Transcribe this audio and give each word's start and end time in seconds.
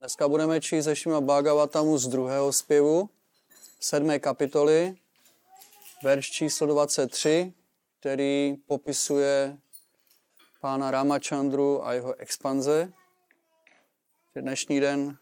Dneska 0.00 0.28
budeme 0.28 0.60
číst 0.60 0.84
ze 0.84 0.96
Šima 0.96 1.20
Bhagavatamu 1.20 1.98
z 1.98 2.08
druhého 2.08 2.52
zpěvu, 2.52 3.10
sedmé 3.80 4.18
kapitoly, 4.18 4.94
verš 6.04 6.30
číslo 6.30 6.66
23, 6.66 7.52
který 8.00 8.56
popisuje 8.66 9.58
pána 10.60 10.90
Ramachandru 10.90 11.86
a 11.86 11.92
jeho 11.92 12.14
expanze. 12.14 12.92
Dnešní 14.34 14.80
den 14.80 15.16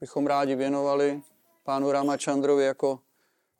bychom 0.00 0.26
rádi 0.26 0.54
věnovali 0.54 1.22
pánu 1.64 1.92
Ramachandrovi 1.92 2.64
jako 2.64 3.00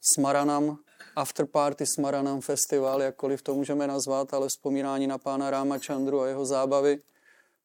Smaranam, 0.01 0.79
Afterparty 1.17 1.87
Smaranam 1.87 2.41
Festival, 2.41 3.03
jakkoliv 3.03 3.43
to 3.43 3.55
můžeme 3.55 3.87
nazvat, 3.87 4.35
ale 4.35 4.49
vzpomínání 4.49 5.07
na 5.07 5.19
pána 5.19 5.51
Ramachandru 5.51 6.21
a 6.21 6.27
jeho 6.27 6.47
zábavy 6.47 7.03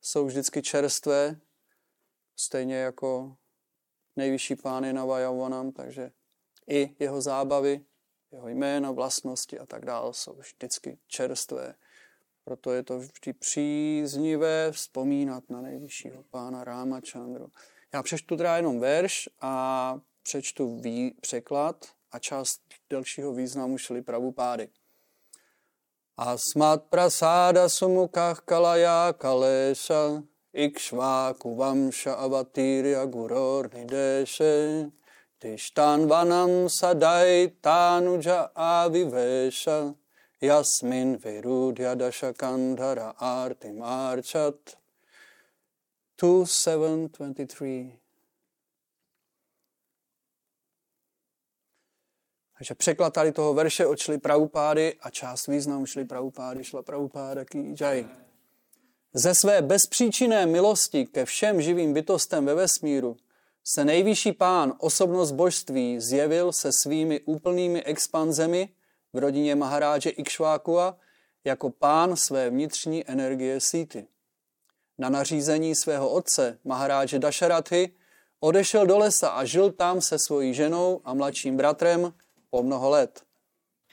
jsou 0.01 0.25
vždycky 0.25 0.61
čerstvé, 0.61 1.39
stejně 2.39 2.75
jako 2.75 3.35
nejvyšší 4.15 4.55
pány 4.55 4.93
na 4.93 5.05
Vajavanam, 5.05 5.71
takže 5.71 6.11
i 6.67 6.95
jeho 6.99 7.21
zábavy, 7.21 7.85
jeho 8.31 8.47
jméno, 8.47 8.93
vlastnosti 8.93 9.59
a 9.59 9.65
tak 9.65 9.85
dále 9.85 10.13
jsou 10.13 10.33
vždycky 10.33 10.99
čerstvé. 11.07 11.75
Proto 12.43 12.71
je 12.71 12.83
to 12.83 12.99
vždy 12.99 13.33
příznivé 13.33 14.71
vzpomínat 14.71 15.43
na 15.49 15.61
nejvyššího 15.61 16.23
pána 16.23 16.63
Ráma 16.63 17.01
Chandru. 17.11 17.51
Já 17.93 18.03
přečtu 18.03 18.37
teda 18.37 18.57
jenom 18.57 18.79
verš 18.79 19.29
a 19.41 19.99
přečtu 20.23 20.79
vý, 20.79 21.11
překlad 21.21 21.85
a 22.11 22.19
část 22.19 22.61
delšího 22.89 23.33
významu 23.33 23.77
šli 23.77 24.01
pravupády. 24.01 24.69
Asmat 26.17 26.83
prasáda 26.83 27.69
sumukach 27.69 28.39
kalaya 28.39 29.13
kalesa 29.13 30.23
Ikshvaku 30.57 31.55
vamsha 31.55 32.13
avatirya 32.17 33.05
guror 33.05 33.69
nideshe 33.69 34.91
Tishtan 35.39 36.07
vanam 36.09 36.67
sadai 36.67 37.53
tanuja 37.61 38.49
avivesha 38.55 39.95
Yasmin 40.41 41.17
virudya 41.17 41.95
dashakandhara 41.95 43.13
artim 43.19 43.81
archat 43.83 44.77
2723 46.17 47.99
Takže 52.57 52.75
překlad 52.75 53.13
tady 53.13 53.31
toho 53.31 53.53
verše 53.53 53.85
odšli 53.85 54.17
pravupády 54.17 54.95
a 55.01 55.09
část 55.09 55.47
významu 55.47 55.85
šli 55.85 56.05
pravupády, 56.05 56.63
šla 56.63 56.81
pravupáda 56.83 57.45
ký 57.45 57.75
jai. 57.79 58.26
Ze 59.17 59.35
své 59.35 59.61
bezpříčinné 59.61 60.45
milosti 60.45 61.05
ke 61.05 61.25
všem 61.25 61.61
živým 61.61 61.93
bytostem 61.93 62.45
ve 62.45 62.55
vesmíru 62.55 63.17
se 63.63 63.85
nejvyšší 63.85 64.31
pán, 64.31 64.73
osobnost 64.77 65.31
božství, 65.31 65.99
zjevil 65.99 66.51
se 66.51 66.71
svými 66.71 67.21
úplnými 67.21 67.83
expanzemi 67.83 68.69
v 69.13 69.17
rodině 69.17 69.55
Maharáže 69.55 70.09
Ikšvákua 70.09 70.97
jako 71.43 71.69
pán 71.69 72.15
své 72.15 72.49
vnitřní 72.49 73.09
energie 73.09 73.61
síty. 73.61 74.07
Na 74.97 75.09
nařízení 75.09 75.75
svého 75.75 76.09
otce, 76.09 76.59
Maharáže 76.63 77.19
Dašarathy, 77.19 77.91
odešel 78.39 78.85
do 78.85 78.97
lesa 78.97 79.29
a 79.29 79.45
žil 79.45 79.71
tam 79.71 80.01
se 80.01 80.19
svojí 80.19 80.53
ženou 80.53 81.01
a 81.03 81.13
mladším 81.13 81.57
bratrem 81.57 82.13
po 82.49 82.63
mnoho 82.63 82.89
let. 82.89 83.21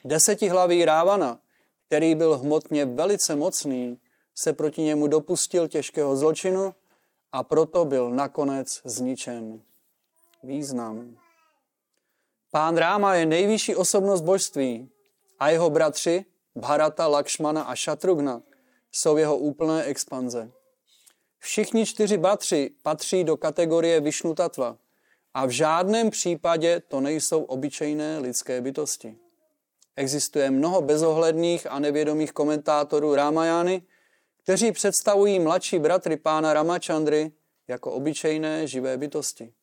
Desetihlavý 0.03 0.85
Rávana, 0.85 1.39
který 1.87 2.15
byl 2.15 2.37
hmotně 2.37 2.85
velice 2.85 3.35
mocný, 3.35 3.99
se 4.35 4.53
proti 4.53 4.81
němu 4.81 5.07
dopustil 5.07 5.67
těžkého 5.67 6.17
zločinu 6.17 6.75
a 7.31 7.43
proto 7.43 7.85
byl 7.85 8.09
nakonec 8.09 8.81
zničen. 8.85 9.61
Význam. 10.43 11.17
Pán 12.51 12.77
Ráma 12.77 13.15
je 13.15 13.25
nejvyšší 13.25 13.75
osobnost 13.75 14.21
božství 14.21 14.89
a 15.39 15.49
jeho 15.49 15.69
bratři 15.69 16.25
Bharata, 16.55 17.07
Lakšmana 17.07 17.63
a 17.63 17.75
Šatrugna 17.75 18.41
jsou 18.91 19.17
jeho 19.17 19.37
úplné 19.37 19.83
expanze. 19.83 20.51
Všichni 21.39 21.85
čtyři 21.85 22.17
bratři 22.17 22.71
patří 22.81 23.23
do 23.23 23.37
kategorie 23.37 23.99
Višnu 23.99 24.35
Tatva 24.35 24.77
a 25.33 25.45
v 25.45 25.49
žádném 25.49 26.09
případě 26.09 26.81
to 26.87 27.01
nejsou 27.01 27.43
obyčejné 27.43 28.19
lidské 28.19 28.61
bytosti. 28.61 29.17
Existuje 29.95 30.51
mnoho 30.51 30.81
bezohledných 30.81 31.67
a 31.71 31.79
nevědomých 31.79 32.31
komentátorů 32.31 33.15
Ramajány, 33.15 33.83
kteří 34.45 34.71
představují 34.71 35.39
mladší 35.39 35.79
bratry 35.79 36.17
pána 36.17 36.53
Ramachandry 36.53 37.31
jako 37.67 37.91
obyčejné 37.91 38.67
živé 38.67 38.97
bytosti. 38.97 39.53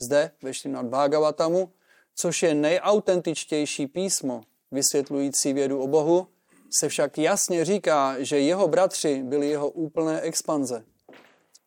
Zde 0.00 0.30
ve 0.42 0.50
nad 0.68 0.86
Bhagavatamu, 0.86 1.72
což 2.14 2.42
je 2.42 2.54
nejautentičtější 2.54 3.86
písmo 3.86 4.40
vysvětlující 4.70 5.52
vědu 5.52 5.82
o 5.82 5.86
Bohu, 5.86 6.28
se 6.70 6.88
však 6.88 7.18
jasně 7.18 7.64
říká, 7.64 8.16
že 8.18 8.40
jeho 8.40 8.68
bratři 8.68 9.22
byli 9.22 9.48
jeho 9.48 9.70
úplné 9.70 10.20
expanze. 10.20 10.84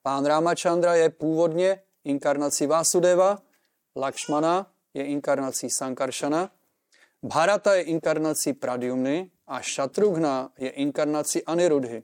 Pán 0.01 0.25
Ramachandra 0.25 0.95
je 0.95 1.09
původně 1.09 1.81
inkarnací 2.03 2.67
Vásudeva, 2.67 3.41
Lakšmana 3.95 4.71
je 4.93 5.05
inkarnací 5.05 5.69
Sankaršana, 5.69 6.51
Bharata 7.23 7.75
je 7.75 7.81
inkarnací 7.81 8.53
Pradyumny 8.53 9.31
a 9.47 9.61
Šatrugna 9.61 10.51
je 10.57 10.69
inkarnací 10.69 11.43
Anirudhy 11.43 12.03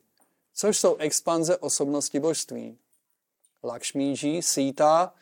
což 0.56 0.78
jsou 0.78 0.96
expanze 0.96 1.58
osobnosti 1.58 2.20
božství. 2.20 2.78
Lakšmíží, 3.64 4.42
Sita, 4.42 5.14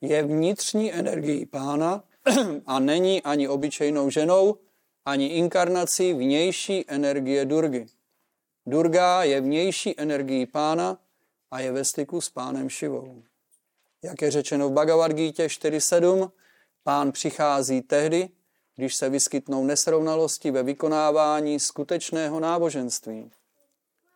je 0.00 0.22
vnitřní 0.22 0.92
energií 0.92 1.46
pána 1.46 2.04
a 2.66 2.78
není 2.78 3.22
ani 3.22 3.48
obyčejnou 3.48 4.10
ženou, 4.10 4.56
ani 5.04 5.26
inkarnací 5.26 6.12
vnější 6.12 6.84
energie 6.88 7.44
Durgy. 7.44 7.86
Durga 8.66 9.22
je 9.22 9.40
vnější 9.40 10.00
energií 10.00 10.46
pána 10.46 10.98
a 11.50 11.60
je 11.60 11.72
ve 11.72 11.84
styku 11.84 12.20
s 12.20 12.30
pánem 12.30 12.68
Šivou. 12.68 13.22
Jak 14.02 14.22
je 14.22 14.30
řečeno 14.30 14.68
v 14.68 14.72
Bhagavad 14.72 15.12
Gita 15.12 15.42
4.7, 15.42 16.30
pán 16.82 17.12
přichází 17.12 17.80
tehdy, 17.82 18.28
když 18.76 18.94
se 18.94 19.08
vyskytnou 19.08 19.64
nesrovnalosti 19.64 20.50
ve 20.50 20.62
vykonávání 20.62 21.60
skutečného 21.60 22.40
náboženství. 22.40 23.30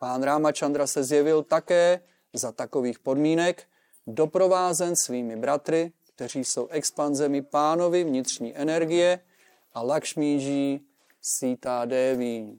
Pán 0.03 0.23
Rámačandra 0.23 0.87
se 0.87 1.03
zjevil 1.03 1.43
také 1.43 1.99
za 2.33 2.51
takových 2.51 2.99
podmínek, 2.99 3.63
doprovázen 4.07 4.95
svými 4.95 5.35
bratry, 5.35 5.91
kteří 6.15 6.45
jsou 6.45 6.67
expanzemi 6.67 7.41
pánovi 7.41 8.03
vnitřní 8.03 8.57
energie 8.57 9.19
a 9.73 9.81
Lakšmíží 9.81 10.87
Sita 11.21 11.85
Devi. 11.85 12.57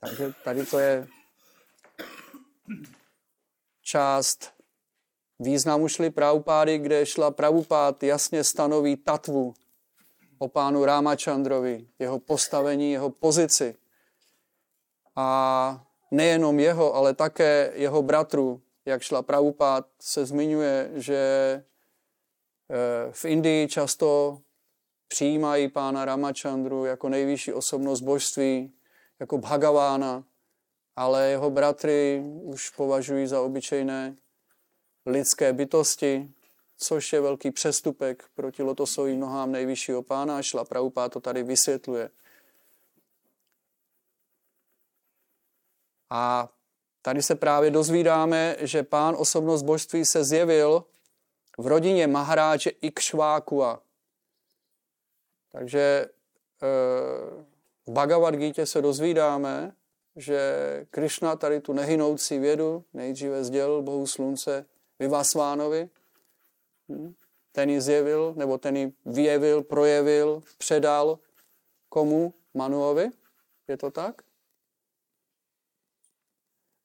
Takže 0.00 0.32
tady 0.44 0.66
to 0.66 0.78
je 0.78 1.06
část 3.82 4.52
významu 5.38 5.88
šly 5.88 6.10
pravupády, 6.10 6.78
kde 6.78 7.06
šla 7.06 7.30
pravupád 7.30 8.02
jasně 8.02 8.44
stanoví 8.44 8.96
tatvu 8.96 9.54
o 10.38 10.48
pánu 10.48 10.84
Rámačandrovi, 10.84 11.88
jeho 11.98 12.18
postavení, 12.18 12.92
jeho 12.92 13.10
pozici 13.10 13.76
a 15.16 15.86
nejenom 16.10 16.60
jeho, 16.60 16.94
ale 16.94 17.14
také 17.14 17.72
jeho 17.74 18.02
bratru, 18.02 18.60
jak 18.84 19.02
šla 19.02 19.22
Pravupát, 19.22 19.86
se 20.00 20.26
zmiňuje, 20.26 20.90
že 20.94 21.16
eh, 22.70 23.12
v 23.12 23.24
Indii 23.24 23.68
často 23.68 24.38
přijímají 25.08 25.68
pána 25.68 26.04
Ramachandru 26.04 26.84
jako 26.84 27.08
nejvyšší 27.08 27.52
osobnost 27.52 28.00
božství, 28.00 28.72
jako 29.20 29.38
Bhagavána, 29.38 30.24
ale 30.96 31.28
jeho 31.28 31.50
bratry 31.50 32.22
už 32.42 32.70
považují 32.70 33.26
za 33.26 33.40
obyčejné 33.40 34.16
lidské 35.06 35.52
bytosti, 35.52 36.30
což 36.78 37.12
je 37.12 37.20
velký 37.20 37.50
přestupek 37.50 38.24
proti 38.34 38.62
lotosovým 38.62 39.20
nohám 39.20 39.52
nejvyššího 39.52 40.02
pána 40.02 40.38
a 40.38 40.42
Šla 40.42 40.64
Prabhupád 40.64 41.12
to 41.12 41.20
tady 41.20 41.42
vysvětluje. 41.42 42.10
A 46.10 46.48
tady 47.02 47.22
se 47.22 47.34
právě 47.34 47.70
dozvídáme, 47.70 48.56
že 48.60 48.82
pán 48.82 49.16
osobnost 49.18 49.62
božství 49.62 50.04
se 50.04 50.24
zjevil 50.24 50.84
v 51.58 51.66
rodině 51.66 52.06
Maharáče 52.06 52.70
Ikšvákua. 52.70 53.82
Takže 55.52 55.80
e, 55.80 56.08
v 57.86 57.90
Bhagavad 57.90 58.34
Gita 58.34 58.66
se 58.66 58.82
dozvídáme, 58.82 59.72
že 60.16 60.86
Krishna 60.90 61.36
tady 61.36 61.60
tu 61.60 61.72
nehynoucí 61.72 62.38
vědu 62.38 62.84
nejdříve 62.94 63.44
sdělil 63.44 63.82
Bohu 63.82 64.06
slunce 64.06 64.66
Vyvasvánovi. 64.98 65.90
Hm? 66.88 67.14
Ten 67.52 67.70
ji 67.70 67.80
zjevil, 67.80 68.34
nebo 68.36 68.58
ten 68.58 68.76
ji 68.76 68.92
vyjevil, 69.04 69.62
projevil, 69.62 70.42
předal 70.58 71.18
komu? 71.88 72.34
Manuovi. 72.54 73.10
Je 73.68 73.76
to 73.76 73.90
tak? 73.90 74.22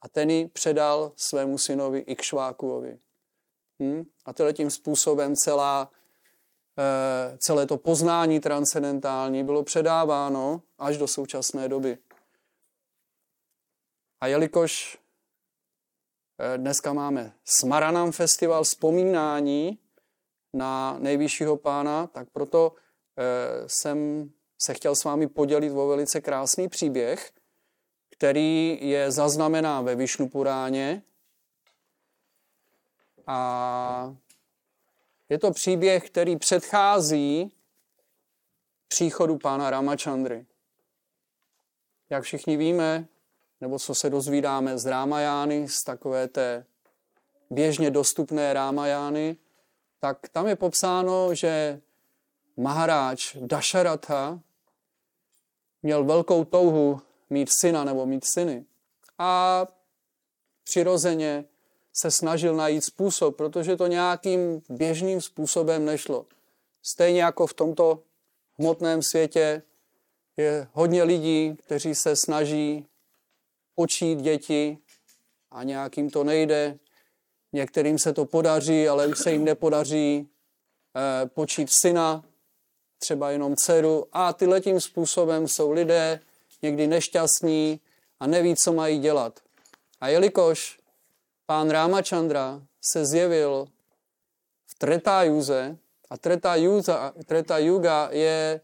A 0.02 0.10
ten 0.10 0.30
ji 0.30 0.48
předal 0.48 1.12
svému 1.16 1.58
synovi 1.58 2.00
Ikšvákuovi. 2.00 3.00
Hm? 3.84 4.04
A 4.26 4.34
tímhle 4.34 4.54
tím 4.54 4.70
způsobem 4.70 5.36
celá, 5.36 5.92
e, 6.78 7.38
celé 7.38 7.68
to 7.68 7.78
poznání 7.78 8.40
transcendentální 8.40 9.44
bylo 9.44 9.64
předáváno 9.64 10.62
až 10.78 10.98
do 10.98 11.08
současné 11.08 11.70
doby. 11.70 11.98
A 14.22 14.28
jelikož 14.28 14.98
e, 16.40 16.58
dneska 16.58 16.94
máme 16.94 17.34
Smaranam 17.46 18.12
festival 18.12 18.64
vzpomínání 18.64 19.80
na 20.54 21.00
nejvyššího 21.00 21.58
pána, 21.58 22.08
tak 22.08 22.30
proto 22.30 22.74
e, 23.18 23.70
jsem 23.70 24.30
se 24.62 24.74
chtěl 24.74 24.96
s 24.96 25.04
vámi 25.04 25.28
podělit 25.28 25.72
o 25.72 25.88
velice 25.88 26.22
krásný 26.22 26.70
příběh, 26.70 27.32
který 28.22 28.80
je 28.82 29.12
zaznamenán 29.12 29.86
ve 29.86 29.96
Višnupuráně. 29.96 31.02
A 33.28 34.16
je 35.30 35.40
to 35.40 35.52
příběh, 35.52 36.10
který 36.10 36.36
předchází 36.36 37.52
příchodu 38.88 39.38
pána 39.38 39.70
Ramachandry. 39.70 40.46
Jak 42.10 42.24
všichni 42.24 42.58
víme, 42.58 43.08
nebo 43.62 43.80
co 43.80 43.96
se 43.96 44.10
dozvídáme 44.10 44.78
z 44.78 44.86
Rámajány, 44.86 45.70
z 45.70 45.84
takové 45.84 46.28
té 46.28 46.66
běžně 47.50 47.92
dostupné 47.92 48.54
Rámajány, 48.54 49.38
tak 50.00 50.30
tam 50.30 50.48
je 50.48 50.56
popsáno, 50.56 51.36
že 51.36 51.82
Maharáč 52.58 53.36
Dasharatha 53.36 54.40
měl 55.84 56.04
velkou 56.04 56.46
touhu 56.46 57.02
mít 57.32 57.52
syna 57.52 57.84
nebo 57.84 58.06
mít 58.06 58.26
syny. 58.26 58.66
A 59.18 59.68
přirozeně 60.64 61.46
se 61.94 62.12
snažil 62.12 62.56
najít 62.56 62.84
způsob, 62.84 63.38
protože 63.38 63.76
to 63.78 63.88
nějakým 63.88 64.62
běžným 64.70 65.22
způsobem 65.22 65.86
nešlo. 65.86 66.26
Stejně 66.84 67.24
jako 67.24 67.48
v 67.48 67.54
tomto 67.54 68.04
hmotném 68.60 69.02
světě 69.02 69.62
je 70.38 70.68
hodně 70.74 71.04
lidí, 71.04 71.56
kteří 71.66 71.96
se 71.96 72.16
snaží 72.16 72.86
počít 73.76 74.22
děti 74.22 74.78
a 75.52 75.64
nějakým 75.64 76.10
to 76.10 76.24
nejde. 76.24 76.78
Některým 77.54 78.00
se 78.00 78.14
to 78.14 78.26
podaří, 78.26 78.88
ale 78.88 79.08
už 79.08 79.20
se 79.20 79.32
jim 79.32 79.46
nepodaří 79.46 80.30
eh, 80.96 81.26
počít 81.26 81.70
syna, 81.72 82.24
třeba 83.00 83.32
jenom 83.32 83.56
dceru. 83.56 84.08
A 84.14 84.34
tyhle 84.34 84.62
tím 84.62 84.82
způsobem 84.82 85.48
jsou 85.48 85.72
lidé, 85.72 86.20
někdy 86.62 86.88
nešťastní 86.88 87.80
a 88.20 88.28
neví, 88.28 88.56
co 88.56 88.74
mají 88.74 89.00
dělat. 89.00 89.40
A 90.02 90.08
jelikož 90.08 90.80
pán 91.46 91.70
Ramachandra 91.70 92.62
se 92.82 93.06
zjevil 93.06 93.68
v 94.66 94.76
Tretajuze, 94.76 95.78
a 96.12 96.18
Treta, 96.18 96.56
Yuga, 96.56 97.14
Treta 97.26 97.58
Yuga 97.58 98.10
je, 98.12 98.62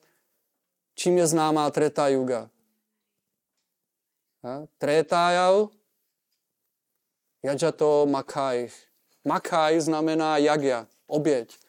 čím 0.95 1.17
je 1.17 1.27
známá 1.27 1.71
Treta 1.71 2.07
Yuga? 2.07 2.49
Tretajau, 4.77 5.69
Jajato 7.43 8.05
Makaj. 8.05 8.69
Makaj 9.25 9.79
znamená 9.79 10.38
jagja, 10.38 10.88
oběť. 11.07 11.59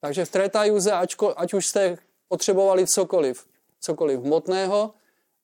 Takže 0.00 0.24
v 0.24 0.30
Tretajuze, 0.30 0.92
ať 1.36 1.54
už 1.54 1.66
jste 1.66 1.98
potřebovali 2.28 2.86
cokoliv, 2.86 3.46
cokoliv 3.80 4.20
hmotného, 4.20 4.94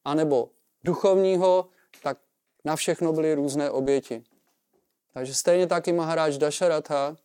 anebo 0.05 0.50
duchovního, 0.85 1.69
tak 2.02 2.19
na 2.64 2.76
všechno 2.76 3.12
byly 3.12 3.35
různé 3.35 3.70
oběti. 3.70 4.25
Takže 5.14 5.35
stejně 5.35 5.67
taky 5.67 5.93
Maharáč 5.93 6.37
Dasharatha 6.37 7.17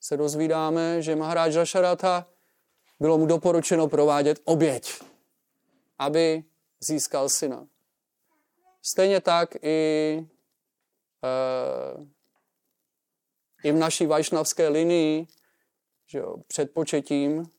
se 0.00 0.16
dozvídáme, 0.16 1.02
že 1.02 1.16
Maharáč 1.16 1.54
Dasharatha 1.54 2.26
bylo 3.00 3.18
mu 3.18 3.26
doporučeno 3.26 3.88
provádět 3.88 4.40
oběť, 4.44 5.02
aby 5.98 6.44
získal 6.80 7.28
syna. 7.28 7.66
Stejně 8.82 9.20
tak 9.20 9.54
i, 9.62 10.26
e, 11.24 12.06
i 13.64 13.72
v 13.72 13.76
naší 13.76 14.06
vajšnavské 14.06 14.68
linii, 14.68 15.26
že 16.06 16.18
jo, 16.18 16.36
před 16.46 16.74
početím 16.74 17.50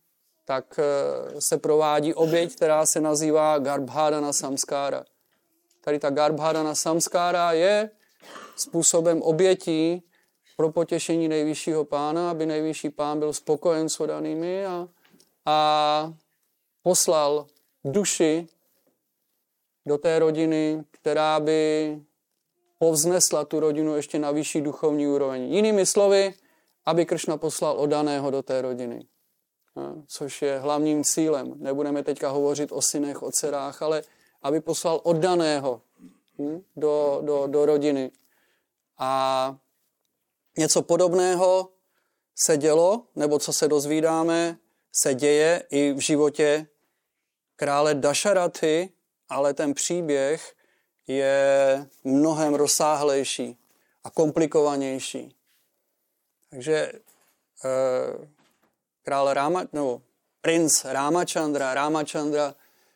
tak 0.47 0.79
eh, 0.79 1.41
se 1.41 1.57
provádí 1.57 2.13
oběť, 2.13 2.55
která 2.55 2.85
se 2.85 3.01
nazývá 3.01 3.59
Garbhadana 3.59 4.33
Samskára. 4.33 5.03
Tady 5.81 5.99
ta 5.99 6.09
Garbhadana 6.09 6.75
Samskára 6.75 7.51
je 7.51 7.89
způsobem 8.55 9.21
obětí 9.21 10.03
pro 10.57 10.71
potěšení 10.71 11.27
nejvyššího 11.27 11.85
pána, 11.85 12.31
aby 12.31 12.45
nejvyšší 12.45 12.89
pán 12.89 13.19
byl 13.19 13.33
spokojen 13.33 13.89
s 13.89 13.99
odanými 13.99 14.65
a, 14.65 14.87
a 15.45 16.13
poslal 16.83 17.45
duši 17.85 18.47
do 19.85 19.97
té 19.97 20.19
rodiny, 20.19 20.83
která 20.91 21.39
by 21.39 22.01
povznesla 22.79 23.45
tu 23.45 23.59
rodinu 23.59 23.95
ještě 23.95 24.19
na 24.19 24.31
vyšší 24.31 24.61
duchovní 24.61 25.07
úroveň. 25.07 25.53
Jinými 25.53 25.85
slovy, 25.85 26.33
aby 26.85 27.05
Kršna 27.05 27.37
poslal 27.37 27.79
odaného 27.79 28.31
do 28.31 28.41
té 28.43 28.61
rodiny 28.61 29.07
což 30.07 30.41
je 30.41 30.59
hlavním 30.59 31.03
cílem. 31.03 31.53
Nebudeme 31.55 32.03
teďka 32.03 32.29
hovořit 32.29 32.71
o 32.71 32.81
synech, 32.81 33.23
o 33.23 33.31
dcerách, 33.31 33.81
ale 33.81 34.03
aby 34.41 34.61
poslal 34.61 35.01
oddaného 35.03 35.81
hm, 36.39 36.61
do, 36.75 37.21
do, 37.21 37.47
do 37.47 37.65
rodiny. 37.65 38.11
A 38.97 39.55
něco 40.57 40.81
podobného 40.81 41.69
se 42.35 42.57
dělo, 42.57 43.03
nebo 43.15 43.39
co 43.39 43.53
se 43.53 43.67
dozvídáme, 43.67 44.57
se 44.91 45.13
děje 45.13 45.63
i 45.69 45.93
v 45.93 45.99
životě 45.99 46.67
krále 47.55 47.95
Dašaraty, 47.95 48.89
ale 49.29 49.53
ten 49.53 49.73
příběh 49.73 50.55
je 51.07 51.87
mnohem 52.03 52.55
rozsáhlejší 52.55 53.57
a 54.03 54.09
komplikovanější. 54.09 55.35
Takže 56.49 56.91
eh, 57.65 58.36
král 59.07 59.33
Rama, 59.33 59.63
nebo 59.73 60.01
princ 60.41 60.85
Ramachandra, 60.85 61.73
Ramachandra, 61.73 62.55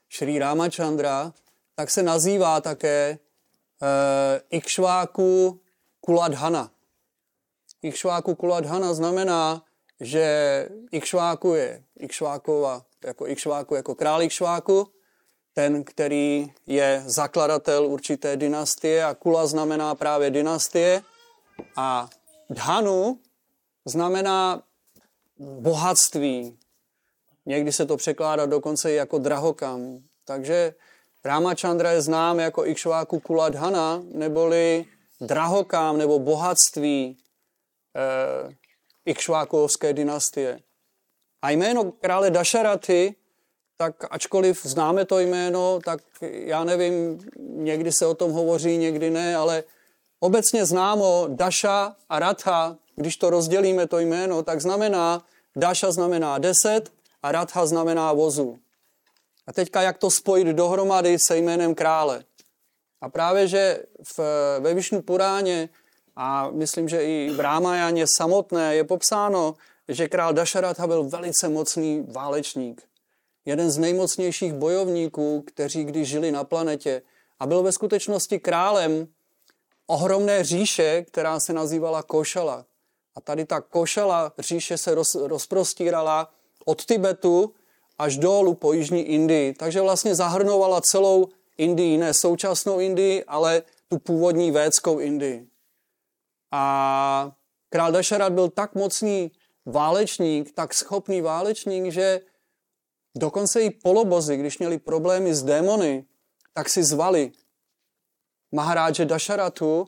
Šrý 0.09 0.39
Ramachandra, 0.39 1.33
tak 1.75 1.89
se 1.89 2.03
nazývá 2.03 2.61
také 2.61 3.15
uh, 3.15 3.87
Ikšváku 4.49 5.59
Kuladhana. 6.01 6.71
Ikšváku 7.81 8.35
Kuladhana 8.35 8.93
znamená, 8.93 9.63
že 9.99 10.25
Ikšváku 10.91 11.53
je 11.53 11.83
Ikšvákova, 11.99 12.85
jako 13.03 13.27
Ikšváku, 13.27 13.75
jako 13.75 13.95
král 13.95 14.21
Ikšváku, 14.21 14.87
ten, 15.53 15.83
který 15.83 16.51
je 16.67 17.03
zakladatel 17.05 17.87
určité 17.87 18.37
dynastie 18.37 19.03
a 19.03 19.13
Kula 19.13 19.47
znamená 19.47 19.95
právě 19.95 20.29
dynastie 20.31 21.03
a 21.75 22.09
Dhanu 22.49 23.19
znamená 23.85 24.63
bohatství. 25.41 26.57
Někdy 27.45 27.71
se 27.71 27.85
to 27.85 27.97
překládá 27.97 28.45
dokonce 28.45 28.91
i 28.91 28.95
jako 28.95 29.17
drahokam. 29.17 29.99
Takže 30.25 30.73
Ramachandra 31.25 31.91
je 31.91 32.01
znám 32.01 32.39
jako 32.39 32.65
Ikšváku 32.65 33.19
Kuladhana, 33.19 34.03
neboli 34.13 34.85
drahokám 35.21 35.97
nebo 35.97 36.19
bohatství 36.19 37.17
eh, 37.95 38.55
Ikšvákovské 39.05 39.93
dynastie. 39.93 40.59
A 41.41 41.49
jméno 41.49 41.91
krále 41.91 42.29
Dašaraty, 42.29 43.15
tak 43.77 44.05
ačkoliv 44.11 44.65
známe 44.65 45.05
to 45.05 45.19
jméno, 45.19 45.79
tak 45.85 46.01
já 46.21 46.63
nevím, 46.63 47.19
někdy 47.39 47.91
se 47.91 48.05
o 48.05 48.13
tom 48.13 48.31
hovoří, 48.31 48.77
někdy 48.77 49.09
ne, 49.09 49.35
ale 49.35 49.63
obecně 50.19 50.65
známo 50.65 51.25
Daša 51.29 51.95
a 52.09 52.19
Ratha, 52.19 52.77
když 52.95 53.17
to 53.17 53.29
rozdělíme 53.29 53.87
to 53.87 53.99
jméno, 53.99 54.43
tak 54.43 54.61
znamená 54.61 55.25
Dáša 55.55 55.91
znamená 55.91 56.37
deset 56.37 56.91
a 57.23 57.31
Radha 57.31 57.65
znamená 57.65 58.13
vozu. 58.13 58.59
A 59.47 59.53
teďka 59.53 59.81
jak 59.81 59.97
to 59.97 60.11
spojit 60.11 60.47
dohromady 60.47 61.19
se 61.19 61.37
jménem 61.37 61.75
krále. 61.75 62.23
A 63.01 63.09
právě, 63.09 63.47
že 63.47 63.83
v, 64.03 64.19
ve 64.59 64.73
Višnu 64.73 65.01
Puráně 65.01 65.69
a 66.15 66.49
myslím, 66.49 66.89
že 66.89 67.03
i 67.03 67.29
v 67.35 67.39
Rámajáně 67.39 68.07
samotné 68.07 68.75
je 68.75 68.83
popsáno, 68.83 69.55
že 69.87 70.07
král 70.07 70.33
Dašaratha 70.33 70.87
byl 70.87 71.03
velice 71.03 71.49
mocný 71.49 72.05
válečník. 72.11 72.83
Jeden 73.45 73.71
z 73.71 73.77
nejmocnějších 73.77 74.53
bojovníků, 74.53 75.41
kteří 75.47 75.83
kdy 75.83 76.05
žili 76.05 76.31
na 76.31 76.43
planetě 76.43 77.01
a 77.39 77.45
byl 77.45 77.63
ve 77.63 77.71
skutečnosti 77.71 78.39
králem 78.39 79.07
ohromné 79.87 80.43
říše, 80.43 81.05
která 81.07 81.39
se 81.39 81.53
nazývala 81.53 82.03
Košala. 82.03 82.65
A 83.15 83.21
tady 83.21 83.45
ta 83.45 83.61
košela 83.61 84.33
říše 84.39 84.77
se 84.77 84.95
roz, 84.95 85.15
rozprostírala 85.15 86.33
od 86.65 86.85
Tibetu 86.85 87.53
až 87.97 88.17
dolů 88.17 88.53
po 88.53 88.73
jižní 88.73 89.01
Indii. 89.01 89.53
Takže 89.53 89.81
vlastně 89.81 90.15
zahrnovala 90.15 90.81
celou 90.81 91.27
Indii, 91.57 91.97
ne 91.97 92.13
současnou 92.13 92.79
Indii, 92.79 93.23
ale 93.23 93.63
tu 93.87 93.97
původní 93.99 94.51
védskou 94.51 94.99
Indii. 94.99 95.47
A 96.51 97.31
král 97.69 97.91
Dašarat 97.91 98.33
byl 98.33 98.49
tak 98.49 98.75
mocný 98.75 99.31
válečník, 99.65 100.51
tak 100.51 100.73
schopný 100.73 101.21
válečník, 101.21 101.91
že 101.91 102.21
dokonce 103.15 103.61
i 103.61 103.69
polobozy, 103.69 104.37
když 104.37 104.59
měli 104.59 104.77
problémy 104.77 105.35
s 105.35 105.43
démony, 105.43 106.05
tak 106.53 106.69
si 106.69 106.83
zvali 106.83 107.31
Maharádže 108.51 109.05
Dašaratu, 109.05 109.87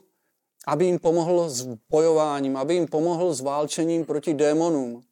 aby 0.66 0.84
jim 0.84 0.98
pomohl 0.98 1.48
s 1.48 1.68
bojováním, 1.90 2.56
aby 2.56 2.74
jim 2.74 2.86
pomohl 2.86 3.34
s 3.34 3.40
válčením 3.40 4.04
proti 4.04 4.34
démonům. 4.34 5.02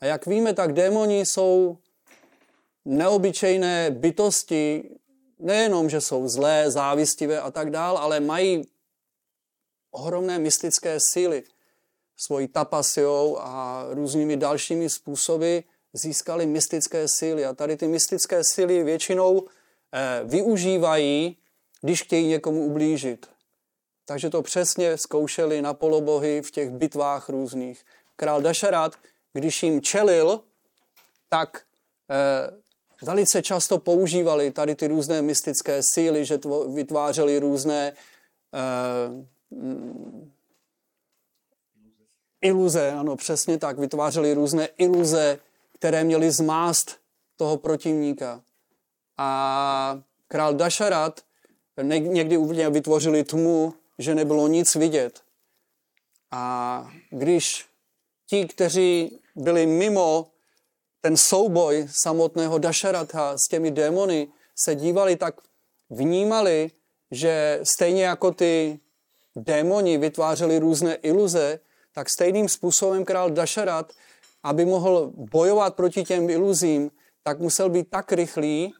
A 0.00 0.06
jak 0.06 0.26
víme, 0.26 0.54
tak 0.54 0.72
démoni 0.72 1.26
jsou 1.26 1.76
neobyčejné 2.84 3.90
bytosti, 3.90 4.90
nejenom, 5.38 5.90
že 5.90 6.00
jsou 6.00 6.28
zlé, 6.28 6.70
závistivé 6.70 7.40
a 7.40 7.50
tak 7.50 7.70
dál, 7.70 7.98
ale 7.98 8.20
mají 8.20 8.64
ohromné 9.90 10.38
mystické 10.38 10.98
síly. 11.00 11.42
Svojí 12.16 12.48
tapasiou 12.48 13.38
a 13.38 13.86
různými 13.90 14.36
dalšími 14.36 14.90
způsoby 14.90 15.58
získali 15.92 16.46
mystické 16.46 17.06
síly. 17.08 17.44
A 17.44 17.54
tady 17.54 17.76
ty 17.76 17.88
mystické 17.88 18.44
síly 18.44 18.84
většinou 18.84 19.46
eh, 19.92 20.20
využívají, 20.24 21.36
když 21.80 22.02
chtějí 22.02 22.26
někomu 22.26 22.64
ublížit. 22.64 23.26
Takže 24.08 24.30
to 24.30 24.42
přesně 24.42 24.98
zkoušeli 24.98 25.62
na 25.62 25.74
polobohy 25.74 26.42
v 26.42 26.50
těch 26.50 26.70
bitvách 26.70 27.28
různých. 27.28 27.84
Král 28.16 28.42
Dašarat, 28.42 28.96
když 29.32 29.62
jim 29.62 29.82
čelil, 29.82 30.40
tak 31.28 31.62
eh, 32.10 32.50
velice 33.02 33.42
často 33.42 33.78
používali 33.78 34.50
tady 34.50 34.74
ty 34.74 34.86
různé 34.86 35.22
mystické 35.22 35.82
síly, 35.82 36.24
že 36.24 36.38
tvo, 36.38 36.72
vytvářeli 36.72 37.38
různé 37.38 37.92
eh, 37.92 39.26
iluze, 42.40 42.92
ano, 42.92 43.16
přesně 43.16 43.58
tak, 43.58 43.78
vytvářeli 43.78 44.34
různé 44.34 44.68
iluze, 44.78 45.38
které 45.72 46.04
měly 46.04 46.30
zmást 46.30 46.96
toho 47.36 47.56
protivníka. 47.56 48.42
A 49.18 50.00
král 50.28 50.54
Dašarat 50.54 51.20
někdy 51.82 52.36
úplně 52.36 52.70
vytvořili 52.70 53.24
tmu, 53.24 53.74
že 53.98 54.14
nebylo 54.14 54.48
nic 54.48 54.74
vidět. 54.74 55.20
A 56.30 56.86
když 57.10 57.66
ti, 58.26 58.46
kteří 58.46 59.18
byli 59.36 59.66
mimo 59.66 60.26
ten 61.00 61.16
souboj 61.16 61.88
samotného 61.90 62.58
Dašaratha 62.58 63.38
s 63.38 63.48
těmi 63.48 63.70
démony, 63.70 64.28
se 64.56 64.74
dívali, 64.74 65.16
tak 65.16 65.34
vnímali, 65.90 66.70
že 67.10 67.60
stejně 67.62 68.04
jako 68.04 68.30
ty 68.30 68.80
démoni 69.36 69.98
vytvářeli 69.98 70.58
různé 70.58 70.94
iluze, 70.94 71.60
tak 71.92 72.08
stejným 72.10 72.48
způsobem 72.48 73.04
král 73.04 73.30
Dašarat, 73.30 73.92
aby 74.42 74.64
mohl 74.64 75.12
bojovat 75.14 75.74
proti 75.74 76.04
těm 76.04 76.30
iluzím, 76.30 76.90
tak 77.22 77.38
musel 77.38 77.70
být 77.70 77.90
tak 77.90 78.12
rychlý, 78.12 78.74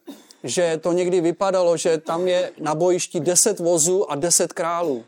že 0.45 0.79
to 0.83 0.93
někdy 0.93 1.21
vypadalo, 1.21 1.77
že 1.77 1.99
tam 1.99 2.29
je 2.29 2.53
na 2.59 2.75
bojišti 2.75 3.21
deset 3.21 3.59
vozů 3.59 4.11
a 4.11 4.17
deset 4.17 4.53
králů. 4.53 5.05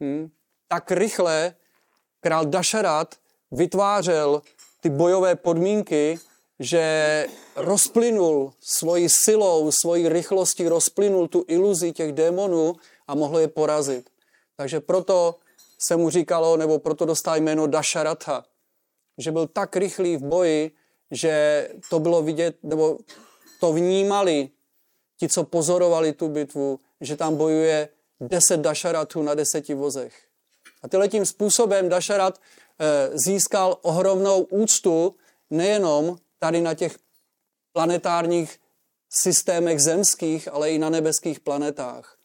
Hmm? 0.00 0.30
Tak 0.68 0.90
rychle 0.90 1.54
král 2.20 2.44
Dašarat 2.44 3.14
vytvářel 3.50 4.42
ty 4.80 4.90
bojové 4.90 5.36
podmínky, 5.36 6.18
že 6.60 7.26
rozplynul 7.56 8.52
svojí 8.60 9.08
silou, 9.08 9.70
svojí 9.72 10.08
rychlostí, 10.08 10.68
rozplynul 10.68 11.28
tu 11.28 11.44
iluzi 11.48 11.92
těch 11.92 12.12
démonů 12.12 12.76
a 13.08 13.14
mohl 13.14 13.38
je 13.38 13.48
porazit. 13.48 14.10
Takže 14.56 14.80
proto 14.80 15.36
se 15.78 15.96
mu 15.96 16.10
říkalo, 16.10 16.56
nebo 16.56 16.78
proto 16.78 17.04
dostal 17.04 17.36
jméno 17.36 17.66
Dasharatha, 17.66 18.44
že 19.18 19.32
byl 19.32 19.46
tak 19.46 19.76
rychlý 19.76 20.16
v 20.16 20.22
boji, 20.22 20.70
že 21.10 21.68
to 21.90 22.00
bylo 22.00 22.22
vidět, 22.22 22.56
nebo 22.62 22.98
to 23.60 23.72
vnímali 23.72 24.50
ti, 25.16 25.28
co 25.28 25.44
pozorovali 25.44 26.12
tu 26.12 26.28
bitvu, 26.28 26.80
že 27.00 27.16
tam 27.16 27.36
bojuje 27.36 27.88
deset 28.20 28.60
Dasharatů 28.60 29.22
na 29.22 29.34
deseti 29.34 29.74
vozech. 29.74 30.26
A 30.82 31.08
tím 31.08 31.26
způsobem 31.26 31.88
Dasharat 31.88 32.40
eh, 32.40 33.10
získal 33.18 33.78
ohromnou 33.82 34.42
úctu 34.42 35.14
nejenom 35.50 36.16
tady 36.38 36.60
na 36.60 36.74
těch 36.74 36.98
planetárních 37.72 38.60
systémech 39.10 39.80
zemských, 39.80 40.48
ale 40.48 40.70
i 40.70 40.78
na 40.78 40.90
nebeských 40.90 41.40
planetách. 41.40 42.16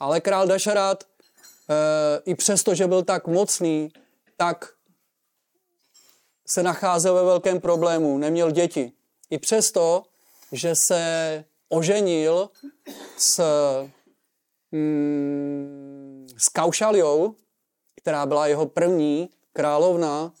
Ale 0.00 0.20
král 0.20 0.46
Dašarat, 0.46 1.04
eh, 1.04 2.22
i 2.24 2.34
přesto, 2.34 2.74
že 2.74 2.86
byl 2.86 3.02
tak 3.02 3.26
mocný, 3.26 3.92
tak 4.36 4.72
se 6.46 6.62
nacházel 6.62 7.14
ve 7.14 7.24
velkém 7.24 7.60
problému, 7.60 8.18
neměl 8.18 8.50
děti. 8.50 8.92
I 9.30 9.38
přesto, 9.38 10.02
že 10.52 10.74
se 10.74 11.44
oženil 11.68 12.50
s, 13.16 13.42
mm, 14.72 16.26
s 16.38 16.48
Kaušaliou, 16.48 17.34
která 17.96 18.26
byla 18.26 18.46
jeho 18.46 18.66
první 18.66 19.30
královna, 19.52 20.32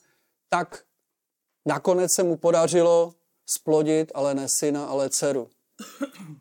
tak 0.48 0.84
nakonec 1.66 2.12
se 2.12 2.22
mu 2.22 2.36
podařilo 2.36 3.14
splodit, 3.46 4.12
ale 4.14 4.34
ne 4.34 4.48
syna, 4.48 4.86
ale 4.86 5.10
dceru. 5.10 5.50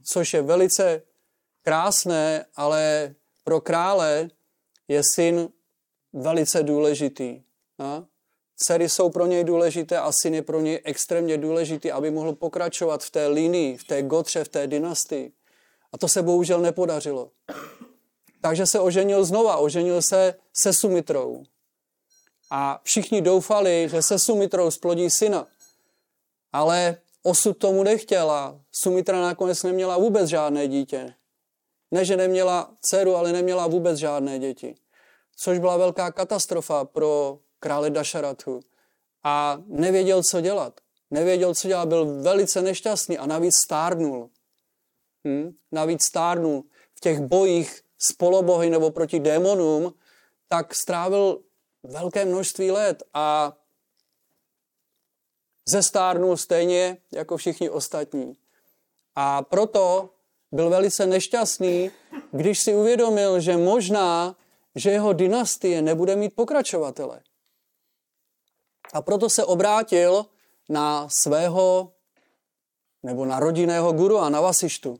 Což 0.03 0.33
je 0.33 0.41
velice 0.41 1.01
krásné, 1.61 2.45
ale 2.55 3.15
pro 3.43 3.61
krále 3.61 4.29
je 4.87 5.01
syn 5.03 5.49
velice 6.13 6.63
důležitý. 6.63 7.43
A? 7.79 8.05
Dcery 8.55 8.89
jsou 8.89 9.09
pro 9.09 9.25
něj 9.25 9.43
důležité 9.43 9.97
a 9.99 10.11
syn 10.11 10.33
je 10.33 10.41
pro 10.41 10.61
něj 10.61 10.81
extrémně 10.83 11.37
důležitý, 11.37 11.91
aby 11.91 12.11
mohl 12.11 12.33
pokračovat 12.33 13.03
v 13.03 13.11
té 13.11 13.27
linii, 13.27 13.77
v 13.77 13.83
té 13.83 14.01
gotře, 14.01 14.43
v 14.43 14.47
té 14.47 14.67
dynastii. 14.67 15.31
A 15.93 15.97
to 15.97 16.07
se 16.07 16.21
bohužel 16.21 16.61
nepodařilo. 16.61 17.31
Takže 18.41 18.65
se 18.65 18.79
oženil 18.79 19.25
znova, 19.25 19.57
oženil 19.57 20.01
se 20.01 20.35
se 20.53 20.73
Sumitrou. 20.73 21.43
A 22.51 22.81
všichni 22.83 23.21
doufali, 23.21 23.87
že 23.91 24.01
se 24.01 24.19
Sumitrou 24.19 24.71
splodí 24.71 25.09
syna. 25.09 25.47
Ale 26.53 26.97
osud 27.23 27.57
tomu 27.57 27.83
nechtěla. 27.83 28.59
Sumitra 28.71 29.21
nakonec 29.21 29.63
neměla 29.63 29.97
vůbec 29.97 30.29
žádné 30.29 30.67
dítě. 30.67 31.13
Ne, 31.91 32.05
že 32.05 32.17
neměla 32.17 32.71
dceru, 32.81 33.15
ale 33.15 33.31
neměla 33.31 33.67
vůbec 33.67 33.97
žádné 33.97 34.39
děti. 34.39 34.75
Což 35.35 35.59
byla 35.59 35.77
velká 35.77 36.11
katastrofa 36.11 36.85
pro 36.85 37.39
krále 37.63 37.89
Dašaratu. 37.89 38.59
A 39.23 39.63
nevěděl, 39.67 40.23
co 40.23 40.41
dělat. 40.41 40.81
Nevěděl, 41.11 41.55
co 41.55 41.67
dělat, 41.67 41.87
byl 41.87 42.21
velice 42.21 42.61
nešťastný 42.61 43.17
a 43.17 43.25
navíc 43.25 43.55
stárnul. 43.55 44.29
Hm? 45.27 45.55
Navíc 45.71 46.03
stárnul. 46.03 46.63
V 46.95 46.99
těch 46.99 47.19
bojích 47.21 47.81
s 47.97 48.11
polobohy 48.13 48.69
nebo 48.69 48.91
proti 48.91 49.19
démonům, 49.19 49.93
tak 50.47 50.75
strávil 50.75 51.43
velké 51.83 52.25
množství 52.25 52.71
let 52.71 53.03
a 53.13 53.57
zestárnul 55.69 56.37
stejně 56.37 56.97
jako 57.11 57.37
všichni 57.37 57.69
ostatní. 57.69 58.37
A 59.15 59.41
proto 59.41 60.09
byl 60.51 60.69
velice 60.69 61.05
nešťastný, 61.05 61.91
když 62.31 62.59
si 62.59 62.75
uvědomil, 62.75 63.39
že 63.39 63.57
možná, 63.57 64.35
že 64.75 64.91
jeho 64.91 65.13
dynastie 65.13 65.81
nebude 65.81 66.15
mít 66.15 66.35
pokračovatele. 66.35 67.21
A 68.93 69.01
proto 69.01 69.29
se 69.29 69.45
obrátil 69.45 70.25
na 70.69 71.09
svého 71.09 71.91
nebo 73.03 73.25
na 73.25 73.39
rodinného 73.39 73.93
guru 73.93 74.17
a 74.17 74.29
na 74.29 74.41
Vasištu. 74.41 74.99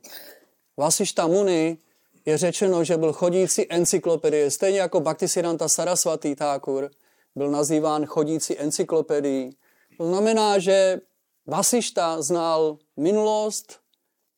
Vasišta 0.76 1.26
Muni 1.26 1.78
je 2.24 2.38
řečeno, 2.38 2.84
že 2.84 2.96
byl 2.96 3.12
chodící 3.12 3.72
encyklopedie, 3.72 4.50
stejně 4.50 4.78
jako 4.78 5.00
Bhaktisiddhanta 5.00 5.68
Saraswati 5.68 6.36
Thakur 6.36 6.90
byl 7.34 7.50
nazýván 7.50 8.06
chodící 8.06 8.58
encyklopedií. 8.58 9.56
To 9.96 10.06
znamená, 10.06 10.58
že 10.58 11.00
Vasišta 11.46 12.22
znal 12.22 12.78
minulost, 12.96 13.80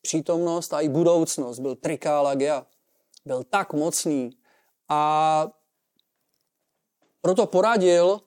přítomnost 0.01 0.73
a 0.73 0.81
i 0.81 0.89
budoucnost. 0.89 1.59
Byl 1.59 1.75
trikála 1.75 2.35
gea. 2.35 2.65
Byl 3.25 3.43
tak 3.43 3.73
mocný. 3.73 4.37
A 4.89 5.51
proto 7.21 7.45
poradil 7.45 8.21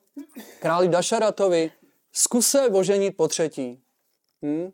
králi 0.59 0.87
Dašaratovi, 0.87 1.71
zkus 2.11 2.47
se 2.47 2.69
oženit 2.69 3.17
po 3.17 3.27
třetí. 3.27 3.83
Hm? 4.45 4.71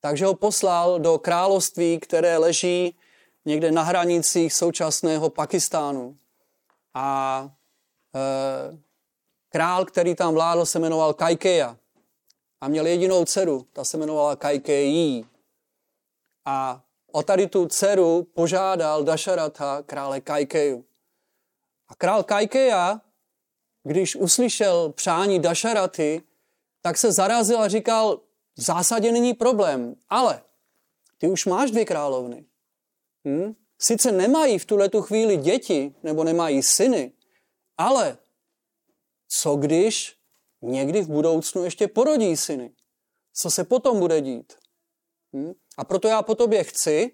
Takže 0.00 0.24
ho 0.26 0.34
poslal 0.34 0.98
do 1.00 1.18
království, 1.18 1.98
které 1.98 2.38
leží 2.38 2.98
někde 3.44 3.70
na 3.72 3.82
hranicích 3.82 4.54
současného 4.54 5.30
Pakistánu. 5.30 6.16
A 6.94 7.48
e, 8.14 8.78
král, 9.48 9.84
který 9.84 10.14
tam 10.14 10.34
vládl, 10.34 10.66
se 10.66 10.78
jmenoval 10.78 11.14
Kajkeja. 11.14 11.76
A 12.60 12.68
měl 12.68 12.86
jedinou 12.86 13.24
dceru, 13.24 13.66
ta 13.72 13.84
se 13.84 13.96
jmenovala 13.96 14.36
Kajkejí. 14.36 15.26
A 16.44 16.82
o 17.12 17.22
tady 17.22 17.46
tu 17.46 17.66
dceru 17.66 18.22
požádal 18.22 19.04
Dašaratha 19.04 19.82
krále 19.82 20.20
Kajkeju. 20.20 20.84
A 21.88 21.94
král 21.94 22.22
Kajkeja, 22.22 23.00
když 23.84 24.16
uslyšel 24.16 24.92
přání 24.92 25.40
Dašaraty, 25.40 26.22
tak 26.82 26.98
se 26.98 27.12
zarazil 27.12 27.60
a 27.60 27.68
říkal, 27.68 28.20
v 28.56 28.62
zásadě 28.62 29.12
není 29.12 29.34
problém, 29.34 29.96
ale 30.08 30.42
ty 31.18 31.28
už 31.28 31.46
máš 31.46 31.70
dvě 31.70 31.84
královny. 31.84 32.44
Hm? 33.28 33.54
Sice 33.78 34.12
nemají 34.12 34.58
v 34.58 34.64
tuhle 34.64 34.88
tu 34.88 35.02
chvíli 35.02 35.36
děti, 35.36 35.94
nebo 36.02 36.24
nemají 36.24 36.62
syny, 36.62 37.12
ale 37.78 38.18
co 39.28 39.56
když 39.56 40.16
někdy 40.62 41.02
v 41.02 41.08
budoucnu 41.08 41.64
ještě 41.64 41.88
porodí 41.88 42.36
syny? 42.36 42.72
Co 43.34 43.50
se 43.50 43.64
potom 43.64 44.00
bude 44.00 44.20
dít? 44.20 44.52
Hm? 45.36 45.52
A 45.76 45.84
proto 45.84 46.08
já 46.08 46.22
po 46.22 46.34
tobě 46.34 46.64
chci, 46.64 47.12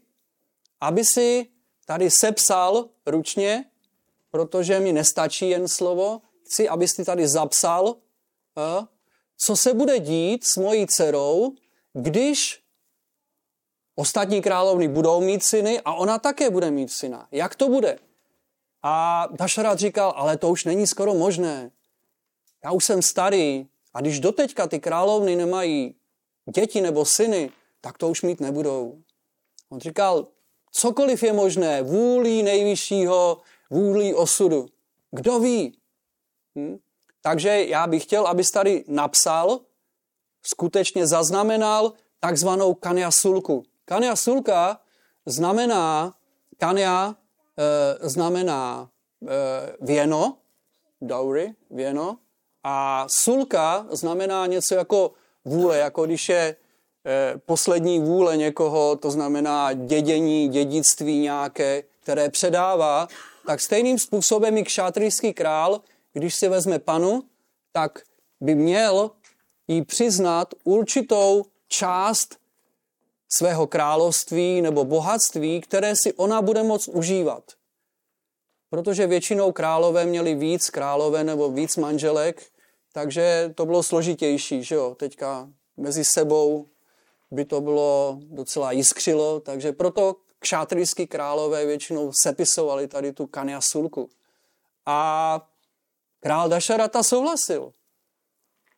aby 0.80 1.04
si 1.04 1.46
tady 1.86 2.10
sepsal 2.10 2.88
ručně, 3.06 3.64
protože 4.30 4.80
mi 4.80 4.92
nestačí 4.92 5.50
jen 5.50 5.68
slovo, 5.68 6.20
chci, 6.46 6.68
abys 6.68 6.94
ty 6.94 7.04
tady 7.04 7.28
zapsal, 7.28 7.96
co 9.36 9.56
se 9.56 9.74
bude 9.74 9.98
dít 9.98 10.44
s 10.44 10.56
mojí 10.56 10.86
dcerou, 10.86 11.52
když 11.92 12.62
ostatní 13.94 14.42
královny 14.42 14.88
budou 14.88 15.20
mít 15.20 15.44
syny 15.44 15.80
a 15.84 15.94
ona 15.94 16.18
také 16.18 16.50
bude 16.50 16.70
mít 16.70 16.92
syna. 16.92 17.28
Jak 17.32 17.54
to 17.54 17.68
bude? 17.68 17.98
A 18.82 19.26
Dašarat 19.30 19.78
říkal, 19.78 20.12
ale 20.16 20.36
to 20.36 20.50
už 20.50 20.64
není 20.64 20.86
skoro 20.86 21.14
možné. 21.14 21.70
Já 22.64 22.72
už 22.72 22.84
jsem 22.84 23.02
starý 23.02 23.66
a 23.94 24.00
když 24.00 24.20
doteďka 24.20 24.66
ty 24.66 24.80
královny 24.80 25.36
nemají 25.36 25.94
děti 26.54 26.80
nebo 26.80 27.04
syny, 27.04 27.50
tak 27.80 27.98
to 27.98 28.08
už 28.08 28.22
mít 28.22 28.40
nebudou. 28.40 29.02
On 29.68 29.80
říkal, 29.80 30.26
cokoliv 30.70 31.22
je 31.22 31.32
možné, 31.32 31.82
vůlí 31.82 32.42
nejvyššího, 32.42 33.40
vůlí 33.70 34.14
osudu. 34.14 34.66
Kdo 35.10 35.40
ví? 35.40 35.78
Hm? 36.56 36.78
Takže 37.22 37.64
já 37.64 37.86
bych 37.86 38.02
chtěl, 38.02 38.26
abys 38.26 38.50
tady 38.50 38.84
napsal, 38.88 39.60
skutečně 40.42 41.06
zaznamenal 41.06 41.92
takzvanou 42.20 42.74
kania 42.74 43.10
sulku. 43.10 43.62
Kania 43.84 44.16
sulka 44.16 44.80
znamená, 45.26 46.14
kania 46.58 47.14
e, 47.58 48.08
znamená 48.08 48.88
e, 49.22 49.76
věno, 49.80 50.36
dowry, 51.00 51.54
věno, 51.70 52.18
a 52.64 53.06
sulka 53.08 53.86
znamená 53.90 54.46
něco 54.46 54.74
jako 54.74 55.12
vůle, 55.44 55.78
jako 55.78 56.06
když 56.06 56.28
je 56.28 56.56
e, 57.06 57.38
poslední 57.38 58.00
vůle 58.00 58.36
někoho, 58.36 58.96
to 58.96 59.10
znamená 59.10 59.72
dědění, 59.72 60.48
dědictví 60.48 61.18
nějaké, 61.18 61.82
které 62.00 62.30
předává, 62.30 63.08
tak 63.46 63.60
stejným 63.60 63.98
způsobem 63.98 64.56
i 64.56 64.62
kšátrijský 64.62 65.34
král 65.34 65.80
když 66.16 66.34
si 66.34 66.48
vezme 66.48 66.78
panu, 66.78 67.22
tak 67.72 67.98
by 68.40 68.54
měl 68.54 69.10
jí 69.68 69.84
přiznat 69.84 70.54
určitou 70.64 71.44
část 71.68 72.36
svého 73.28 73.66
království 73.66 74.60
nebo 74.60 74.84
bohatství, 74.84 75.60
které 75.60 75.96
si 75.96 76.12
ona 76.12 76.42
bude 76.42 76.62
moct 76.62 76.88
užívat. 76.88 77.44
Protože 78.70 79.06
většinou 79.06 79.52
králové 79.52 80.06
měli 80.06 80.34
víc 80.34 80.70
králové 80.70 81.24
nebo 81.24 81.50
víc 81.50 81.76
manželek, 81.76 82.46
takže 82.92 83.52
to 83.54 83.66
bylo 83.66 83.82
složitější, 83.82 84.64
že 84.64 84.74
jo? 84.74 84.94
Teďka 84.94 85.48
mezi 85.76 86.04
sebou 86.04 86.66
by 87.30 87.44
to 87.44 87.60
bylo 87.60 88.18
docela 88.20 88.72
jiskřilo, 88.72 89.40
takže 89.40 89.72
proto 89.72 90.16
kšátrijský 90.38 91.06
králové 91.06 91.66
většinou 91.66 92.12
sepisovali 92.12 92.88
tady 92.88 93.12
tu 93.12 93.26
kaniasulku. 93.26 94.08
A 94.86 95.48
Král 96.26 96.48
Dašarata 96.48 97.02
souhlasil 97.02 97.72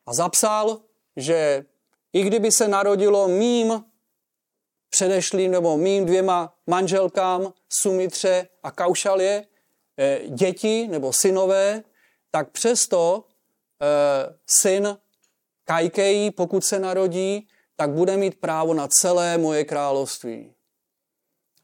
a 0.05 0.13
zapsal, 0.13 0.81
že 1.15 1.65
i 2.13 2.23
kdyby 2.23 2.51
se 2.51 2.67
narodilo 2.67 3.27
mým 3.27 3.85
předešlým 4.89 5.51
nebo 5.51 5.77
mým 5.77 6.05
dvěma 6.05 6.53
manželkám 6.67 7.53
Sumitře 7.69 8.47
a 8.63 8.71
Kaušalě 8.71 9.45
eh, 9.97 10.21
děti 10.27 10.87
nebo 10.87 11.13
synové, 11.13 11.83
tak 12.31 12.51
přesto 12.51 13.25
eh, 13.81 14.37
syn 14.45 14.97
Kajkejí, 15.63 16.31
pokud 16.31 16.65
se 16.65 16.79
narodí, 16.79 17.47
tak 17.75 17.89
bude 17.89 18.17
mít 18.17 18.39
právo 18.39 18.73
na 18.73 18.87
celé 18.87 19.37
moje 19.37 19.65
království. 19.65 20.53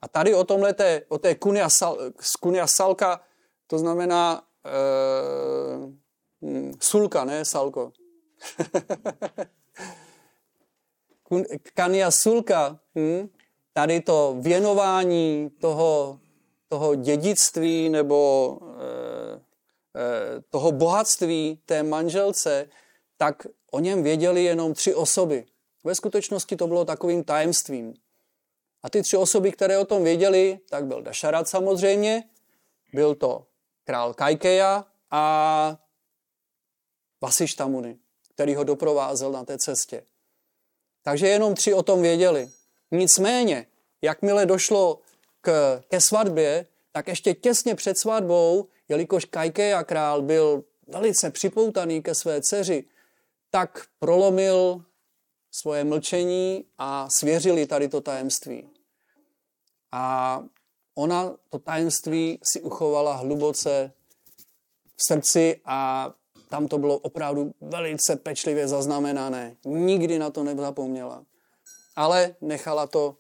A 0.02 0.08
tady 0.08 0.34
o 0.34 0.44
tomhle, 0.44 0.76
o 1.08 1.18
té 1.18 1.36
kunia, 1.36 1.70
sal, 1.70 1.98
kunia 2.42 2.68
salka, 2.68 3.22
to 3.68 3.78
znamená 3.78 4.44
uh, 4.66 5.94
sulka, 6.80 7.26
ne 7.26 7.46
salko. 7.46 7.92
Kania 11.74 12.12
sulka, 12.12 12.80
hm? 12.96 13.30
tady 13.74 14.02
to 14.02 14.36
věnování 14.40 15.50
toho, 15.60 16.20
toho 16.68 16.96
dědictví 16.96 17.90
nebo 17.90 18.50
uh, 18.62 18.68
uh, 18.68 18.74
toho 20.50 20.72
bohatství 20.72 21.60
té 21.66 21.84
manželce, 21.84 22.70
tak 23.18 23.48
o 23.72 23.80
něm 23.80 24.04
věděli 24.04 24.44
jenom 24.44 24.74
tři 24.74 24.96
osoby. 24.96 25.46
Ve 25.84 25.96
skutečnosti 25.96 26.56
to 26.56 26.68
bylo 26.68 26.86
takovým 26.86 27.24
tajemstvím. 27.24 27.94
A 28.84 28.90
ty 28.90 29.02
tři 29.02 29.18
osoby, 29.18 29.52
které 29.52 29.78
o 29.78 29.86
tom 29.86 30.04
věděli, 30.04 30.60
tak 30.70 30.86
byl 30.86 31.02
Dašarat 31.02 31.48
samozřejmě, 31.48 32.24
byl 32.94 33.16
to 33.16 33.46
král 33.86 34.14
Kajkeja 34.14 34.86
a 35.12 35.78
Vasištamuni, 37.22 37.98
který 38.34 38.56
ho 38.56 38.64
doprovázel 38.64 39.32
na 39.32 39.46
té 39.46 39.58
cestě. 39.58 40.04
Takže 41.04 41.28
jenom 41.28 41.56
tři 41.56 41.74
o 41.74 41.84
tom 41.84 42.02
věděli. 42.02 42.50
Nicméně, 42.92 43.68
jakmile 44.02 44.46
došlo 44.46 45.00
k, 45.42 45.82
ke 45.88 46.02
svatbě, 46.02 46.66
tak 46.92 47.08
ještě 47.08 47.34
těsně 47.34 47.76
před 47.76 47.98
svatbou, 47.98 48.68
jelikož 48.88 49.26
Kajkeja 49.26 49.84
král 49.84 50.22
byl 50.22 50.64
velice 50.88 51.32
připoutaný 51.32 52.02
ke 52.02 52.16
své 52.16 52.42
dceři, 52.42 52.84
tak 53.52 53.88
prolomil 54.00 54.86
svoje 55.52 55.84
mlčení 55.84 56.66
a 56.78 57.10
svěřili 57.10 57.66
tady 57.66 57.88
to 57.88 58.02
tajemství. 58.02 58.70
A 59.92 60.44
ona 60.96 61.36
to 61.50 61.60
tajemství 61.60 62.40
si 62.44 62.62
uchovala 62.62 63.16
hluboce 63.16 63.92
v 64.96 65.04
srdci 65.04 65.62
a 65.66 66.12
tam 66.50 66.68
to 66.68 66.78
bylo 66.78 66.98
opravdu 66.98 67.54
velice 67.62 68.16
pečlivě 68.16 68.68
zaznamenané. 68.68 69.56
Nikdy 69.66 70.20
na 70.20 70.30
to 70.30 70.44
nezapomněla. 70.44 71.26
Ale 71.96 72.36
nechala 72.42 72.88
to 72.88 73.18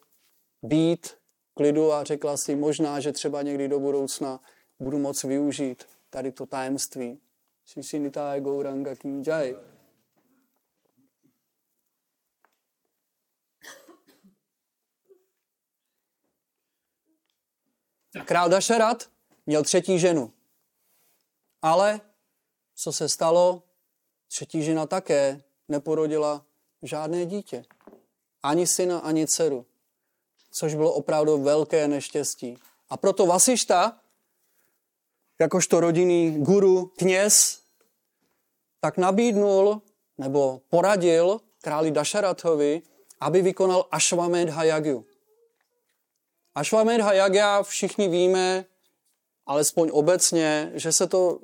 být 0.63 1.13
klidu 1.53 1.93
a 1.93 2.03
řekla 2.03 2.37
si 2.37 2.55
možná, 2.55 2.99
že 2.99 3.11
třeba 3.11 3.41
někdy 3.41 3.67
do 3.67 3.79
budoucna 3.79 4.39
budu 4.79 4.99
moct 4.99 5.23
využít 5.23 5.85
tady 6.09 6.31
to 6.31 6.45
tajemství. 6.45 7.19
Shishinitae 7.67 8.41
Gauranga 8.41 8.95
Ki 8.95 9.07
Král 18.23 18.49
Dašarat 18.49 19.09
měl 19.45 19.63
třetí 19.63 19.99
ženu. 19.99 20.33
Ale 21.61 22.01
co 22.75 22.93
se 22.93 23.09
stalo? 23.09 23.63
Třetí 24.27 24.63
žena 24.63 24.85
také 24.85 25.41
neporodila 25.67 26.45
žádné 26.81 27.25
dítě. 27.25 27.65
Ani 28.43 28.67
syna, 28.67 28.99
ani 28.99 29.27
dceru. 29.27 29.65
Což 30.51 30.75
bylo 30.75 30.93
opravdu 30.93 31.43
velké 31.43 31.87
neštěstí. 31.87 32.57
A 32.89 32.97
proto 32.97 33.25
Vasišta, 33.25 33.99
jakožto 35.39 35.79
rodinný 35.79 36.43
guru, 36.43 36.85
kněz, 36.85 37.61
tak 38.79 38.97
nabídnul 38.97 39.81
nebo 40.17 40.61
poradil 40.69 41.41
králi 41.61 41.91
Dašaratovi, 41.91 42.81
aby 43.19 43.41
vykonal 43.41 43.85
Ashwamedha 43.91 44.63
Yagyu. 44.63 45.05
Ashwamedha 46.55 47.13
Yagya 47.13 47.63
všichni 47.63 48.07
víme, 48.07 48.65
alespoň 49.45 49.89
obecně, 49.93 50.71
že 50.73 50.91
se 50.91 51.07
to 51.07 51.39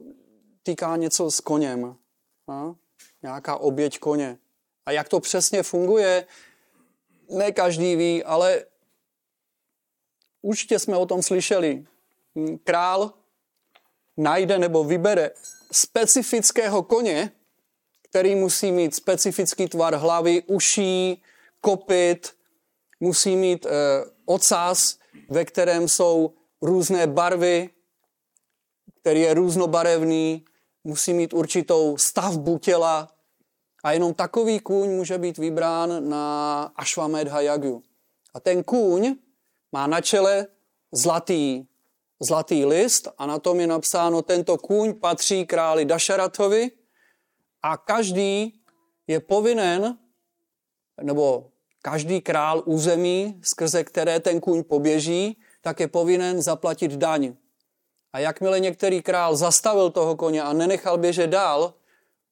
týká 0.64 0.96
něco 0.96 1.32
s 1.32 1.40
koněm. 1.40 1.96
A? 2.48 2.76
Nějaká 3.24 3.58
oběť 3.58 4.00
koně. 4.00 4.38
A 4.86 4.92
jak 4.92 5.10
to 5.10 5.20
přesně 5.20 5.64
funguje, 5.64 6.28
ne 7.30 7.52
každý 7.52 7.96
ví, 7.96 8.24
ale 8.24 8.66
určitě 10.42 10.80
jsme 10.80 10.98
o 10.98 11.06
tom 11.06 11.24
slyšeli. 11.24 11.86
Král 12.64 13.14
najde 14.18 14.60
nebo 14.60 14.84
vybere 14.84 15.32
specifického 15.72 16.84
koně, 16.84 17.32
který 18.02 18.36
musí 18.36 18.72
mít 18.72 18.96
specifický 18.96 19.68
tvar 19.68 19.96
hlavy, 19.96 20.44
uší, 20.48 21.24
kopit, 21.62 22.34
musí 23.00 23.36
mít 23.36 23.66
e, 23.66 23.70
ocas, 24.26 25.01
ve 25.30 25.46
kterém 25.46 25.88
jsou 25.88 26.34
různé 26.62 27.08
barvy, 27.08 27.70
který 29.02 29.22
je 29.22 29.34
různobarevný, 29.34 30.46
musí 30.84 31.14
mít 31.14 31.34
určitou 31.34 31.98
stavbu 31.98 32.58
těla 32.58 33.08
a 33.84 33.92
jenom 33.92 34.14
takový 34.14 34.60
kůň 34.60 34.90
může 34.90 35.18
být 35.18 35.38
vybrán 35.38 36.10
na 36.10 36.64
Ashwamedha 36.76 37.42
Yagyu. 37.42 37.84
A 38.34 38.40
ten 38.40 38.64
kůň 38.64 39.16
má 39.72 39.88
na 39.88 40.02
čele 40.02 40.48
zlatý, 40.92 41.66
zlatý 42.20 42.66
list 42.66 43.08
a 43.18 43.26
na 43.26 43.40
tom 43.40 43.60
je 43.60 43.68
napsáno, 43.68 44.22
tento 44.22 44.58
kůň 44.58 44.94
patří 44.94 45.46
králi 45.46 45.86
Dašaratovi 45.86 46.72
a 47.64 47.78
každý 47.78 48.62
je 49.08 49.20
povinen, 49.20 49.98
nebo 51.02 51.51
každý 51.82 52.22
král 52.22 52.64
území, 52.66 53.40
skrze 53.44 53.84
které 53.84 54.20
ten 54.20 54.40
kůň 54.40 54.64
poběží, 54.64 55.38
tak 55.62 55.80
je 55.80 55.88
povinen 55.88 56.42
zaplatit 56.42 56.92
daň. 56.92 57.36
A 58.14 58.20
jakmile 58.20 58.60
některý 58.60 59.02
král 59.02 59.36
zastavil 59.36 59.90
toho 59.90 60.16
koně 60.16 60.44
a 60.44 60.54
nenechal 60.54 60.98
běžet 60.98 61.28
dál, 61.28 61.74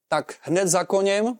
tak 0.07 0.35
hned 0.41 0.67
za 0.67 0.83
koněm 0.83 1.27
eh, 1.27 1.35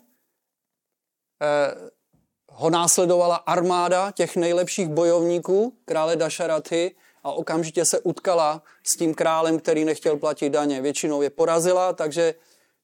ho 2.52 2.70
následovala 2.70 3.36
armáda 3.36 4.12
těch 4.12 4.36
nejlepších 4.36 4.88
bojovníků, 4.88 5.74
krále 5.86 6.16
Dašaraty, 6.16 6.96
a 7.24 7.32
okamžitě 7.32 7.86
se 7.86 8.00
utkala 8.00 8.64
s 8.84 8.98
tím 8.98 9.14
králem, 9.14 9.60
který 9.60 9.86
nechtěl 9.86 10.18
platit 10.18 10.50
daně. 10.50 10.82
Většinou 10.82 11.22
je 11.22 11.30
porazila, 11.30 11.94
takže 11.94 12.36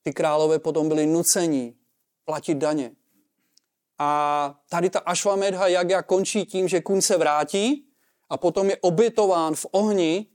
ty 0.04 0.14
králové 0.14 0.60
potom 0.60 0.88
byli 0.88 1.06
nuceni 1.06 1.74
platit 2.26 2.58
daně. 2.58 2.92
A 4.00 4.60
tady 4.70 4.90
ta 4.90 5.00
Ashwamedha 5.00 5.68
Yagya 5.68 6.02
končí 6.02 6.46
tím, 6.46 6.68
že 6.68 6.82
kun 6.82 7.02
se 7.02 7.18
vrátí 7.18 7.88
a 8.30 8.38
potom 8.38 8.70
je 8.70 8.78
obětován 8.82 9.56
v 9.56 9.66
ohni 9.72 10.28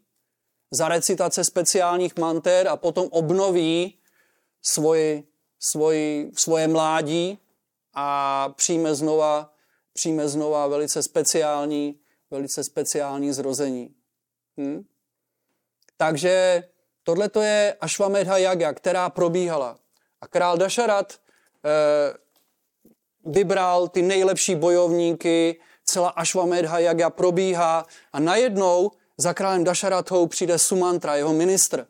za 0.71 0.89
recitace 0.89 1.45
speciálních 1.45 2.17
manter 2.17 2.69
a 2.69 2.77
potom 2.77 3.09
obnoví 3.11 3.99
svoji, 4.63 5.29
svoji, 5.59 6.33
svoje 6.35 6.69
mládí 6.69 7.39
a 7.95 8.49
přijme 8.57 8.95
znova, 8.95 9.55
přijme 9.93 10.29
znova 10.29 10.67
velice 10.67 11.03
speciální, 11.03 12.01
velice 12.31 12.65
speciální 12.65 13.33
zrození. 13.33 13.95
Hm? 14.57 14.85
Takže 15.97 16.65
tohle 17.03 17.29
to 17.29 17.43
je 17.43 17.77
Ashwamedha 17.81 18.37
Yaga, 18.37 18.73
která 18.73 19.11
probíhala. 19.11 19.79
A 20.21 20.29
král 20.29 20.57
Dašarat 20.59 21.13
eh, 21.13 22.15
vybral 23.25 23.89
ty 23.89 24.03
nejlepší 24.03 24.55
bojovníky, 24.55 25.61
celá 25.85 26.09
Ashwamedha 26.09 26.79
Yaga 26.79 27.11
probíhá 27.11 27.87
a 28.13 28.21
najednou 28.21 28.91
za 29.17 29.35
králem 29.35 29.65
Dašaratou 29.65 30.27
přijde 30.27 30.59
Sumantra, 30.59 31.17
jeho 31.17 31.33
ministr. 31.33 31.87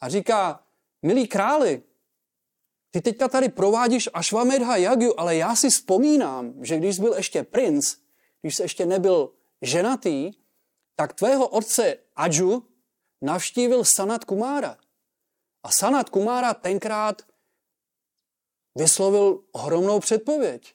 A 0.00 0.08
říká, 0.08 0.64
milí 1.02 1.28
králi, 1.28 1.82
ty 2.90 3.00
teďka 3.00 3.28
tady 3.28 3.48
provádíš 3.48 4.08
Ashwamedha 4.14 4.76
Yagyu, 4.76 5.20
ale 5.20 5.36
já 5.36 5.56
si 5.56 5.70
vzpomínám, 5.70 6.54
že 6.60 6.76
když 6.76 6.98
byl 6.98 7.12
ještě 7.12 7.42
princ, 7.42 7.96
když 8.42 8.56
se 8.56 8.64
ještě 8.64 8.86
nebyl 8.86 9.30
ženatý, 9.62 10.32
tak 10.96 11.12
tvého 11.12 11.48
otce 11.48 11.96
Aju 12.16 12.66
navštívil 13.22 13.84
Sanat 13.84 14.24
Kumára. 14.24 14.76
A 15.62 15.68
Sanat 15.78 16.10
Kumára 16.10 16.54
tenkrát 16.54 17.22
vyslovil 18.74 19.40
ohromnou 19.52 20.00
předpověď. 20.00 20.74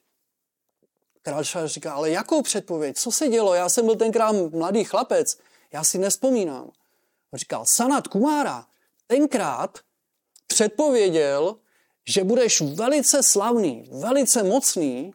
Král 1.22 1.42
říká, 1.64 1.92
ale 1.92 2.10
jakou 2.10 2.42
předpověď? 2.42 2.96
Co 2.96 3.12
se 3.12 3.28
dělo? 3.28 3.54
Já 3.54 3.68
jsem 3.68 3.86
byl 3.86 3.96
tenkrát 3.96 4.32
mladý 4.32 4.84
chlapec, 4.84 5.26
já 5.72 5.84
si 5.84 5.98
nespomínám. 5.98 6.70
On 7.30 7.38
říkal, 7.38 7.64
Sanat 7.66 8.08
Kumára 8.08 8.66
tenkrát 9.06 9.78
předpověděl, 10.46 11.56
že 12.08 12.24
budeš 12.24 12.60
velice 12.60 13.22
slavný, 13.22 13.90
velice 13.92 14.42
mocný 14.42 15.14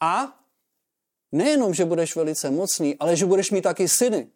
a 0.00 0.40
nejenom, 1.32 1.74
že 1.74 1.84
budeš 1.84 2.16
velice 2.16 2.50
mocný, 2.50 2.96
ale 2.98 3.16
že 3.16 3.26
budeš 3.26 3.50
mít 3.50 3.62
taky 3.62 3.88
syny. 3.88 4.30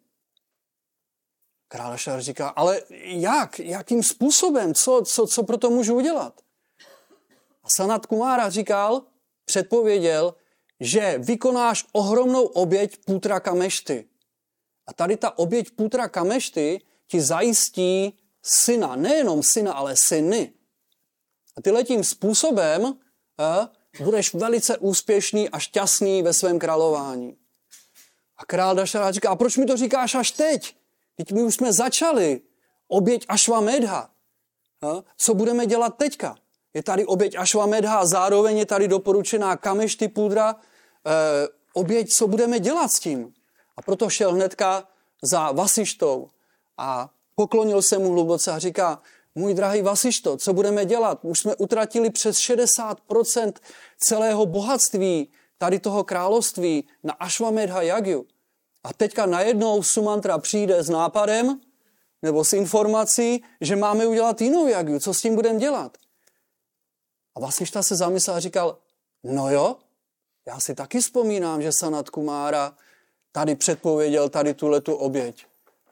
Král 1.67 1.97
Šar 1.97 2.21
říká, 2.21 2.49
ale 2.49 2.81
jak? 3.03 3.59
Jakým 3.59 4.03
způsobem? 4.03 4.73
Co, 4.73 5.01
co, 5.05 5.27
co 5.27 5.43
pro 5.43 5.57
to 5.57 5.69
můžu 5.69 5.95
udělat? 5.95 6.41
A 7.67 7.69
Sanat 7.69 8.05
Kumára 8.05 8.49
říkal, 8.49 9.01
předpověděl, 9.45 10.35
že 10.79 11.15
vykonáš 11.17 11.85
ohromnou 11.91 12.43
oběť 12.43 12.97
Putra 13.05 13.39
Kamešty. 13.39 14.05
A 14.87 14.93
tady 14.93 15.17
ta 15.17 15.37
oběť 15.37 15.71
Putra 15.71 16.07
Kamešty 16.07 16.81
ti 17.07 17.21
zajistí 17.21 18.19
syna. 18.43 18.95
Nejenom 18.95 19.43
syna, 19.43 19.73
ale 19.73 19.95
syny. 19.95 20.53
A 21.57 21.61
ty 21.61 21.71
letím 21.71 22.03
způsobem 22.03 22.93
eh, 23.39 24.03
budeš 24.03 24.33
velice 24.33 24.77
úspěšný 24.77 25.49
a 25.49 25.59
šťastný 25.59 26.23
ve 26.23 26.33
svém 26.33 26.59
králování. 26.59 27.37
A 28.37 28.45
král 28.45 28.75
Dašarát 28.75 29.13
říká, 29.13 29.29
a 29.29 29.35
proč 29.35 29.57
mi 29.57 29.65
to 29.65 29.77
říkáš 29.77 30.15
až 30.15 30.31
teď? 30.31 30.75
Teď 31.15 31.31
my 31.31 31.43
už 31.43 31.55
jsme 31.55 31.73
začali. 31.73 32.41
Oběť 32.87 33.25
Ašvamedha. 33.27 34.11
Eh, 34.83 35.03
co 35.17 35.33
budeme 35.33 35.65
dělat 35.65 35.97
teďka? 35.97 36.37
Je 36.77 36.83
tady 36.83 37.05
oběť 37.05 37.35
Ašvamedha 37.35 37.97
a 37.97 38.05
zároveň 38.05 38.57
je 38.57 38.65
tady 38.65 38.87
doporučená 38.87 39.57
Kamešty 39.57 40.07
Pudra. 40.07 40.55
Eh, 40.55 41.47
oběť, 41.73 42.13
co 42.13 42.27
budeme 42.27 42.59
dělat 42.59 42.91
s 42.91 42.99
tím? 42.99 43.33
A 43.77 43.81
proto 43.81 44.09
šel 44.09 44.33
hnedka 44.33 44.83
za 45.23 45.51
Vasištou 45.51 46.29
a 46.77 47.09
poklonil 47.35 47.81
se 47.81 47.97
mu 47.97 48.11
hluboce 48.11 48.51
a 48.51 48.59
říká, 48.59 49.01
můj 49.35 49.53
drahý 49.53 49.81
Vasišto, 49.81 50.37
co 50.37 50.53
budeme 50.53 50.85
dělat? 50.85 51.19
Už 51.21 51.39
jsme 51.39 51.55
utratili 51.55 52.09
přes 52.09 52.37
60% 52.37 53.53
celého 53.97 54.45
bohatství 54.45 55.29
tady 55.57 55.79
toho 55.79 56.03
království 56.03 56.87
na 57.03 57.13
Ashwamedha 57.13 57.81
Yagyu. 57.81 58.25
A 58.83 58.93
teďka 58.93 59.25
najednou 59.25 59.83
Sumantra 59.83 60.37
přijde 60.37 60.83
s 60.83 60.89
nápadem 60.89 61.59
nebo 62.21 62.45
s 62.45 62.53
informací, 62.53 63.43
že 63.61 63.75
máme 63.75 64.07
udělat 64.07 64.41
jinou 64.41 64.67
Yagyu. 64.67 64.99
Co 64.99 65.13
s 65.13 65.21
tím 65.21 65.35
budeme 65.35 65.59
dělat? 65.59 65.97
A 67.37 67.39
Vasišta 67.39 67.83
se 67.83 67.95
zamyslel 67.95 68.35
a 68.35 68.39
říkal, 68.39 68.77
no 69.23 69.49
jo, 69.51 69.77
já 70.45 70.59
si 70.59 70.75
taky 70.75 70.99
vzpomínám, 70.99 71.61
že 71.61 71.71
Sanat 71.73 72.09
Kumára 72.09 72.77
tady 73.31 73.55
předpověděl 73.55 74.29
tady 74.29 74.53
tuhle 74.53 74.81
tu 74.81 74.95
oběť. 74.95 75.45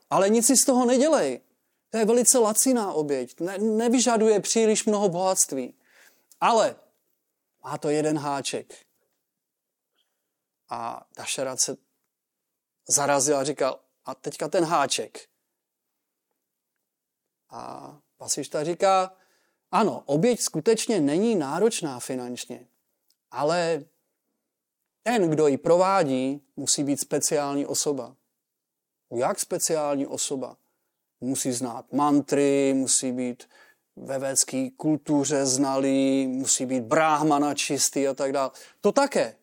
Ale 0.09 0.29
nic 0.29 0.47
si 0.47 0.57
z 0.57 0.65
toho 0.65 0.85
nedělej. 0.85 1.41
To 1.89 1.97
je 1.97 2.05
velice 2.05 2.37
laciná 2.37 2.93
oběť. 2.93 3.39
Ne, 3.39 3.57
nevyžaduje 3.57 4.39
příliš 4.39 4.85
mnoho 4.85 5.09
bohatství. 5.09 5.73
Ale 6.41 6.75
má 7.63 7.77
to 7.77 7.89
jeden 7.89 8.17
háček. 8.17 8.85
A 10.69 11.05
Dašerat 11.17 11.59
se 11.59 11.77
zarazil 12.87 13.37
a 13.37 13.43
říkal, 13.43 13.79
a 14.05 14.15
teďka 14.15 14.47
ten 14.47 14.63
háček. 14.63 15.29
A 17.49 17.95
Pasišta 18.17 18.63
říká, 18.63 19.15
ano, 19.75 20.03
oběť 20.05 20.41
skutečně 20.41 20.99
není 20.99 21.35
náročná 21.35 21.99
finančně, 21.99 22.67
ale 23.31 23.83
ten, 25.03 25.29
kdo 25.29 25.47
ji 25.47 25.57
provádí, 25.57 26.41
musí 26.55 26.83
být 26.83 26.99
speciální 26.99 27.65
osoba. 27.65 28.15
Jak 29.11 29.39
speciální 29.39 30.07
osoba? 30.07 30.57
musí 31.21 31.51
znát 31.51 31.93
mantry, 31.93 32.73
musí 32.75 33.11
být 33.11 33.43
ve 33.95 34.19
védské 34.19 34.69
kultuře 34.77 35.45
znalý, 35.45 36.27
musí 36.27 36.65
být 36.65 36.83
bráhmana 36.83 37.53
čistý 37.53 38.07
a 38.07 38.13
tak 38.13 38.31
dále. 38.31 38.51
To 38.81 38.91
také. 38.91 39.35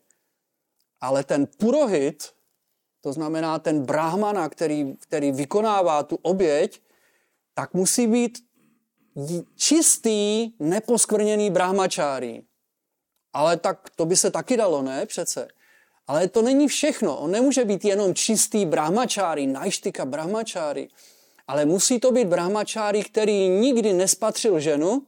Ale 1.00 1.24
ten 1.24 1.46
purohit, 1.46 2.32
to 3.00 3.12
znamená 3.12 3.58
ten 3.58 3.82
bráhmana, 3.82 4.48
který, 4.48 4.96
který 4.96 5.32
vykonává 5.32 6.02
tu 6.02 6.18
oběť, 6.22 6.82
tak 7.54 7.74
musí 7.74 8.06
být 8.06 8.38
čistý, 9.56 10.50
neposkvrněný 10.60 11.50
brahmačárí. 11.50 12.44
Ale 13.32 13.56
tak 13.56 13.90
to 13.96 14.06
by 14.06 14.16
se 14.16 14.30
taky 14.30 14.56
dalo, 14.56 14.82
ne 14.82 15.06
přece? 15.06 15.48
Ale 16.06 16.28
to 16.28 16.42
není 16.42 16.68
všechno. 16.68 17.18
On 17.18 17.30
nemůže 17.30 17.64
být 17.64 17.84
jenom 17.84 18.14
čistý 18.14 18.66
brahmačárí, 18.66 19.46
najštika 19.46 20.04
brahmačárí 20.04 20.88
ale 21.48 21.64
musí 21.64 22.00
to 22.00 22.12
být 22.12 22.28
brahmačári, 22.28 23.04
který 23.04 23.48
nikdy 23.48 23.92
nespatřil 23.92 24.60
ženu 24.60 25.02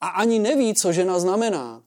a 0.00 0.08
ani 0.08 0.38
neví, 0.38 0.74
co 0.74 0.92
žena 0.92 1.18
znamená. 1.18 1.82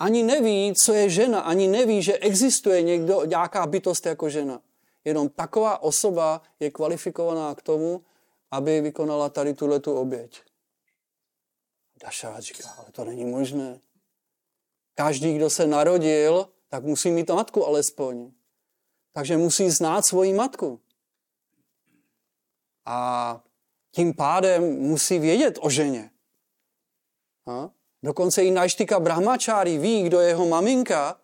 Ani 0.00 0.22
neví, 0.22 0.72
co 0.84 0.92
je 0.92 1.10
žena, 1.10 1.40
ani 1.40 1.68
neví, 1.68 2.02
že 2.02 2.18
existuje 2.18 2.82
někdo, 2.82 3.24
nějaká 3.24 3.66
bytost 3.66 4.06
jako 4.06 4.28
žena. 4.28 4.60
Jenom 5.04 5.28
taková 5.28 5.82
osoba 5.82 6.42
je 6.60 6.70
kvalifikovaná 6.70 7.54
k 7.54 7.62
tomu, 7.62 8.02
aby 8.50 8.80
vykonala 8.80 9.28
tady 9.28 9.54
tuhle 9.54 9.80
tu 9.80 9.94
oběť. 9.94 10.42
Daša 12.02 12.40
říká, 12.40 12.68
ale 12.78 12.92
to 12.92 13.04
není 13.04 13.24
možné. 13.24 13.80
Každý, 14.94 15.36
kdo 15.36 15.50
se 15.50 15.66
narodil, 15.66 16.48
tak 16.68 16.84
musí 16.84 17.10
mít 17.10 17.30
matku 17.30 17.66
alespoň. 17.66 18.32
takže 19.12 19.36
musí 19.36 19.70
znát 19.70 20.06
svoji 20.06 20.32
matku. 20.34 20.80
A 22.84 23.40
tím 23.92 24.14
pádem 24.14 24.80
musí 24.80 25.18
vědět 25.18 25.58
o 25.60 25.70
ženě. 25.70 26.10
A? 27.46 27.70
Dokonce 28.02 28.44
i 28.44 28.50
Najštika 28.50 29.00
Brahmačári 29.00 29.78
ví, 29.78 30.02
kdo 30.02 30.20
je 30.20 30.28
jeho 30.28 30.46
maminka 30.46 31.20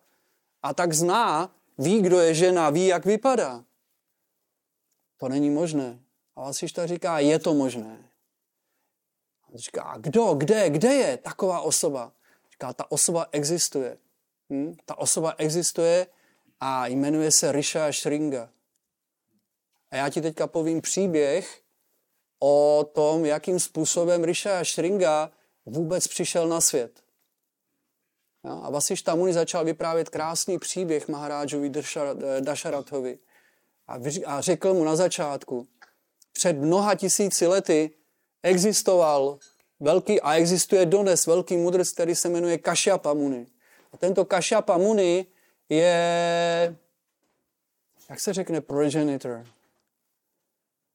a 0.61 0.73
tak 0.73 0.93
zná, 0.93 1.55
ví, 1.77 2.01
kdo 2.01 2.19
je 2.19 2.33
žena, 2.33 2.69
ví, 2.69 2.87
jak 2.87 3.05
vypadá. 3.05 3.65
To 5.17 5.29
není 5.29 5.49
možné. 5.49 6.02
A 6.35 6.41
Vasišta 6.41 6.87
říká, 6.87 7.19
je 7.19 7.39
to 7.39 7.53
možné. 7.53 8.09
A 9.43 9.57
říká, 9.57 9.95
kdo, 9.97 10.33
kde, 10.33 10.69
kde 10.69 10.93
je 10.93 11.17
taková 11.17 11.61
osoba? 11.61 12.11
Říká, 12.51 12.73
ta 12.73 12.91
osoba 12.91 13.27
existuje. 13.31 13.97
Hm? 14.49 14.75
Ta 14.85 14.97
osoba 14.97 15.33
existuje 15.37 16.07
a 16.59 16.87
jmenuje 16.87 17.31
se 17.31 17.51
Risha 17.51 17.91
Shringa. 17.91 18.49
A 19.91 19.95
já 19.95 20.09
ti 20.09 20.21
teďka 20.21 20.47
povím 20.47 20.81
příběh 20.81 21.61
o 22.39 22.89
tom, 22.93 23.25
jakým 23.25 23.59
způsobem 23.59 24.23
Risha 24.23 24.63
Shringa 24.63 25.31
vůbec 25.65 26.07
přišel 26.07 26.47
na 26.47 26.61
svět. 26.61 27.03
A 28.43 28.69
Vasišta 28.69 29.15
Muni 29.15 29.33
začal 29.33 29.65
vyprávět 29.65 30.09
krásný 30.09 30.59
příběh 30.59 31.07
Maharážovi 31.07 31.71
Dasharathovi. 32.39 33.19
A 34.25 34.41
řekl 34.41 34.73
mu 34.73 34.83
na 34.83 34.95
začátku, 34.95 35.67
před 36.33 36.53
mnoha 36.53 36.95
tisíci 36.95 37.47
lety 37.47 37.91
existoval 38.43 39.39
velký 39.79 40.21
a 40.21 40.33
existuje 40.33 40.85
dodnes 40.85 41.27
velký 41.27 41.57
mudrc, 41.57 41.91
který 41.91 42.15
se 42.15 42.29
jmenuje 42.29 42.57
Kašapa 42.57 43.13
Muni. 43.13 43.47
A 43.93 43.97
tento 43.97 44.25
Kašapa 44.25 44.77
Muni 44.77 45.25
je, 45.69 46.75
jak 48.09 48.19
se 48.19 48.33
řekne 48.33 48.61
progenitor? 48.61 49.45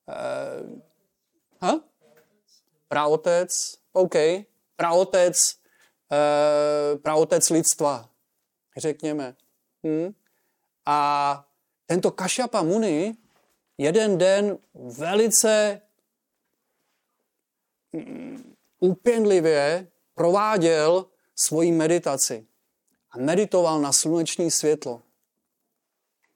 Uh, 0.08 0.78
ha? 1.60 1.80
Praotec, 2.88 3.78
OK, 3.92 4.14
praotec, 4.76 5.54
uh, 6.10 6.98
praotec 6.98 7.50
lidstva, 7.50 8.08
řekněme. 8.76 9.36
Hm? 9.86 10.14
A 10.86 11.48
tento 11.86 12.10
Kašapa 12.10 12.62
Muni 12.62 13.16
jeden 13.78 14.18
den 14.18 14.58
velice 14.74 15.80
mm, 17.92 18.54
úpěnlivě 18.80 19.88
prováděl 20.14 21.06
svoji 21.34 21.72
meditaci 21.72 22.46
a 23.10 23.18
meditoval 23.18 23.80
na 23.80 23.92
sluneční 23.92 24.50
světlo. 24.50 25.02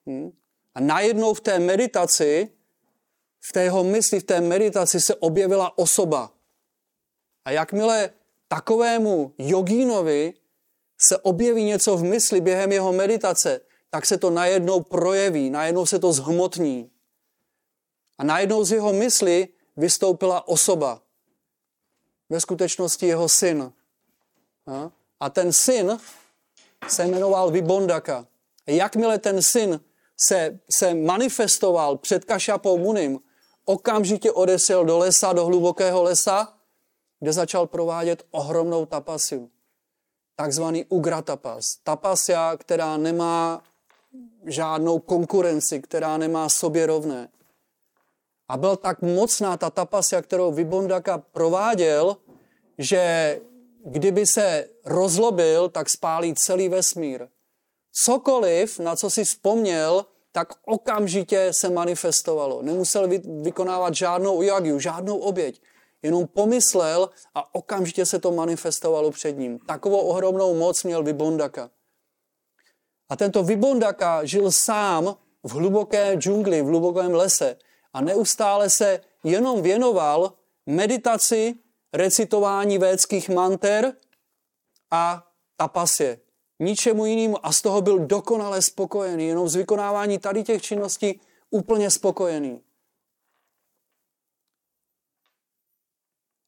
Hm? 0.07 0.31
A 0.74 0.81
najednou 0.81 1.35
v 1.35 1.40
té 1.40 1.59
meditaci, 1.59 2.48
v 3.40 3.52
té 3.52 3.62
jeho 3.62 3.85
mysli, 3.85 4.20
v 4.20 4.24
té 4.24 4.40
meditaci 4.40 5.00
se 5.00 5.14
objevila 5.14 5.78
osoba. 5.78 6.33
A 7.44 7.50
jakmile 7.50 8.11
takovému 8.48 9.35
jogínovi 9.38 10.35
se 10.98 11.18
objeví 11.18 11.64
něco 11.64 11.96
v 11.96 12.02
mysli 12.02 12.40
během 12.40 12.72
jeho 12.72 12.92
meditace, 12.92 13.61
tak 13.90 14.07
se 14.07 14.18
to 14.18 14.31
najednou 14.31 14.81
projeví, 14.81 15.50
najednou 15.50 15.87
se 15.87 15.98
to 15.98 16.12
zhmotní. 16.12 16.90
A 18.18 18.25
najednou 18.25 18.64
z 18.64 18.72
jeho 18.72 18.92
mysli 18.92 19.48
vystoupila 19.77 20.48
osoba. 20.48 21.01
Ve 22.31 22.40
skutečnosti 22.40 23.07
jeho 23.07 23.29
syn. 23.29 23.72
A 25.20 25.31
ten 25.31 25.53
syn 25.53 25.98
se 26.88 27.07
jmenoval 27.07 27.51
Vibondaka. 27.51 28.27
Jakmile 28.66 29.18
ten 29.18 29.42
syn 29.42 29.81
se, 30.16 30.59
se 30.70 30.94
manifestoval 30.94 31.96
před 31.96 32.25
Kašapou 32.25 32.79
Munim, 32.79 33.20
okamžitě 33.64 34.33
odesel 34.33 34.85
do 34.85 34.98
lesa, 34.98 35.33
do 35.33 35.46
hlubokého 35.46 36.03
lesa, 36.03 36.55
kde 37.20 37.33
začal 37.33 37.66
provádět 37.66 38.27
ohromnou 38.31 38.87
tapasiu. 38.87 39.51
Takzvaný 40.37 40.85
ugra 40.85 41.22
tapas. 41.22 41.77
Tapasia, 41.83 42.57
která 42.57 42.96
nemá 42.96 43.62
žádnou 44.46 44.98
konkurenci, 44.98 45.83
která 45.83 46.16
nemá 46.16 46.48
sobě 46.48 46.87
rovné. 46.87 47.29
A 48.48 48.57
byl 48.57 48.76
tak 48.76 49.02
mocná 49.02 49.57
ta 49.57 49.70
tapasia, 49.70 50.22
kterou 50.22 50.52
Vibondaka 50.52 51.18
prováděl, 51.18 52.16
že 52.78 53.40
kdyby 53.85 54.26
se 54.26 54.68
rozlobil, 54.85 55.68
tak 55.68 55.88
spálí 55.88 56.35
celý 56.35 56.68
vesmír. 56.68 57.28
Cokoliv, 57.92 58.78
na 58.78 58.96
co 58.96 59.11
si 59.11 59.24
vzpomněl, 59.24 60.07
tak 60.33 60.48
okamžitě 60.64 61.50
se 61.52 61.70
manifestovalo. 61.70 62.62
Nemusel 62.62 63.09
vykonávat 63.42 63.94
žádnou 63.94 64.42
jagiu, 64.42 64.78
žádnou 64.78 65.18
oběť. 65.18 65.61
Jenom 66.02 66.26
pomyslel 66.26 67.11
a 67.35 67.55
okamžitě 67.55 68.07
se 68.07 68.18
to 68.18 68.33
manifestovalo 68.33 69.11
před 69.11 69.38
ním. 69.38 69.59
Takovou 69.59 69.98
ohromnou 69.98 70.55
moc 70.55 70.85
měl 70.85 71.02
Vibondaka. 71.02 71.70
A 73.09 73.16
tento 73.16 73.42
Vibondaka 73.42 74.24
žil 74.24 74.52
sám 74.52 75.16
v 75.42 75.52
hluboké 75.52 76.14
džungli, 76.14 76.62
v 76.62 76.66
hlubokém 76.66 77.14
lese 77.14 77.57
a 77.92 78.00
neustále 78.00 78.70
se 78.70 79.00
jenom 79.24 79.62
věnoval 79.62 80.33
meditaci, 80.66 81.55
recitování 81.92 82.78
védských 82.78 83.28
manter 83.28 83.96
a 84.90 85.33
tapasie. 85.57 86.20
Ničemu 86.59 87.07
jinému 87.07 87.46
a 87.46 87.52
z 87.52 87.62
toho 87.62 87.83
byl 87.83 87.98
dokonale 87.98 88.62
spokojený. 88.62 89.26
Jenom 89.26 89.48
z 89.48 89.55
vykonávání 89.55 90.18
tady 90.18 90.44
těch 90.44 90.62
činností 90.62 91.20
úplně 91.50 91.90
spokojený. 91.90 92.62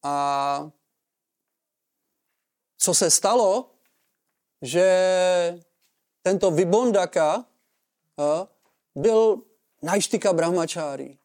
A 0.02 0.70
co 2.78 2.94
se 2.94 3.11
stalo, 3.11 3.70
že 4.62 5.61
tento 6.22 6.50
Vibondaka 6.50 7.44
byl 8.94 9.42
najštika 9.83 10.33
brahmačári. 10.33 11.18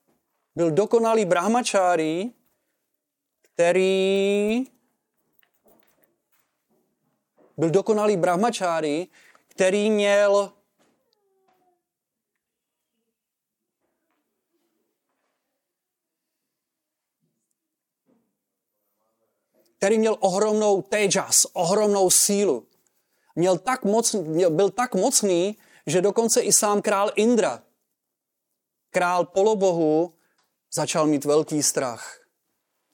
Byl 0.59 0.71
dokonalý 0.71 1.25
brahmačári, 1.25 2.31
který 3.41 4.63
byl 7.57 7.69
dokonalý 7.69 8.17
brahmačári, 8.17 9.07
který 9.47 9.89
měl 9.89 10.53
který 19.77 19.97
měl 19.97 20.17
ohromnou 20.19 20.81
tejas, 20.81 21.45
ohromnou 21.53 22.09
sílu. 22.09 22.67
Měl 23.35 23.57
tak 23.57 23.83
moc, 23.83 24.13
měl, 24.13 24.49
byl 24.49 24.69
tak 24.69 24.95
mocný, 24.95 25.57
že 25.87 26.01
dokonce 26.01 26.41
i 26.41 26.53
sám 26.53 26.81
král 26.81 27.11
Indra, 27.15 27.63
král 28.89 29.25
polobohu, 29.25 30.18
začal 30.73 31.07
mít 31.07 31.25
velký 31.25 31.63
strach. 31.63 32.19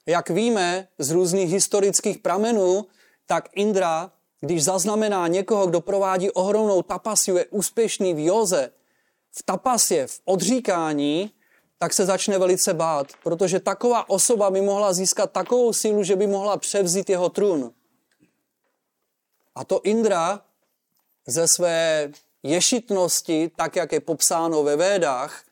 Jak 0.06 0.30
víme 0.30 0.88
z 0.98 1.10
různých 1.10 1.50
historických 1.50 2.18
pramenů, 2.18 2.86
tak 3.26 3.48
Indra, 3.52 4.12
když 4.40 4.64
zaznamená 4.64 5.28
někoho, 5.28 5.66
kdo 5.66 5.80
provádí 5.80 6.30
ohromnou 6.30 6.82
tapasiu, 6.82 7.36
je 7.36 7.46
úspěšný 7.46 8.14
v 8.14 8.26
joze, 8.26 8.70
v 9.30 9.42
tapasě, 9.42 10.06
v 10.06 10.20
odříkání, 10.24 11.30
tak 11.78 11.92
se 11.92 12.06
začne 12.06 12.38
velice 12.38 12.74
bát, 12.74 13.12
protože 13.22 13.60
taková 13.60 14.10
osoba 14.10 14.50
by 14.50 14.60
mohla 14.60 14.92
získat 14.92 15.32
takovou 15.32 15.72
sílu, 15.72 16.02
že 16.02 16.16
by 16.16 16.26
mohla 16.26 16.56
převzít 16.56 17.10
jeho 17.10 17.28
trůn. 17.28 17.72
A 19.54 19.64
to 19.64 19.80
Indra 19.82 20.40
ze 21.26 21.48
své 21.48 22.10
ješitnosti, 22.42 23.50
tak 23.56 23.76
jak 23.76 23.92
je 23.92 24.00
popsáno 24.00 24.62
ve 24.62 24.76
Védách, 24.76 25.42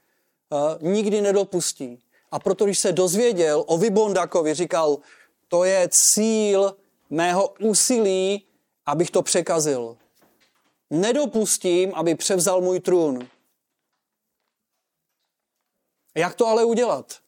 eh, 0.52 0.56
nikdy 0.80 1.20
nedopustí. 1.20 2.04
A 2.34 2.38
proto, 2.38 2.64
když 2.64 2.78
se 2.78 2.92
dozvěděl 2.92 3.64
o 3.66 3.78
Vibondakovi, 3.78 4.54
říkal, 4.54 4.98
to 5.48 5.64
je 5.64 5.88
cíl 5.92 6.76
mého 7.10 7.54
úsilí, 7.60 8.46
abych 8.86 9.10
to 9.10 9.22
překazil. 9.22 9.96
Nedopustím, 10.90 11.94
aby 11.94 12.14
převzal 12.14 12.60
můj 12.60 12.80
trůn. 12.80 13.28
Jak 16.16 16.34
to 16.34 16.46
ale 16.46 16.64
udělat? 16.64 17.18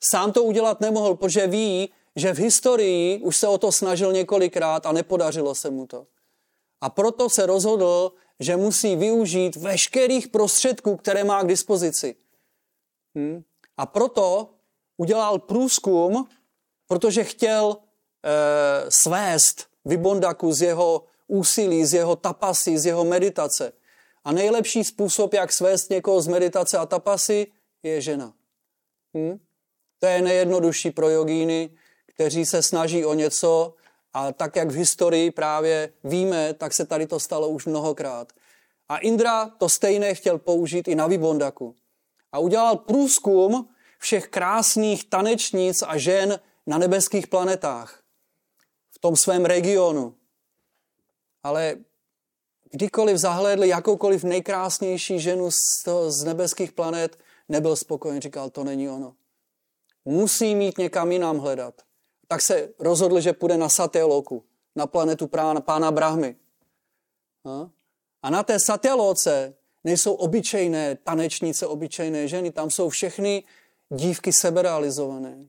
Sám 0.00 0.32
to 0.32 0.42
udělat 0.44 0.80
nemohl, 0.80 1.14
protože 1.14 1.46
ví, 1.46 1.92
že 2.16 2.34
v 2.34 2.38
historii 2.38 3.20
už 3.20 3.36
se 3.36 3.48
o 3.48 3.58
to 3.58 3.72
snažil 3.72 4.12
několikrát 4.12 4.86
a 4.86 4.92
nepodařilo 4.92 5.54
se 5.54 5.70
mu 5.70 5.86
to. 5.86 6.06
A 6.80 6.90
proto 6.90 7.30
se 7.30 7.46
rozhodl, 7.46 8.12
že 8.40 8.56
musí 8.56 8.96
využít 8.96 9.56
veškerých 9.56 10.28
prostředků, 10.28 10.96
které 10.96 11.24
má 11.24 11.42
k 11.42 11.48
dispozici. 11.48 12.16
Hm? 13.14 13.42
A 13.76 13.86
proto 13.86 14.50
udělal 14.96 15.38
průzkum, 15.38 16.28
protože 16.86 17.24
chtěl 17.24 17.76
e, 17.76 18.90
svést 18.90 19.66
Vybondaku 19.84 20.52
z 20.52 20.62
jeho 20.62 21.04
úsilí, 21.26 21.84
z 21.84 21.94
jeho 21.94 22.16
tapasy, 22.16 22.78
z 22.78 22.86
jeho 22.86 23.04
meditace. 23.04 23.72
A 24.24 24.32
nejlepší 24.32 24.84
způsob, 24.84 25.34
jak 25.34 25.52
svést 25.52 25.90
někoho 25.90 26.20
z 26.20 26.26
meditace 26.26 26.78
a 26.78 26.86
tapasy, 26.86 27.46
je 27.82 28.00
žena. 28.00 28.32
Hm? 29.16 29.38
To 29.98 30.06
je 30.06 30.22
nejjednodušší 30.22 30.90
pro 30.90 31.10
jogíny, 31.10 31.70
kteří 32.06 32.46
se 32.46 32.62
snaží 32.62 33.04
o 33.04 33.14
něco 33.14 33.74
a 34.12 34.32
tak, 34.32 34.56
jak 34.56 34.70
v 34.70 34.74
historii 34.74 35.30
právě 35.30 35.92
víme, 36.04 36.54
tak 36.54 36.72
se 36.72 36.86
tady 36.86 37.06
to 37.06 37.20
stalo 37.20 37.48
už 37.48 37.66
mnohokrát. 37.66 38.32
A 38.88 38.98
Indra 38.98 39.48
to 39.48 39.68
stejné 39.68 40.14
chtěl 40.14 40.38
použít 40.38 40.88
i 40.88 40.94
na 40.94 41.06
Vibondaku. 41.06 41.74
A 42.34 42.38
udělal 42.38 42.76
průzkum 42.76 43.68
všech 43.98 44.28
krásných 44.28 45.10
tanečnic 45.10 45.82
a 45.86 45.98
žen 45.98 46.40
na 46.66 46.78
nebeských 46.78 47.26
planetách. 47.26 48.02
V 48.90 48.98
tom 48.98 49.16
svém 49.16 49.44
regionu. 49.44 50.14
Ale 51.42 51.76
kdykoliv 52.70 53.16
zahlédl 53.16 53.64
jakoukoliv 53.64 54.24
nejkrásnější 54.24 55.20
ženu 55.20 55.50
z, 55.50 55.82
toho, 55.84 56.10
z 56.10 56.24
nebeských 56.24 56.72
planet, 56.72 57.18
nebyl 57.48 57.76
spokojen, 57.76 58.20
říkal, 58.20 58.50
to 58.50 58.64
není 58.64 58.88
ono. 58.88 59.14
Musí 60.04 60.54
mít 60.54 60.78
někam 60.78 61.12
jinam 61.12 61.38
hledat. 61.38 61.82
Tak 62.28 62.42
se 62.42 62.68
rozhodl, 62.78 63.20
že 63.20 63.32
půjde 63.32 63.56
na 63.56 63.68
Satyaloku, 63.68 64.44
na 64.76 64.86
planetu 64.86 65.26
prána, 65.26 65.60
pána 65.60 65.90
Brahmy. 65.92 66.36
A 68.22 68.30
na 68.30 68.42
té 68.42 68.60
Satyaloce 68.60 69.54
nejsou 69.84 70.12
obyčejné 70.14 70.98
tanečnice, 71.04 71.66
obyčejné 71.66 72.28
ženy, 72.28 72.50
tam 72.50 72.70
jsou 72.70 72.88
všechny 72.88 73.44
dívky 73.90 74.32
seberealizované. 74.32 75.46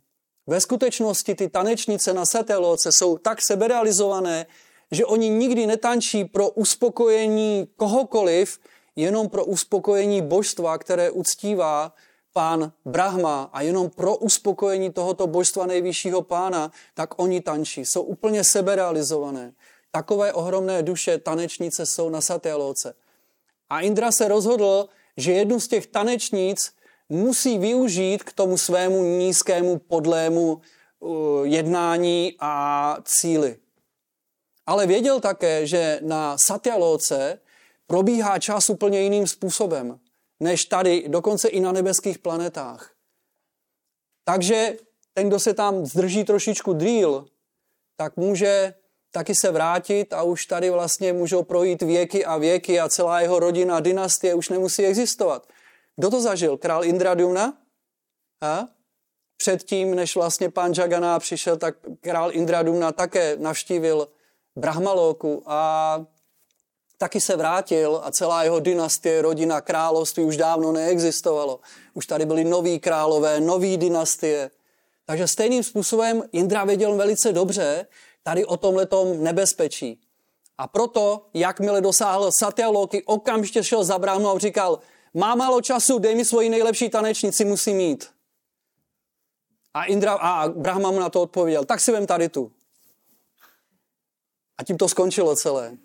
Ve 0.48 0.62
skutečnosti 0.62 1.36
ty 1.36 1.50
tanečnice 1.50 2.14
na 2.14 2.26
Satyaloce 2.26 2.90
jsou 2.92 3.18
tak 3.18 3.42
seberealizované, 3.42 4.46
že 4.92 5.06
oni 5.06 5.30
nikdy 5.30 5.68
netančí 5.68 6.26
pro 6.26 6.50
uspokojení 6.50 7.68
kohokoliv, 7.76 8.60
jenom 8.96 9.30
pro 9.30 9.46
uspokojení 9.46 10.22
božstva, 10.22 10.78
které 10.78 11.12
uctívá 11.12 11.94
pán 12.34 12.72
Brahma 12.86 13.50
a 13.54 13.62
jenom 13.62 13.90
pro 13.90 14.18
uspokojení 14.18 14.92
tohoto 14.92 15.28
božstva 15.28 15.66
nejvyššího 15.66 16.22
pána, 16.22 16.72
tak 16.94 17.20
oni 17.20 17.42
tančí. 17.42 17.86
Jsou 17.86 18.02
úplně 18.02 18.44
seberealizované. 18.44 19.54
Takové 19.92 20.34
ohromné 20.34 20.84
duše 20.84 21.18
tanečnice 21.18 21.86
jsou 21.86 22.10
na 22.10 22.22
Satyaloce. 22.22 22.94
A 23.70 23.82
Indra 23.82 24.12
se 24.12 24.28
rozhodl, 24.28 24.90
že 25.18 25.32
jednu 25.32 25.60
z 25.60 25.68
těch 25.68 25.88
tanečnic 25.88 26.72
musí 27.10 27.58
využít 27.58 28.24
k 28.24 28.34
tomu 28.34 28.58
svému 28.58 29.04
nízkému 29.04 29.80
podlému 29.80 30.62
uh, 31.00 31.48
jednání 31.48 32.36
a 32.40 32.98
cíli. 33.04 33.58
Ale 34.66 34.88
věděl 34.88 35.20
také, 35.20 35.68
že 35.68 36.00
na 36.02 36.38
Satyaloce 36.38 37.40
probíhá 37.88 38.40
čas 38.40 38.70
úplně 38.70 39.02
jiným 39.02 39.28
způsobem, 39.28 40.00
než 40.40 40.66
tady, 40.66 41.06
dokonce 41.08 41.48
i 41.48 41.60
na 41.60 41.72
nebeských 41.72 42.20
planetách. 42.20 42.92
Takže 44.24 44.78
ten, 45.14 45.28
kdo 45.28 45.40
se 45.40 45.54
tam 45.54 45.86
zdrží 45.86 46.24
trošičku 46.24 46.74
díl, 46.74 47.26
tak 47.96 48.18
může 48.18 48.74
taky 49.16 49.36
se 49.36 49.52
vrátit 49.52 50.14
a 50.14 50.24
už 50.24 50.46
tady 50.46 50.70
vlastně 50.70 51.14
můžou 51.14 51.44
projít 51.44 51.82
věky 51.82 52.26
a 52.26 52.38
věky 52.38 52.80
a 52.80 52.90
celá 52.90 53.22
jeho 53.22 53.40
rodina, 53.40 53.80
dynastie 53.80 54.36
už 54.36 54.50
nemusí 54.50 54.86
existovat. 54.86 55.48
Kdo 55.96 56.10
to 56.10 56.22
zažil? 56.22 56.58
Král 56.58 56.86
Indradumna? 56.86 57.54
A? 58.42 58.68
Předtím, 59.38 59.96
než 59.96 60.16
vlastně 60.16 60.50
pán 60.50 60.74
Jagana 60.78 61.20
přišel, 61.20 61.58
tak 61.58 61.76
král 62.02 62.32
Indradumna 62.32 62.92
také 62.92 63.38
navštívil 63.40 64.08
Brahmaloku 64.56 65.44
a 65.46 65.60
taky 66.98 67.22
se 67.22 67.36
vrátil 67.36 68.02
a 68.04 68.12
celá 68.12 68.44
jeho 68.44 68.60
dynastie, 68.60 69.22
rodina, 69.22 69.62
království 69.62 70.24
už 70.24 70.38
dávno 70.38 70.72
neexistovalo. 70.72 71.60
Už 71.94 72.06
tady 72.06 72.26
byly 72.26 72.44
noví 72.44 72.80
králové, 72.80 73.40
nový 73.40 73.78
dynastie. 73.78 74.52
Takže 75.06 75.28
stejným 75.28 75.64
způsobem 75.64 76.24
Indra 76.32 76.66
věděl 76.66 76.96
velice 76.96 77.34
dobře 77.34 77.88
tady 78.26 78.46
o 78.46 78.58
tomhletom 78.58 79.24
nebezpečí. 79.24 80.02
A 80.58 80.68
proto, 80.68 81.26
jakmile 81.34 81.82
dosáhl 81.82 82.32
Satyaloky, 82.32 83.04
okamžitě 83.06 83.64
šel 83.64 83.84
za 83.84 84.00
bránu 84.00 84.30
a 84.30 84.40
říkal, 84.40 84.80
má 85.14 85.36
málo 85.36 85.62
času, 85.62 86.00
dej 86.00 86.16
mi 86.16 86.26
svoji 86.26 86.50
nejlepší 86.50 86.90
tanečnici, 86.90 87.46
musí 87.46 87.74
mít. 87.74 88.10
A, 89.74 89.84
Indra, 89.84 90.14
a 90.14 90.50
Brahma 90.50 90.92
mu 90.92 91.00
na 91.00 91.10
to 91.10 91.22
odpověděl, 91.22 91.66
tak 91.66 91.80
si 91.80 91.92
vem 91.92 92.08
tady 92.08 92.30
tu. 92.30 92.52
A 94.58 94.64
tím 94.64 94.78
to 94.78 94.90
skončilo 94.90 95.36
celé. 95.36 95.78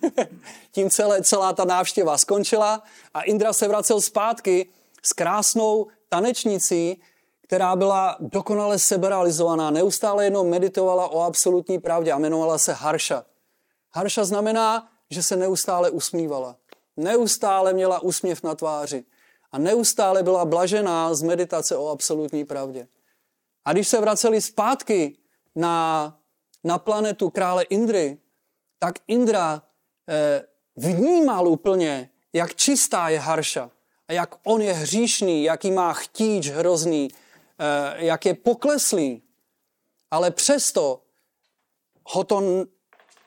tím 0.72 0.90
celé, 0.90 1.22
celá 1.22 1.52
ta 1.52 1.64
návštěva 1.64 2.18
skončila 2.18 2.82
a 3.14 3.22
Indra 3.22 3.52
se 3.52 3.68
vracel 3.68 4.00
zpátky 4.00 4.68
s 5.02 5.12
krásnou 5.12 5.86
tanečnicí, 6.08 7.02
která 7.44 7.76
byla 7.76 8.16
dokonale 8.20 8.78
seberealizovaná, 8.78 9.70
neustále 9.70 10.24
jenom 10.24 10.48
meditovala 10.48 11.08
o 11.08 11.20
absolutní 11.20 11.78
pravdě 11.78 12.12
a 12.12 12.18
jmenovala 12.18 12.58
se 12.58 12.72
Harša. 12.72 13.24
Harša 13.90 14.24
znamená, 14.24 14.88
že 15.10 15.22
se 15.22 15.36
neustále 15.36 15.90
usmívala. 15.90 16.56
Neustále 16.96 17.72
měla 17.72 18.00
úsměv 18.00 18.42
na 18.42 18.54
tváři 18.54 19.04
a 19.52 19.58
neustále 19.58 20.22
byla 20.22 20.44
blažená 20.44 21.14
z 21.14 21.22
meditace 21.22 21.76
o 21.76 21.88
absolutní 21.88 22.44
pravdě. 22.44 22.88
A 23.64 23.72
když 23.72 23.88
se 23.88 24.00
vraceli 24.00 24.40
zpátky 24.40 25.16
na, 25.54 26.18
na 26.64 26.78
planetu 26.78 27.30
krále 27.30 27.62
Indry, 27.62 28.18
tak 28.78 28.94
Indra 29.08 29.62
eh, 30.08 30.44
vnímal 30.76 31.48
úplně, 31.48 32.10
jak 32.32 32.54
čistá 32.54 33.08
je 33.08 33.18
Harša 33.18 33.70
a 34.08 34.12
jak 34.12 34.34
on 34.44 34.62
je 34.62 34.72
hříšný, 34.72 35.44
jaký 35.44 35.70
má 35.70 35.92
chtíč 35.92 36.48
hrozný, 36.48 37.08
jak 37.96 38.26
je 38.26 38.34
pokleslý. 38.34 39.22
Ale 40.10 40.30
přesto 40.30 41.02
ho 42.04 42.24
to, 42.24 42.66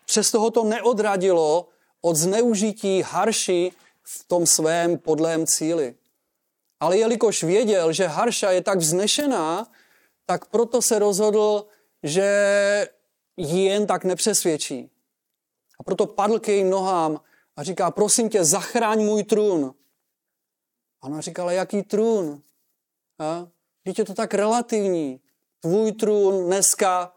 přesto 0.06 0.40
ho 0.40 0.52
to 0.52 0.64
neodradilo 0.64 1.68
od 2.02 2.16
zneužití 2.16 3.02
Harši 3.02 3.72
v 4.04 4.24
tom 4.28 4.46
svém 4.46 4.98
podlém 4.98 5.48
cíli. 5.48 5.96
Ale 6.80 6.98
jelikož 6.98 7.44
věděl, 7.44 7.94
že 7.94 8.08
Harša 8.08 8.52
je 8.52 8.62
tak 8.62 8.80
vznešená, 8.80 9.72
tak 10.26 10.46
proto 10.46 10.82
se 10.82 11.00
rozhodl, 11.00 11.66
že 12.04 12.28
ji 13.38 13.64
jen 13.64 13.88
tak 13.88 14.04
nepřesvědčí. 14.04 14.92
A 15.80 15.84
proto 15.84 16.06
padl 16.06 16.40
k 16.40 16.48
jejím 16.48 16.70
nohám 16.70 17.22
a 17.56 17.64
říká, 17.64 17.92
prosím 17.92 18.30
tě, 18.30 18.46
zachráň 18.46 19.06
můj 19.06 19.24
trůn. 19.24 19.74
A 21.02 21.08
ona 21.08 21.22
říkala, 21.22 21.52
jaký 21.52 21.84
trůn? 21.84 22.42
A? 23.20 23.48
Teď 23.88 24.00
je 24.00 24.06
to 24.06 24.14
tak 24.14 24.34
relativní. 24.34 25.20
Tvůj 25.60 25.92
trůn 25.92 26.46
dneska, 26.46 27.14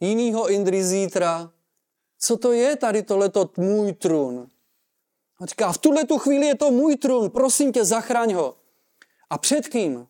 jinýho 0.00 0.50
Indry 0.50 0.84
zítra. 0.84 1.50
Co 2.18 2.36
to 2.36 2.52
je 2.52 2.76
tady 2.76 3.02
tohleto 3.02 3.50
můj 3.56 3.92
trůn? 3.92 4.48
A 5.40 5.46
říká, 5.46 5.72
v 5.72 5.78
tuhle 5.78 6.04
tu 6.04 6.18
chvíli 6.18 6.46
je 6.46 6.54
to 6.54 6.70
můj 6.70 6.96
trůn, 6.96 7.30
prosím 7.30 7.72
tě, 7.72 7.84
zachraň 7.84 8.32
ho. 8.32 8.56
A 9.30 9.38
před 9.38 9.68
kým? 9.68 10.06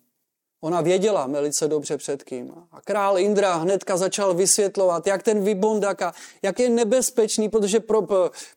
Ona 0.61 0.81
věděla 0.81 1.27
velice 1.27 1.69
dobře 1.69 1.97
před 1.97 2.23
kým. 2.23 2.53
A 2.73 2.81
král 2.81 3.19
Indra 3.19 3.55
hnedka 3.55 3.97
začal 3.97 4.35
vysvětlovat, 4.35 5.07
jak 5.07 5.23
ten 5.23 5.45
Vibondaka, 5.45 6.14
jak 6.43 6.59
je 6.59 6.69
nebezpečný, 6.69 7.49
protože, 7.49 7.81
pro, 7.81 8.03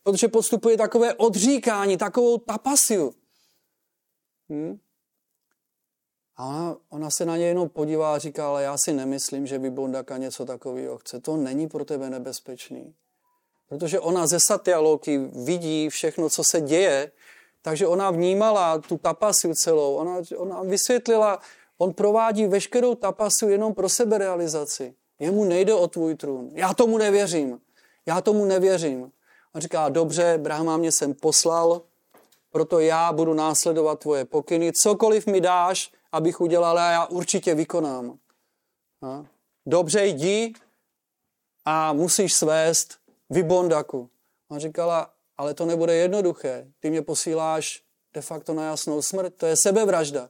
protože 0.04 0.28
postupuje 0.28 0.78
takové 0.78 1.14
odříkání, 1.14 1.98
takovou 1.98 2.38
tapasiu. 2.38 3.14
Hm? 4.52 4.80
A 6.38 6.46
ona, 6.46 6.78
ona 6.90 7.10
se 7.10 7.26
na 7.26 7.38
něj 7.38 7.48
jenom 7.48 7.70
podívá 7.70 8.16
a 8.16 8.18
říká, 8.18 8.48
ale 8.48 8.64
já 8.64 8.78
si 8.78 8.94
nemyslím, 8.94 9.48
že 9.48 9.58
Vibondaka 9.58 10.18
něco 10.18 10.46
takového 10.46 10.98
chce. 10.98 11.20
To 11.20 11.38
není 11.38 11.68
pro 11.68 11.86
tebe 11.86 12.10
nebezpečný. 12.10 12.94
Protože 13.70 14.00
ona 14.00 14.28
ze 14.28 14.40
Satyaloky 14.40 15.18
vidí 15.18 15.90
všechno, 15.90 16.30
co 16.30 16.44
se 16.44 16.62
děje, 16.62 17.12
takže 17.62 17.88
ona 17.88 18.12
vnímala 18.12 18.78
tu 18.78 18.98
tapasiu 18.98 19.54
celou. 19.54 19.96
Ona, 19.96 20.22
ona 20.38 20.64
vysvětlila, 20.64 21.40
On 21.78 21.94
provádí 21.94 22.48
veškerou 22.48 22.96
tapasu 22.96 23.50
jenom 23.50 23.74
pro 23.74 23.90
sebe 23.90 24.18
realizaci. 24.18 24.94
Jemu 25.20 25.44
nejde 25.44 25.74
o 25.74 25.88
tvůj 25.88 26.16
trůn. 26.16 26.50
Já 26.54 26.74
tomu 26.74 26.98
nevěřím. 26.98 27.60
Já 28.06 28.22
tomu 28.22 28.46
nevěřím. 28.46 29.12
On 29.54 29.62
říká, 29.62 29.90
dobře, 29.90 30.38
Brahma 30.38 30.78
mě 30.78 30.92
sem 30.92 31.14
poslal, 31.14 31.82
proto 32.52 32.80
já 32.80 33.14
budu 33.14 33.34
následovat 33.34 34.00
tvoje 34.00 34.26
pokyny. 34.26 34.72
Cokoliv 34.74 35.28
mi 35.28 35.42
dáš, 35.42 35.92
abych 36.18 36.42
udělal, 36.42 36.78
já 36.78 37.06
určitě 37.06 37.56
vykonám. 37.56 38.20
Dobře, 39.66 40.06
jdi 40.06 40.54
a 41.66 41.94
musíš 41.94 42.34
svést 42.34 43.00
Vibondaku. 43.30 44.10
On 44.48 44.60
říkala, 44.60 45.14
ale 45.38 45.54
to 45.54 45.66
nebude 45.66 45.96
jednoduché. 45.96 46.68
Ty 46.80 46.90
mě 46.90 47.02
posíláš 47.02 47.84
de 48.14 48.22
facto 48.22 48.54
na 48.54 48.66
jasnou 48.66 49.02
smrt. 49.02 49.36
To 49.36 49.46
je 49.46 49.56
sebevražda. 49.58 50.30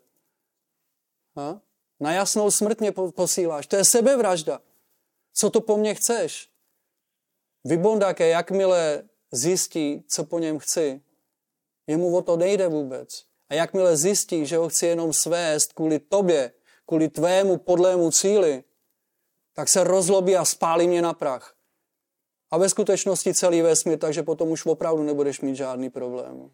Ha? 1.35 1.61
Na 1.99 2.13
jasnou 2.13 2.51
smrt 2.51 2.79
mě 2.79 2.91
posíláš. 2.91 3.67
To 3.67 3.75
je 3.75 3.85
sebevražda. 3.85 4.61
Co 5.33 5.49
to 5.49 5.61
po 5.61 5.77
mně 5.77 5.95
chceš? 5.95 6.49
Vybondáke, 7.63 8.27
jakmile 8.27 9.03
zjistí, 9.31 10.03
co 10.07 10.23
po 10.23 10.39
něm 10.39 10.59
chci, 10.59 11.01
Jemu 11.87 12.17
o 12.17 12.21
to 12.21 12.37
nejde 12.37 12.67
vůbec. 12.67 13.25
A 13.49 13.53
jakmile 13.53 13.97
zjistí, 13.97 14.45
že 14.45 14.57
ho 14.57 14.69
chci 14.69 14.85
jenom 14.85 15.13
svést 15.13 15.73
kvůli 15.73 15.99
tobě, 15.99 16.51
kvůli 16.85 17.09
tvému 17.09 17.57
podlému 17.57 18.11
cíli, 18.11 18.63
tak 19.53 19.69
se 19.69 19.83
rozlobí 19.83 20.35
a 20.35 20.45
spálí 20.45 20.87
mě 20.87 21.01
na 21.01 21.13
prach. 21.13 21.55
A 22.51 22.57
ve 22.57 22.69
skutečnosti 22.69 23.33
celý 23.33 23.61
vesmír, 23.61 23.99
takže 23.99 24.23
potom 24.23 24.49
už 24.51 24.65
opravdu 24.65 25.03
nebudeš 25.03 25.41
mít 25.41 25.55
žádný 25.55 25.89
problém. 25.89 26.51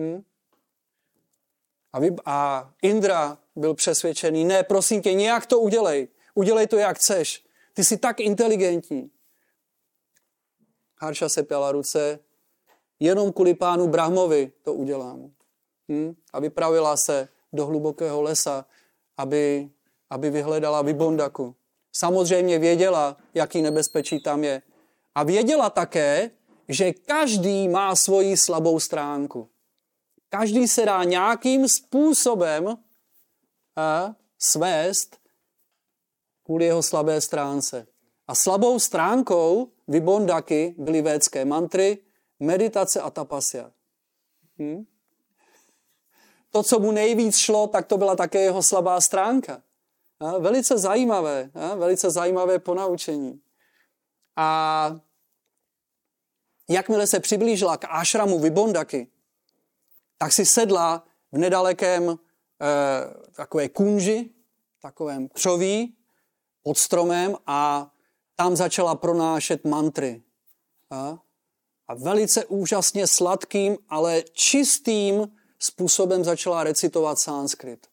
Hm? 0.00 0.22
A, 1.92 2.00
vy, 2.00 2.16
a 2.24 2.70
Indra 2.82 3.38
byl 3.56 3.74
přesvědčený, 3.74 4.44
ne, 4.44 4.62
prosím 4.62 5.02
tě, 5.02 5.14
nějak 5.14 5.46
to 5.46 5.60
udělej. 5.60 6.08
Udělej 6.34 6.66
to, 6.66 6.76
jak 6.76 6.96
chceš. 6.96 7.46
Ty 7.74 7.84
jsi 7.84 7.96
tak 7.96 8.20
inteligentní. 8.20 9.10
Harša 10.96 11.28
se 11.28 11.42
pěla 11.42 11.72
ruce, 11.72 12.18
jenom 13.00 13.32
kvůli 13.32 13.54
pánu 13.54 13.88
Brahmovi 13.88 14.52
to 14.62 14.74
udělám. 14.74 15.35
Hm? 15.88 16.14
A 16.32 16.40
vypravila 16.40 16.96
se 16.96 17.28
do 17.52 17.66
hlubokého 17.66 18.22
lesa, 18.22 18.66
aby, 19.16 19.70
aby 20.10 20.30
vyhledala 20.30 20.82
Vybondaku. 20.82 21.54
Samozřejmě 21.92 22.58
věděla, 22.58 23.16
jaký 23.34 23.62
nebezpečí 23.62 24.20
tam 24.20 24.44
je. 24.44 24.62
A 25.14 25.22
věděla 25.22 25.70
také, 25.70 26.30
že 26.68 26.92
každý 26.92 27.68
má 27.68 27.96
svoji 27.96 28.36
slabou 28.36 28.80
stránku. 28.80 29.48
Každý 30.28 30.68
se 30.68 30.84
dá 30.84 31.04
nějakým 31.04 31.68
způsobem 31.68 32.76
a, 33.76 34.14
svést 34.38 35.16
kvůli 36.44 36.64
jeho 36.64 36.82
slabé 36.82 37.20
stránce. 37.20 37.86
A 38.26 38.34
slabou 38.34 38.78
stránkou 38.78 39.72
Vibondaky 39.88 40.74
byly 40.78 41.02
védské 41.02 41.44
mantry, 41.44 41.98
meditace 42.40 43.00
a 43.00 43.10
tapasya. 43.10 43.72
Hm? 44.58 44.84
To, 46.56 46.62
co 46.62 46.78
mu 46.78 46.92
nejvíc 46.92 47.36
šlo, 47.36 47.66
tak 47.66 47.86
to 47.86 47.98
byla 47.98 48.16
také 48.16 48.40
jeho 48.40 48.62
slabá 48.62 49.00
stránka. 49.00 49.62
A 50.20 50.38
velice 50.38 50.78
zajímavé, 50.78 51.50
a 51.54 51.74
velice 51.74 52.10
zajímavé 52.10 52.58
ponaučení. 52.58 53.40
A 54.36 55.00
jakmile 56.68 57.06
se 57.06 57.20
přiblížila 57.20 57.76
k 57.76 57.84
ášramu 57.88 58.38
Vibondaky, 58.38 59.08
tak 60.18 60.32
si 60.32 60.46
sedla 60.46 61.04
v 61.32 61.38
nedalekém 61.38 62.10
e, 62.10 62.16
takové 63.32 63.68
kůži, 63.68 64.30
takovém 64.82 65.28
křoví 65.28 65.96
pod 66.62 66.78
stromem 66.78 67.36
a 67.46 67.90
tam 68.36 68.56
začala 68.56 68.94
pronášet 68.94 69.64
mantry. 69.64 70.22
A, 70.90 71.18
a 71.88 71.94
velice 71.94 72.44
úžasně 72.44 73.06
sladkým, 73.06 73.78
ale 73.88 74.22
čistým 74.32 75.35
způsobem 75.58 76.24
začala 76.24 76.64
recitovat 76.64 77.18
sanskrit. 77.18 77.86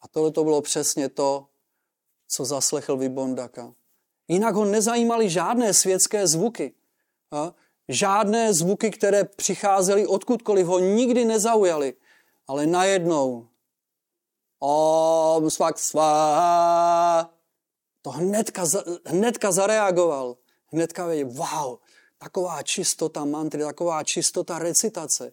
A 0.00 0.08
tohle 0.08 0.30
to 0.30 0.44
bylo 0.44 0.62
přesně 0.62 1.08
to, 1.08 1.46
co 2.28 2.44
zaslechl 2.44 2.96
Vibondaka. 2.96 3.74
Jinak 4.28 4.54
ho 4.54 4.64
nezajímaly 4.64 5.30
žádné 5.30 5.74
světské 5.74 6.26
zvuky. 6.26 6.74
A? 7.30 7.52
Žádné 7.88 8.54
zvuky, 8.54 8.90
které 8.90 9.24
přicházely 9.24 10.06
odkudkoliv, 10.06 10.66
ho 10.66 10.78
nikdy 10.78 11.24
nezaujaly. 11.24 11.94
Ale 12.46 12.66
najednou 12.66 13.48
Om 14.64 15.50
svak 15.50 15.78
svá. 15.78 17.30
To 18.02 18.10
hnedka, 18.10 18.64
hnedka 19.04 19.52
zareagoval. 19.52 20.36
Hnedka 20.72 21.06
věděl, 21.06 21.28
wow, 21.28 21.78
taková 22.18 22.62
čistota 22.62 23.24
mantry, 23.24 23.62
taková 23.62 24.04
čistota 24.04 24.58
recitace. 24.58 25.32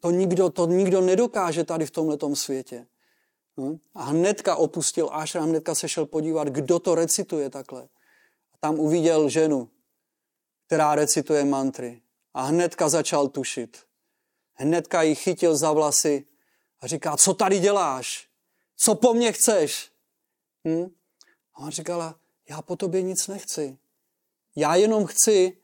To 0.00 0.10
nikdo, 0.10 0.50
to 0.50 0.66
nikdo 0.66 1.00
nedokáže 1.00 1.64
tady 1.64 1.86
v 1.86 1.90
tomhle 1.90 2.18
světě. 2.34 2.86
Hm? 3.60 3.78
A 3.94 4.02
hnedka 4.02 4.56
opustil 4.56 5.08
Ashram, 5.12 5.48
hnedka 5.48 5.74
se 5.74 5.88
šel 5.88 6.06
podívat, 6.06 6.48
kdo 6.48 6.78
to 6.78 6.94
recituje 6.94 7.50
takhle. 7.50 7.82
A 8.54 8.56
tam 8.60 8.78
uviděl 8.78 9.28
ženu, 9.28 9.68
která 10.66 10.94
recituje 10.94 11.44
mantry. 11.44 12.02
A 12.34 12.42
hnedka 12.42 12.88
začal 12.88 13.28
tušit. 13.28 13.78
Hnedka 14.54 15.02
ji 15.02 15.14
chytil 15.14 15.56
za 15.56 15.72
vlasy 15.72 16.24
a 16.80 16.86
říká, 16.86 17.16
co 17.16 17.34
tady 17.34 17.58
děláš? 17.58 18.28
Co 18.76 18.94
po 18.94 19.14
mně 19.14 19.32
chceš? 19.32 19.92
Hm? 20.68 20.94
A 21.54 21.58
on 21.58 21.70
říkala, 21.70 22.16
já 22.48 22.62
po 22.62 22.76
tobě 22.76 23.02
nic 23.02 23.28
nechci. 23.28 23.78
Já 24.56 24.74
jenom 24.74 25.06
chci, 25.06 25.56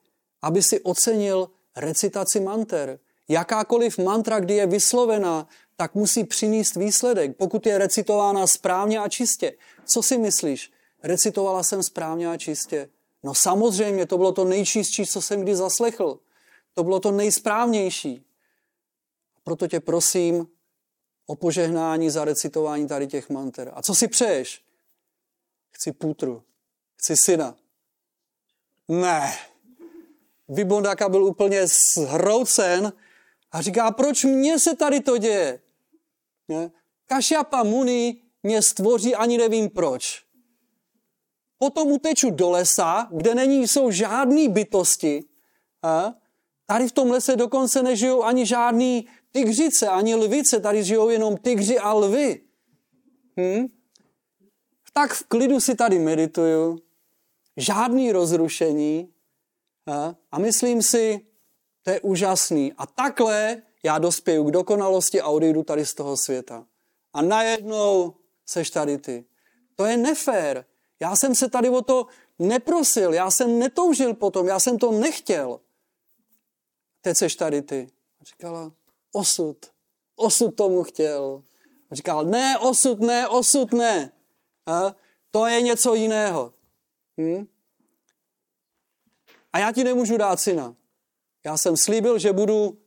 aby 0.43 0.63
si 0.63 0.81
ocenil 0.81 1.51
recitaci 1.77 2.41
manter. 2.41 3.01
Jakákoliv 3.29 3.99
mantra, 3.99 4.41
kdy 4.41 4.55
je 4.55 4.67
vyslovena, 4.67 5.49
tak 5.77 5.95
musí 5.95 6.25
přinést 6.25 6.77
výsledek, 6.77 7.37
pokud 7.37 7.67
je 7.67 7.79
recitována 7.79 8.47
správně 8.47 8.99
a 8.99 9.09
čistě. 9.09 9.53
Co 9.85 10.03
si 10.03 10.19
myslíš? 10.19 10.73
Recitovala 11.03 11.63
jsem 11.63 11.83
správně 11.83 12.29
a 12.29 12.37
čistě. 12.37 12.89
No 13.23 13.35
samozřejmě, 13.35 14.07
to 14.07 14.17
bylo 14.17 14.33
to 14.33 14.45
nejčistší, 14.45 15.07
co 15.07 15.23
jsem 15.23 15.41
kdy 15.41 15.57
zaslechl. 15.57 16.19
To 16.75 16.85
bylo 16.85 17.01
to 17.01 17.11
nejsprávnější. 17.11 18.25
Proto 19.45 19.67
tě 19.67 19.81
prosím 19.81 20.47
o 21.27 21.37
požehnání 21.37 22.11
za 22.11 22.25
recitování 22.25 22.89
tady 22.89 23.07
těch 23.07 23.31
manter. 23.31 23.73
A 23.75 23.83
co 23.83 23.95
si 23.95 24.09
přeješ? 24.09 24.63
Chci 25.71 25.93
půtru. 25.93 26.43
Chci 26.97 27.17
syna. 27.17 27.57
Ne. 28.89 29.33
Vybondaka 30.49 31.09
byl 31.09 31.25
úplně 31.25 31.67
zhroucen 31.97 32.93
a 33.53 33.63
říká, 33.63 33.91
proč 33.91 34.25
mně 34.25 34.59
se 34.59 34.77
tady 34.77 35.01
to 35.01 35.19
děje? 35.19 35.61
Ne? 36.49 36.71
Kašapa 37.07 37.63
Muni 37.63 38.23
mě 38.43 38.63
stvoří, 38.63 39.15
ani 39.15 39.39
nevím 39.39 39.71
proč. 39.71 40.25
Potom 41.59 41.91
uteču 41.91 42.31
do 42.31 42.51
lesa, 42.51 43.09
kde 43.13 43.35
není, 43.35 43.69
jsou 43.69 43.91
žádné 43.91 44.49
bytosti. 44.49 45.25
A 45.83 46.15
tady 46.67 46.89
v 46.89 46.93
tom 46.93 47.11
lese 47.11 47.37
dokonce 47.37 47.83
nežijou 47.83 48.23
ani 48.23 48.47
žádný 48.47 49.09
tygřice, 49.33 49.89
ani 49.89 50.15
lvice, 50.15 50.61
tady 50.61 50.85
žijou 50.85 51.09
jenom 51.09 51.37
tygři 51.37 51.79
a 51.79 51.93
lvy. 51.93 52.41
Hm? 53.41 53.67
Tak 54.93 55.13
v 55.13 55.23
klidu 55.23 55.61
si 55.61 55.75
tady 55.75 55.99
medituju, 55.99 56.79
žádný 57.57 58.13
rozrušení 58.13 59.13
a, 59.87 60.15
a 60.33 60.39
myslím 60.39 60.83
si, 60.83 61.27
to 61.89 61.93
je 61.93 62.01
úžasný. 62.01 62.73
A 62.79 62.87
takhle 62.87 63.63
já 63.83 63.99
dospěju 63.99 64.45
k 64.45 64.51
dokonalosti 64.51 65.21
a 65.21 65.29
odejdu 65.29 65.63
tady 65.63 65.87
z 65.87 65.95
toho 65.95 66.17
světa. 66.17 66.67
A 67.13 67.23
najednou 67.23 68.15
seš 68.47 68.71
tady 68.71 68.99
ty. 68.99 69.25
To 69.75 69.85
je 69.85 69.97
nefér. 69.97 70.65
Já 71.01 71.17
jsem 71.17 71.35
se 71.35 71.49
tady 71.49 71.69
o 71.69 71.83
to 71.83 72.07
neprosil, 72.39 73.15
já 73.15 73.31
jsem 73.31 73.59
netoužil 73.59 74.15
potom, 74.15 74.47
já 74.47 74.61
jsem 74.61 74.79
to 74.79 74.93
nechtěl. 74.93 75.61
Teď 77.01 77.17
seš 77.17 77.37
tady 77.37 77.63
ty. 77.63 77.89
A 78.21 78.25
říkala, 78.25 78.73
osud. 79.13 79.57
Osud 80.17 80.51
tomu 80.57 80.83
chtěl. 80.83 81.43
A 81.91 81.95
říkal, 81.95 82.25
ne, 82.25 82.59
osud, 82.59 83.01
ne, 83.01 83.29
osud, 83.29 83.73
ne. 83.73 84.13
A 84.67 84.97
to 85.31 85.47
je 85.47 85.63
něco 85.63 85.95
jiného. 85.95 86.53
Hm? 87.21 87.47
A 89.53 89.59
já 89.59 89.73
ti 89.73 89.85
nemůžu 89.85 90.17
dát 90.17 90.41
syna. 90.41 90.75
Já 91.45 91.57
jsem 91.57 91.77
slíbil, 91.77 92.19
že 92.19 92.33
budu 92.33 92.79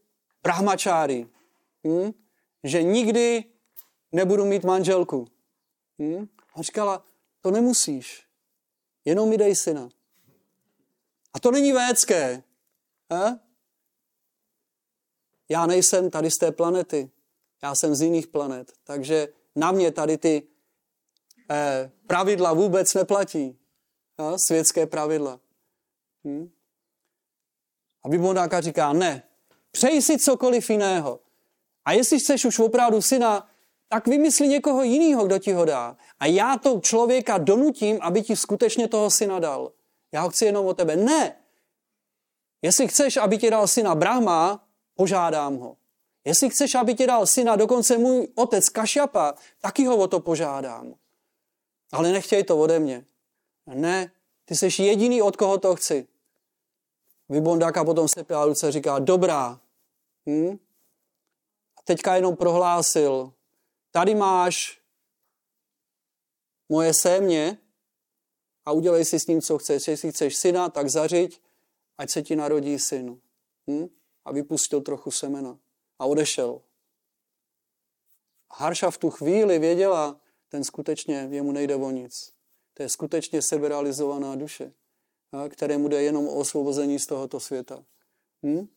brahmačári. 0.43 1.27
Hm? 1.87 2.11
Že 2.63 2.83
nikdy 2.83 3.43
nebudu 4.11 4.45
mít 4.45 4.63
manželku. 4.63 5.27
Hm? 6.01 6.27
A 6.53 6.61
říkala, 6.61 7.05
to 7.41 7.51
nemusíš. 7.51 8.27
Jenom 9.05 9.29
mi 9.29 9.37
dej 9.37 9.55
syna. 9.55 9.89
A 11.33 11.39
to 11.39 11.51
není 11.51 11.71
védské. 11.71 12.43
Eh? 13.11 13.39
Já 15.49 15.65
nejsem 15.65 16.09
tady 16.09 16.31
z 16.31 16.37
té 16.37 16.51
planety. 16.51 17.11
Já 17.63 17.75
jsem 17.75 17.95
z 17.95 18.01
jiných 18.01 18.27
planet. 18.27 18.71
Takže 18.83 19.27
na 19.55 19.71
mě 19.71 19.91
tady 19.91 20.17
ty 20.17 20.47
eh, 21.51 21.91
pravidla 22.07 22.53
vůbec 22.53 22.93
neplatí. 22.93 23.59
Eh? 24.19 24.37
Světské 24.47 24.87
pravidla. 24.87 25.39
Hm? 26.27 26.51
A 28.03 28.09
Bibonáka 28.09 28.61
říká, 28.61 28.93
ne, 28.93 29.23
Přeji 29.71 30.01
si 30.01 30.17
cokoliv 30.17 30.69
jiného. 30.69 31.19
A 31.85 31.91
jestli 31.91 32.19
chceš 32.19 32.45
už 32.45 32.59
opravdu 32.59 33.01
syna, 33.01 33.49
tak 33.89 34.07
vymysli 34.07 34.47
někoho 34.47 34.83
jiného, 34.83 35.25
kdo 35.25 35.39
ti 35.39 35.53
ho 35.53 35.65
dá. 35.65 35.97
A 36.19 36.25
já 36.25 36.57
to 36.57 36.79
člověka 36.79 37.37
donutím, 37.37 37.97
aby 38.01 38.21
ti 38.21 38.35
skutečně 38.35 38.87
toho 38.87 39.09
syna 39.09 39.39
dal. 39.39 39.71
Já 40.11 40.21
ho 40.21 40.29
chci 40.29 40.45
jenom 40.45 40.65
o 40.65 40.73
tebe. 40.73 40.95
Ne. 40.95 41.35
Jestli 42.61 42.87
chceš, 42.87 43.17
aby 43.17 43.37
ti 43.37 43.49
dal 43.49 43.67
syna 43.67 43.95
Brahma, 43.95 44.67
požádám 44.95 45.57
ho. 45.57 45.77
Jestli 46.25 46.49
chceš, 46.49 46.75
aby 46.75 46.95
ti 46.95 47.07
dal 47.07 47.25
syna 47.25 47.55
dokonce 47.55 47.97
můj 47.97 48.27
otec 48.35 48.69
Kašapa, 48.69 49.33
taky 49.61 49.85
ho 49.85 49.97
o 49.97 50.07
to 50.07 50.19
požádám. 50.19 50.93
Ale 51.91 52.11
nechtěj 52.11 52.43
to 52.43 52.59
ode 52.59 52.79
mě. 52.79 53.05
Ne, 53.73 54.11
ty 54.45 54.55
jsi 54.55 54.83
jediný, 54.83 55.21
od 55.21 55.37
koho 55.37 55.57
to 55.57 55.75
chci. 55.75 56.07
Vybondáka 57.31 57.85
potom 57.85 58.07
se 58.07 58.25
ruce 58.45 58.67
a 58.67 58.71
říká, 58.71 58.99
dobrá, 58.99 59.61
hm? 60.29 60.57
A 61.77 61.81
teďka 61.83 62.15
jenom 62.15 62.35
prohlásil, 62.35 63.33
tady 63.91 64.15
máš 64.15 64.81
moje 66.69 66.93
sémě 66.93 67.57
a 68.65 68.71
udělej 68.71 69.05
si 69.05 69.19
s 69.19 69.27
ním, 69.27 69.41
co 69.41 69.57
chceš. 69.57 69.87
Jestli 69.87 70.11
chceš 70.11 70.35
syna, 70.35 70.69
tak 70.69 70.89
zařiď, 70.89 71.41
ať 71.97 72.09
se 72.09 72.21
ti 72.21 72.35
narodí 72.35 72.79
syn. 72.79 73.21
Hm? 73.67 73.87
A 74.25 74.31
vypustil 74.31 74.81
trochu 74.81 75.11
semena. 75.11 75.57
A 75.99 76.05
odešel. 76.05 76.61
Harša 78.51 78.91
v 78.91 78.97
tu 78.97 79.09
chvíli 79.09 79.59
věděla, 79.59 80.21
ten 80.49 80.63
skutečně 80.63 81.27
jemu 81.31 81.51
nejde 81.51 81.75
o 81.75 81.91
nic. 81.91 82.33
To 82.73 82.83
je 82.83 82.89
skutečně 82.89 83.41
seberealizovaná 83.41 84.35
duše, 84.35 84.73
kterému 85.49 85.87
jde 85.87 86.03
jenom 86.03 86.27
o 86.27 86.33
osvobození 86.33 86.99
z 86.99 87.07
tohoto 87.07 87.39
světa. 87.39 87.83
Hm? 88.45 88.67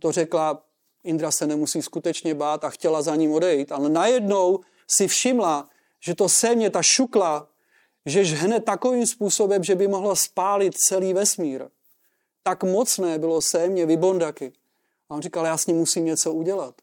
To 0.00 0.12
řekla, 0.12 0.64
Indra 1.04 1.30
se 1.30 1.46
nemusí 1.46 1.82
skutečně 1.82 2.34
bát 2.34 2.64
a 2.64 2.70
chtěla 2.70 3.02
za 3.02 3.16
ním 3.16 3.32
odejít, 3.32 3.72
ale 3.72 3.88
najednou 3.88 4.60
si 4.88 5.08
všimla, 5.08 5.70
že 6.00 6.14
to 6.14 6.28
sémě, 6.28 6.70
ta 6.70 6.82
šukla, 6.82 7.48
že 8.06 8.24
žhne 8.24 8.60
takovým 8.60 9.06
způsobem, 9.06 9.64
že 9.64 9.74
by 9.74 9.88
mohla 9.88 10.14
spálit 10.14 10.74
celý 10.74 11.12
vesmír. 11.12 11.68
Tak 12.42 12.64
mocné 12.64 13.18
bylo 13.18 13.40
sémě 13.40 13.86
vybondaky. 13.86 14.52
A 15.08 15.14
on 15.14 15.22
říkal, 15.22 15.46
já 15.46 15.56
s 15.56 15.66
ním 15.66 15.76
musím 15.76 16.04
něco 16.04 16.32
udělat. 16.32 16.74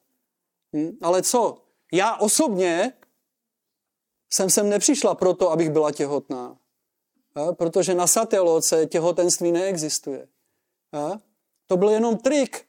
Hm? 0.76 0.98
Ale 1.02 1.24
co? 1.24 1.58
Já 1.92 2.16
osobně 2.16 2.94
jsem 4.34 4.50
sem 4.50 4.70
nepřišla 4.70 5.16
proto, 5.16 5.52
abych 5.52 5.70
byla 5.70 5.92
těhotná. 5.92 6.58
Protože 7.54 7.94
na 7.94 8.08
sateloce 8.08 8.86
těhotenství 8.86 9.52
neexistuje. 9.52 10.28
To 11.68 11.78
byl 11.78 11.90
jenom 11.90 12.18
trik. 12.18 12.68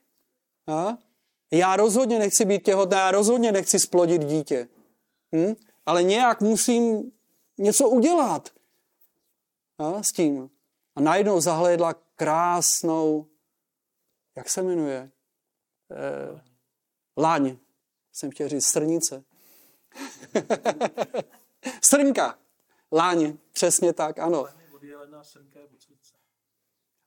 Já 1.50 1.76
rozhodně 1.76 2.18
nechci 2.18 2.44
být 2.44 2.64
těhotná, 2.64 2.98
já 2.98 3.10
rozhodně 3.10 3.52
nechci 3.52 3.78
splodit 3.78 4.24
dítě. 4.24 4.68
Hm? 5.36 5.54
Ale 5.86 6.02
nějak 6.02 6.40
musím 6.40 7.12
něco 7.58 7.88
udělat 7.88 8.50
s 10.00 10.12
tím. 10.12 10.50
A 10.96 11.00
najednou 11.00 11.40
zahlédla 11.40 11.94
krásnou, 12.16 13.26
jak 14.36 14.48
se 14.48 14.62
jmenuje? 14.62 15.10
Eh, 15.90 16.40
laň. 17.16 17.56
Jsem 18.12 18.30
chtěl 18.30 18.48
říct 18.48 18.66
srnice. 18.66 19.24
Srnka. 21.82 22.38
Láň, 22.92 23.38
přesně 23.52 23.92
tak, 23.92 24.18
ano. 24.18 24.46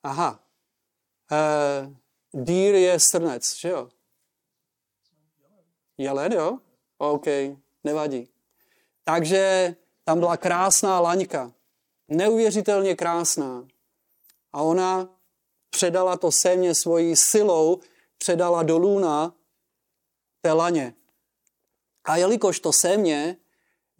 Aha. 0.03 0.43
Eh, 1.31 1.95
dýr 2.33 2.75
je 2.75 2.99
srnec, 2.99 3.55
že 3.55 3.69
jo? 3.69 3.89
Jelen, 5.97 6.33
jo? 6.33 6.59
OK, 6.97 7.25
nevadí. 7.83 8.29
Takže 9.03 9.75
tam 10.03 10.19
byla 10.19 10.37
krásná 10.37 10.99
laňka. 10.99 11.53
Neuvěřitelně 12.07 12.95
krásná. 12.95 13.67
A 14.53 14.61
ona 14.61 15.19
předala 15.69 16.17
to 16.17 16.31
sémě 16.31 16.75
svojí 16.75 17.15
silou, 17.15 17.79
předala 18.17 18.63
do 18.63 18.77
lůna 18.77 19.35
té 20.41 20.51
laně. 20.51 20.93
A 22.03 22.17
jelikož 22.17 22.59
to 22.59 22.73
sémě 22.73 23.37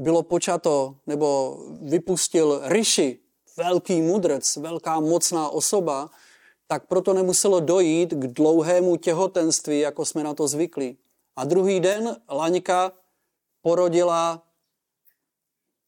bylo 0.04 0.24
počato, 0.24 0.96
nebo 1.08 1.58
vypustil 1.82 2.62
Rishi, 2.64 3.20
velký 3.58 4.02
mudrc, 4.02 4.56
velká 4.56 5.00
mocná 5.00 5.50
osoba, 5.50 6.10
tak 6.68 6.88
proto 6.88 7.14
nemuselo 7.14 7.60
dojít 7.60 8.14
k 8.14 8.28
dlouhému 8.28 8.96
těhotenství, 8.98 9.80
jako 9.80 10.06
jsme 10.06 10.24
na 10.24 10.34
to 10.34 10.48
zvykli. 10.48 10.98
A 11.36 11.46
druhý 11.46 11.80
den 11.80 12.22
Laňka 12.30 12.92
porodila 13.62 14.44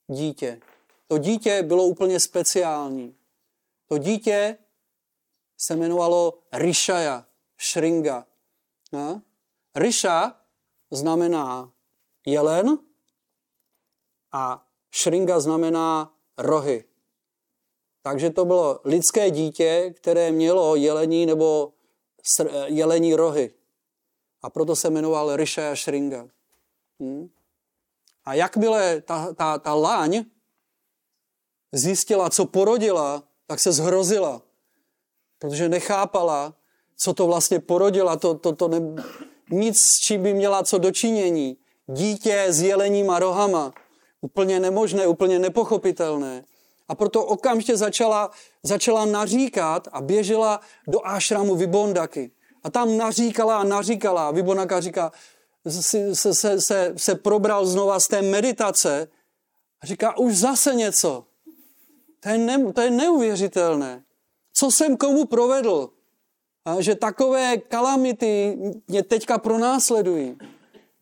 dítě. 0.08 0.60
To 1.08 1.18
dítě 1.18 1.64
bylo 1.64 1.86
úplně 1.86 2.20
speciální. 2.20 3.16
To 3.88 3.98
dítě 3.98 4.58
se 5.58 5.74
jmenovalo 5.74 6.40
Rishaya, 6.54 7.26
Shringa. 7.72 8.26
Risha 9.76 10.42
znamená 10.92 11.72
jelen 12.26 12.78
a 14.36 14.68
Shringa 14.92 15.40
znamená 15.40 16.14
rohy. 16.38 16.84
Takže 18.02 18.30
to 18.30 18.46
bylo 18.46 18.80
lidské 18.84 19.32
dítě, 19.32 19.94
které 19.96 20.32
mělo 20.32 20.76
jelení 20.76 21.26
nebo 21.26 21.74
jelení 22.66 23.16
rohy. 23.16 23.54
A 24.42 24.50
proto 24.50 24.76
se 24.76 24.90
jmenoval 24.90 25.36
Rishaya 25.36 25.76
Shringa. 25.76 26.28
Hmm? 27.00 27.30
A 28.26 28.34
jakmile 28.34 29.02
ta, 29.02 29.34
ta, 29.34 29.58
ta 29.58 29.74
láň 29.74 30.26
zjistila, 31.72 32.30
co 32.30 32.46
porodila, 32.46 33.24
tak 33.48 33.60
se 33.60 33.72
zhrozila. 33.72 34.42
Protože 35.40 35.70
nechápala, 35.70 36.56
co 36.98 37.14
to 37.14 37.28
vlastně 37.28 37.60
porodila, 37.60 38.16
to, 38.16 38.36
to, 38.36 38.56
to 38.56 38.68
ne, 38.68 38.80
nic, 39.52 39.78
s 39.78 40.00
čím 40.00 40.24
by 40.24 40.34
měla 40.34 40.64
co 40.64 40.78
dočinění. 40.78 41.58
Dítě 41.88 42.46
s 42.50 42.62
jeleníma 42.62 43.20
rohama. 43.20 43.74
Úplně 44.22 44.60
nemožné, 44.60 45.08
úplně 45.08 45.40
nepochopitelné. 45.40 46.44
A 46.88 46.96
proto 46.96 47.26
okamžitě 47.26 47.78
začala, 47.78 48.32
začala 48.64 49.06
naříkat 49.06 49.88
a 49.92 50.02
běžela 50.02 50.60
do 50.88 51.08
ášramu 51.08 51.56
Vibondaky. 51.56 52.32
A 52.64 52.70
tam 52.70 52.98
naříkala 52.98 53.58
a 53.58 53.64
naříkala. 53.64 54.32
Vibonaka 54.32 54.82
říká, 54.82 55.12
se, 55.70 56.16
se, 56.16 56.62
se, 56.62 56.94
se 56.98 57.16
probral 57.16 57.66
znova 57.66 58.00
z 58.00 58.08
té 58.08 58.22
meditace 58.22 59.08
a 59.82 59.86
říká, 59.86 60.18
už 60.18 60.38
zase 60.38 60.76
něco. 60.76 61.26
To 62.20 62.30
je, 62.30 62.38
ne, 62.38 62.74
to 62.74 62.82
je 62.82 62.90
neuvěřitelné. 62.90 64.04
Co 64.54 64.72
jsem 64.72 64.98
komu 64.98 65.26
provedl? 65.26 65.90
A 66.66 66.82
že 66.82 66.96
takové 66.96 67.58
kalamity 67.58 68.58
mě 68.88 69.04
teďka 69.04 69.38
pronásledují. 69.38 70.38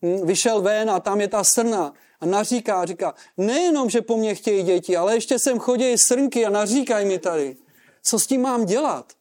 Hm, 0.02 0.26
vyšel 0.26 0.62
ven 0.62 0.90
a 0.90 1.00
tam 1.00 1.20
je 1.20 1.28
ta 1.28 1.44
srna 1.44 1.92
a 2.20 2.26
naříká 2.26 2.80
a 2.80 2.84
říká, 2.84 3.14
nejenom, 3.36 3.90
že 3.90 4.02
po 4.02 4.16
mně 4.16 4.34
chtějí 4.34 4.62
děti, 4.62 4.96
ale 4.96 5.14
ještě 5.14 5.38
sem 5.38 5.58
chodí 5.58 5.98
srnky 5.98 6.46
a 6.46 6.50
naříkají 6.50 7.06
mi 7.06 7.18
tady. 7.18 7.56
Co 8.02 8.18
s 8.18 8.26
tím 8.26 8.42
mám 8.42 8.66
dělat? 8.66 9.12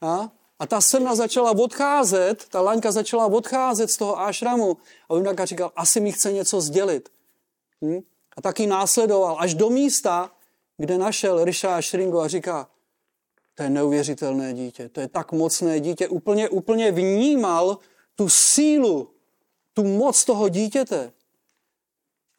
A, 0.00 0.30
a 0.58 0.66
ta 0.66 0.80
srna 0.80 1.14
začala 1.14 1.50
odcházet, 1.50 2.44
ta 2.48 2.60
laňka 2.60 2.92
začala 2.92 3.26
odcházet 3.26 3.90
z 3.90 3.96
toho 3.96 4.20
ášramu 4.20 4.76
a 5.08 5.14
Vimdaka 5.14 5.44
říkal, 5.44 5.72
asi 5.76 6.00
mi 6.00 6.12
chce 6.12 6.32
něco 6.32 6.60
sdělit. 6.60 7.08
Hm? 7.84 8.00
A 8.36 8.42
taky 8.42 8.66
následoval 8.66 9.36
až 9.40 9.54
do 9.54 9.70
místa, 9.70 10.30
kde 10.76 10.98
našel 10.98 11.44
Risha 11.44 11.80
Šringo 11.80 12.20
a 12.20 12.28
říká, 12.28 12.68
to 13.54 13.62
je 13.62 13.70
neuvěřitelné 13.70 14.54
dítě, 14.54 14.88
to 14.88 15.00
je 15.00 15.08
tak 15.08 15.32
mocné 15.32 15.80
dítě, 15.80 16.08
úplně, 16.08 16.48
úplně 16.48 16.92
vnímal 16.92 17.78
tu 18.14 18.28
sílu, 18.28 19.10
tu 19.72 19.84
moc 19.84 20.24
toho 20.24 20.48
dítěte. 20.48 21.12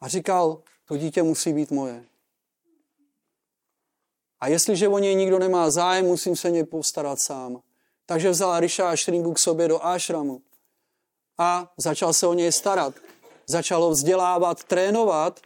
A 0.00 0.08
říkal, 0.08 0.62
to 0.84 0.96
dítě 0.96 1.22
musí 1.22 1.52
být 1.52 1.70
moje. 1.70 2.04
A 4.40 4.48
jestliže 4.48 4.88
o 4.88 4.98
něj 4.98 5.14
nikdo 5.14 5.38
nemá 5.38 5.70
zájem, 5.70 6.06
musím 6.06 6.36
se 6.36 6.50
něj 6.50 6.64
postarat 6.64 7.20
sám. 7.20 7.62
Takže 8.06 8.30
vzal 8.30 8.60
Risha 8.60 8.90
a 8.90 8.96
Šringu 8.96 9.32
k 9.32 9.38
sobě 9.38 9.68
do 9.68 9.86
ášramu 9.86 10.42
a 11.38 11.72
začal 11.76 12.12
se 12.12 12.26
o 12.26 12.34
něj 12.34 12.52
starat. 12.52 12.94
Začal 13.46 13.82
ho 13.82 13.90
vzdělávat, 13.90 14.64
trénovat 14.64 15.40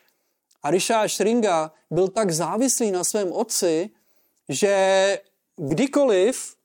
a 0.63 0.71
Risha 0.71 1.01
a 1.01 1.09
Šringa 1.09 1.73
byl 1.91 2.09
tak 2.09 2.31
závislý 2.31 2.91
na 2.91 3.05
svém 3.05 3.33
otci, 3.33 3.91
že 4.49 5.19
kdykoliv, 5.57 6.57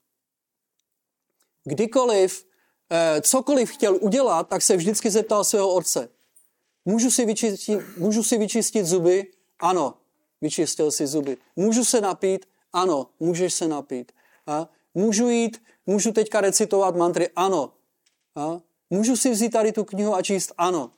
kdykoliv, 1.64 2.46
eh, 2.92 3.22
cokoliv 3.22 3.72
chtěl 3.72 3.98
udělat, 4.02 4.50
tak 4.50 4.62
se 4.62 4.78
vždycky 4.78 5.10
zeptal 5.10 5.44
svého 5.44 5.74
otce. 5.74 6.10
Můžu 6.90 7.12
si 7.12 7.26
vyčistit, 7.26 7.80
můžu 7.98 8.24
si 8.24 8.38
vyčistit 8.38 8.86
zuby? 8.86 9.28
Ano, 9.60 9.94
vyčistil 10.42 10.92
si 10.92 11.08
zuby. 11.08 11.38
Můžu 11.56 11.86
se 11.86 12.02
napít? 12.02 12.46
Ano, 12.74 13.08
můžeš 13.20 13.54
se 13.54 13.68
napít. 13.68 14.12
A 14.48 14.70
můžu 14.94 15.30
jít, 15.30 15.62
můžu 15.86 16.12
teďka 16.12 16.42
recitovat 16.42 16.96
mantry? 16.96 17.30
Ano. 17.36 17.74
A 18.36 18.60
můžu 18.90 19.16
si 19.16 19.32
vzít 19.32 19.50
tady 19.50 19.72
tu 19.72 19.84
knihu 19.84 20.16
a 20.16 20.22
číst? 20.22 20.54
Ano. 20.58 20.92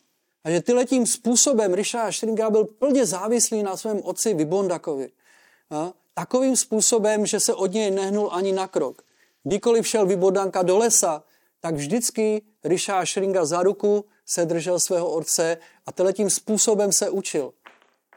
A 0.43 0.51
že 0.51 0.61
tyhle 0.61 0.85
tím 0.85 1.07
způsobem 1.07 1.73
Risha 1.73 2.11
Šringa 2.11 2.49
byl 2.49 2.65
plně 2.65 3.05
závislý 3.05 3.63
na 3.63 3.77
svém 3.77 4.01
otci 4.03 4.33
Vibondakovi. 4.33 5.11
A 5.69 5.93
takovým 6.13 6.55
způsobem, 6.55 7.25
že 7.25 7.39
se 7.39 7.53
od 7.53 7.73
něj 7.73 7.91
nehnul 7.91 8.29
ani 8.31 8.51
na 8.51 8.67
krok. 8.67 9.01
Kdykoliv 9.43 9.87
šel 9.87 10.05
Vibondanka 10.05 10.63
do 10.63 10.77
lesa, 10.77 11.23
tak 11.59 11.75
vždycky 11.75 12.41
Risha 12.63 13.05
Šringa 13.05 13.45
za 13.45 13.63
ruku 13.63 14.05
se 14.31 14.45
držel 14.45 14.79
svého 14.79 15.11
otce 15.11 15.57
a 15.85 16.11
tím 16.13 16.29
způsobem 16.29 16.91
se 16.91 17.09
učil. 17.09 17.53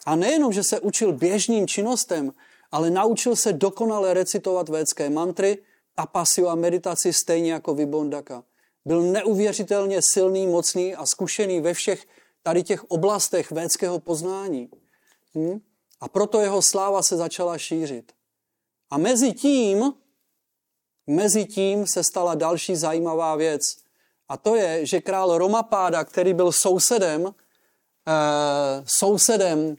A 0.06 0.16
nejenom, 0.16 0.52
že 0.52 0.62
se 0.62 0.80
učil 0.80 1.12
běžným 1.12 1.66
činnostem, 1.66 2.32
ale 2.70 2.90
naučil 2.90 3.36
se 3.36 3.52
dokonale 3.52 4.14
recitovat 4.14 4.68
védské 4.68 5.10
mantry, 5.10 5.58
tapasiu 5.94 6.48
a 6.48 6.54
meditaci 6.54 7.12
stejně 7.12 7.52
jako 7.52 7.74
Vibondaka. 7.74 8.44
byl 8.84 9.02
neuvěřitelně 9.02 10.02
silný, 10.02 10.46
mocný 10.46 10.94
a 10.94 11.06
zkušený 11.06 11.60
ve 11.60 11.74
všech 11.74 12.06
tady 12.42 12.62
těch 12.62 12.84
oblastech 12.84 13.50
védského 13.50 14.00
poznání. 14.00 14.70
Hm? 15.34 15.60
A 16.00 16.08
proto 16.08 16.40
jeho 16.40 16.62
sláva 16.62 17.02
se 17.02 17.16
začala 17.16 17.58
šířit. 17.58 18.12
A 18.90 18.98
mezi 18.98 19.32
tím, 19.32 19.92
mezi 21.06 21.44
tím 21.44 21.86
se 21.86 22.04
stala 22.04 22.34
další 22.34 22.76
zajímavá 22.76 23.36
věc. 23.36 23.83
A 24.28 24.36
to 24.36 24.56
je, 24.56 24.86
že 24.86 25.00
král 25.00 25.38
Romapáda, 25.38 26.04
který 26.04 26.34
byl 26.34 26.52
sousedem, 26.52 27.34
eh, 28.08 28.82
sousedem 28.86 29.76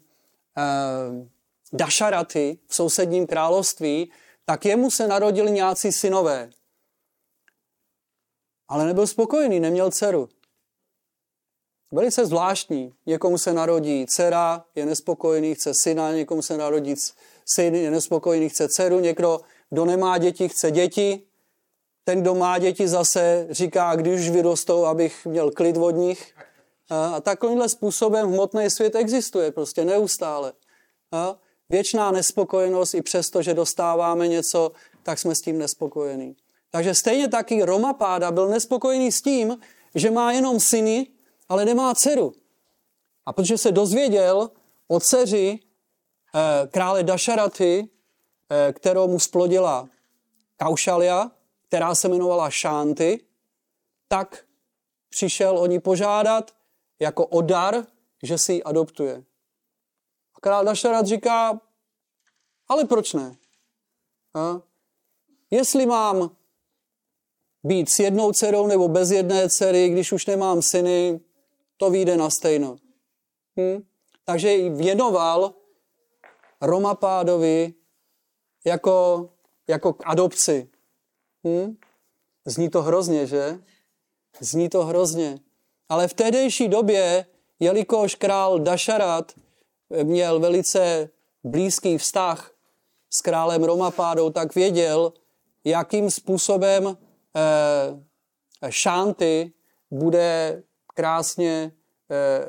eh, 0.57 1.27
Dašaraty 1.73 2.59
v 2.67 2.75
sousedním 2.75 3.27
království, 3.27 4.11
tak 4.45 4.65
jemu 4.65 4.91
se 4.91 5.07
narodili 5.07 5.51
nějací 5.51 5.91
synové. 5.91 6.49
Ale 8.67 8.85
nebyl 8.85 9.07
spokojený, 9.07 9.59
neměl 9.59 9.91
dceru. 9.91 10.29
Velice 11.91 12.25
zvláštní. 12.25 12.93
Někomu 13.05 13.37
se 13.37 13.53
narodí 13.53 14.05
dcera, 14.05 14.65
je 14.75 14.85
nespokojený, 14.85 15.55
chce 15.55 15.73
syna, 15.73 16.11
někomu 16.11 16.41
se 16.41 16.57
narodí 16.57 16.95
syn, 17.45 17.75
je 17.75 17.91
nespokojený, 17.91 18.49
chce 18.49 18.67
dceru, 18.69 18.99
někdo, 18.99 19.41
kdo 19.69 19.85
nemá 19.85 20.17
děti, 20.17 20.49
chce 20.49 20.71
děti. 20.71 21.27
Ten, 22.07 22.21
kdo 22.21 22.35
má 22.35 22.57
děti, 22.57 22.87
zase 22.87 23.47
říká, 23.49 23.95
když 23.95 24.19
už 24.19 24.29
vyrostou, 24.29 24.85
abych 24.85 25.25
měl 25.25 25.51
klid 25.51 25.77
od 25.77 25.91
nich. 25.91 26.33
A 26.89 27.21
takovýmhle 27.21 27.69
způsobem 27.69 28.27
hmotný 28.27 28.69
svět 28.69 28.95
existuje 28.95 29.51
prostě 29.51 29.85
neustále. 29.85 30.53
A 31.11 31.35
věčná 31.69 32.11
nespokojenost 32.11 32.93
i 32.93 33.01
přesto, 33.01 33.41
že 33.41 33.53
dostáváme 33.53 34.27
něco, 34.27 34.71
tak 35.03 35.19
jsme 35.19 35.35
s 35.35 35.41
tím 35.41 35.57
nespokojení. 35.57 36.35
Takže 36.71 36.93
stejně 36.93 37.27
taky 37.27 37.63
Romapáda 37.63 38.31
byl 38.31 38.47
nespokojený 38.47 39.11
s 39.11 39.21
tím, 39.21 39.57
že 39.95 40.11
má 40.11 40.31
jenom 40.31 40.59
syny, 40.59 41.07
ale 41.49 41.65
nemá 41.65 41.95
dceru. 41.95 42.33
A 43.25 43.33
protože 43.33 43.57
se 43.57 43.71
dozvěděl 43.71 44.49
o 44.87 44.99
dceři 44.99 45.59
eh, 46.35 46.67
krále 46.67 47.03
Dašaraty, 47.03 47.89
eh, 48.49 48.73
kterou 48.73 49.07
mu 49.07 49.19
splodila 49.19 49.89
Kaušalia, 50.57 51.31
která 51.67 51.95
se 51.95 52.07
jmenovala 52.07 52.49
Šánty, 52.49 53.25
tak 54.07 54.45
přišel 55.09 55.57
o 55.57 55.65
ní 55.65 55.79
požádat 55.79 56.55
jako 56.99 57.27
o 57.27 57.41
dar, 57.41 57.85
že 58.23 58.37
si 58.37 58.53
ji 58.53 58.63
adoptuje. 58.63 59.23
A 60.35 60.39
král 60.41 60.65
Dašarat 60.65 61.05
říká, 61.05 61.61
ale 62.67 62.85
proč 62.85 63.13
ne? 63.13 63.35
A? 64.33 64.61
Jestli 65.51 65.85
mám 65.85 66.35
být 67.63 67.89
s 67.89 67.99
jednou 67.99 68.31
dcerou 68.31 68.67
nebo 68.67 68.87
bez 68.87 69.11
jedné 69.11 69.49
dcery, 69.49 69.89
když 69.89 70.11
už 70.11 70.25
nemám 70.25 70.61
syny, 70.61 71.19
to 71.77 71.89
vyjde 71.89 72.17
na 72.17 72.29
stejno. 72.29 72.77
Hm? 73.59 73.83
Takže 74.23 74.53
ji 74.53 74.69
věnoval 74.69 75.53
Romapádovi 76.61 77.73
jako, 78.65 79.29
jako 79.67 79.93
k 79.93 80.01
adopci. 80.05 80.69
Hm? 81.45 81.75
Zní 82.45 82.69
to 82.69 82.81
hrozně, 82.81 83.27
že? 83.27 83.59
Zní 84.39 84.69
to 84.69 84.85
hrozně. 84.85 85.39
Ale 85.89 86.07
v 86.07 86.13
tehdejší 86.13 86.67
době, 86.67 87.25
jelikož 87.59 88.15
král 88.15 88.59
Dašarat 88.59 89.31
měl 90.03 90.39
velice 90.39 91.09
blízký 91.43 91.97
vztah 91.97 92.51
s 93.09 93.21
králem 93.21 93.63
Romapádou, 93.63 94.29
tak 94.29 94.55
věděl, 94.55 95.13
jakým 95.63 96.11
způsobem 96.11 96.97
eh, 97.35 98.71
Šanty 98.71 99.51
bude 99.91 100.63
krásně, 100.93 101.71
eh, 102.11 102.47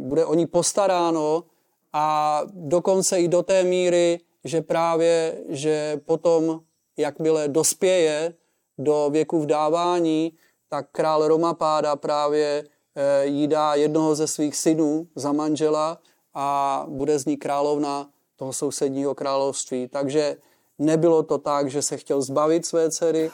bude 0.00 0.24
o 0.24 0.34
ní 0.34 0.46
postaráno 0.46 1.44
a 1.92 2.40
dokonce 2.52 3.20
i 3.20 3.28
do 3.28 3.42
té 3.42 3.64
míry, 3.64 4.20
že 4.44 4.60
právě, 4.60 5.42
že 5.48 6.00
potom, 6.04 6.60
jakmile 6.98 7.48
dospěje 7.48 8.34
do 8.78 9.08
věku 9.12 9.40
vdávání, 9.40 10.32
tak 10.68 10.88
král 10.92 11.28
Romapáda 11.28 11.96
právě 11.96 12.64
eh, 12.94 13.26
jí 13.26 13.46
dá 13.46 13.74
jednoho 13.74 14.14
ze 14.14 14.26
svých 14.26 14.56
synů 14.56 15.08
za 15.14 15.32
manžela 15.32 15.98
a 16.34 16.84
bude 16.88 17.18
z 17.18 17.26
ní 17.26 17.36
královna 17.36 18.10
toho 18.36 18.52
sousedního 18.52 19.14
království. 19.14 19.88
Takže 19.88 20.36
nebylo 20.78 21.22
to 21.22 21.38
tak, 21.38 21.70
že 21.70 21.82
se 21.82 21.96
chtěl 21.96 22.22
zbavit 22.22 22.66
své 22.66 22.90
dcery, 22.90 23.30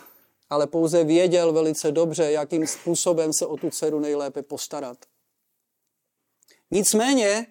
ale 0.50 0.66
pouze 0.66 1.04
věděl 1.04 1.52
velice 1.52 1.92
dobře, 1.92 2.32
jakým 2.32 2.66
způsobem 2.66 3.32
se 3.32 3.46
o 3.46 3.56
tu 3.56 3.70
dceru 3.70 4.00
nejlépe 4.00 4.42
postarat. 4.42 4.96
Nicméně 6.70 7.46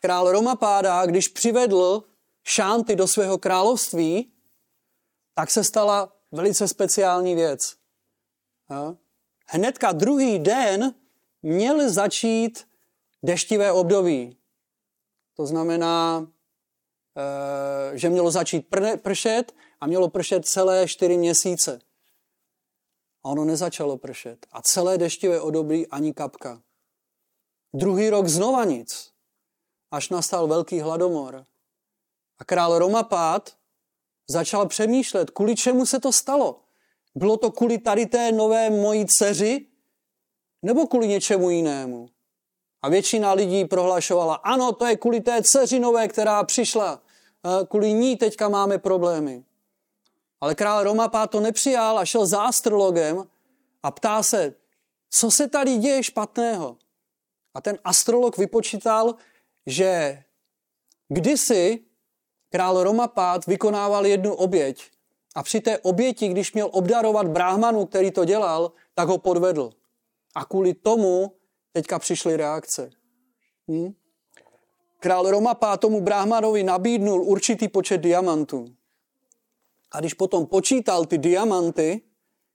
král 0.00 0.32
Romapáda, 0.32 1.06
když 1.06 1.28
přivedl 1.28 2.02
Šánty 2.44 2.96
do 2.96 3.06
svého 3.06 3.38
království, 3.38 4.32
tak 5.36 5.50
se 5.50 5.64
stala 5.64 6.12
velice 6.32 6.68
speciální 6.68 7.34
věc. 7.34 7.76
Hnedka 9.46 9.92
druhý 9.92 10.38
den 10.38 10.94
měl 11.42 11.90
začít 11.90 12.68
deštivé 13.22 13.72
období. 13.72 14.36
To 15.34 15.46
znamená, 15.46 16.26
eh, 17.16 17.98
že 17.98 18.10
mělo 18.10 18.30
začít 18.30 18.66
pršet 19.02 19.54
a 19.80 19.86
mělo 19.86 20.08
pršet 20.08 20.48
celé 20.48 20.88
čtyři 20.88 21.16
měsíce. 21.16 21.80
A 23.24 23.28
ono 23.28 23.44
nezačalo 23.44 23.98
pršet. 23.98 24.46
A 24.52 24.62
celé 24.62 24.98
deštivé 24.98 25.40
období 25.40 25.86
ani 25.86 26.14
kapka. 26.14 26.62
Druhý 27.74 28.10
rok 28.10 28.26
znova 28.26 28.64
nic. 28.64 29.12
Až 29.90 30.08
nastal 30.08 30.46
velký 30.46 30.80
hladomor. 30.80 31.44
A 32.38 32.44
král 32.44 32.78
Romapát 32.78 33.56
začal 34.28 34.66
přemýšlet, 34.66 35.30
kvůli 35.30 35.56
čemu 35.56 35.86
se 35.86 36.00
to 36.00 36.12
stalo. 36.12 36.60
Bylo 37.14 37.36
to 37.36 37.50
kvůli 37.50 37.78
tady 37.78 38.06
té 38.06 38.32
nové 38.32 38.70
mojí 38.70 39.06
dceři, 39.06 39.66
nebo 40.62 40.86
kvůli 40.86 41.08
něčemu 41.08 41.50
jinému? 41.50 42.08
A 42.82 42.88
většina 42.88 43.32
lidí 43.32 43.64
prohlašovala, 43.64 44.34
ano, 44.34 44.72
to 44.72 44.86
je 44.86 44.96
kvůli 44.96 45.20
té 45.20 45.42
dceři 45.42 45.78
nové, 45.80 46.08
která 46.08 46.44
přišla. 46.44 47.02
Kvůli 47.68 47.92
ní 47.92 48.16
teďka 48.16 48.48
máme 48.48 48.78
problémy. 48.78 49.44
Ale 50.40 50.54
král 50.54 50.84
Romapá 50.84 51.26
to 51.26 51.40
nepřijal 51.40 51.98
a 51.98 52.04
šel 52.04 52.26
za 52.26 52.42
astrologem 52.42 53.24
a 53.82 53.90
ptá 53.90 54.22
se, 54.22 54.54
co 55.10 55.30
se 55.30 55.48
tady 55.48 55.76
děje 55.76 56.02
špatného. 56.02 56.76
A 57.54 57.60
ten 57.60 57.78
astrolog 57.84 58.38
vypočítal, 58.38 59.14
že 59.66 60.22
kdysi 61.08 61.85
král 62.56 62.84
Romapát 62.84 63.46
vykonával 63.46 64.06
jednu 64.06 64.34
oběť 64.34 64.90
a 65.34 65.42
při 65.42 65.60
té 65.60 65.78
oběti, 65.78 66.28
když 66.28 66.52
měl 66.52 66.68
obdarovat 66.72 67.28
bráhmanu, 67.28 67.86
který 67.86 68.10
to 68.10 68.24
dělal, 68.24 68.72
tak 68.94 69.08
ho 69.08 69.18
podvedl. 69.18 69.70
A 70.34 70.44
kvůli 70.44 70.74
tomu 70.74 71.32
teďka 71.72 71.98
přišly 71.98 72.36
reakce. 72.36 72.90
Hm? 73.70 73.92
Král 75.00 75.30
Romapá 75.30 75.76
tomu 75.76 76.00
bráhmanovi 76.00 76.62
nabídnul 76.62 77.22
určitý 77.22 77.68
počet 77.68 77.98
diamantů. 77.98 78.66
A 79.92 80.00
když 80.00 80.14
potom 80.14 80.46
počítal 80.46 81.04
ty 81.04 81.18
diamanty, 81.18 82.00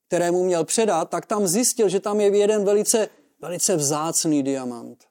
které 0.08 0.32
mu 0.32 0.44
měl 0.44 0.66
předat, 0.66 1.10
tak 1.10 1.26
tam 1.26 1.48
zjistil, 1.48 1.90
že 1.90 2.00
tam 2.00 2.22
je 2.22 2.38
jeden 2.38 2.66
velice, 2.66 3.10
velice 3.42 3.76
vzácný 3.76 4.44
diamant. 4.44 5.11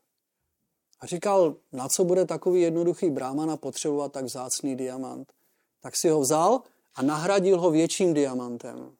A 1.00 1.06
říkal, 1.06 1.56
na 1.72 1.88
co 1.88 2.04
bude 2.04 2.24
takový 2.24 2.60
jednoduchý 2.60 3.10
brámana 3.10 3.56
potřebovat 3.56 4.12
tak 4.12 4.24
vzácný 4.24 4.76
diamant. 4.76 5.32
Tak 5.80 5.96
si 5.96 6.08
ho 6.08 6.20
vzal 6.20 6.62
a 6.94 7.02
nahradil 7.02 7.60
ho 7.60 7.70
větším 7.70 8.14
diamantem. 8.14 8.92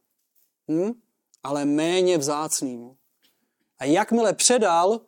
Hm? 0.70 0.92
Ale 1.42 1.64
méně 1.64 2.18
vzácným. 2.18 2.96
A 3.78 3.84
jakmile 3.84 4.32
předal 4.32 5.00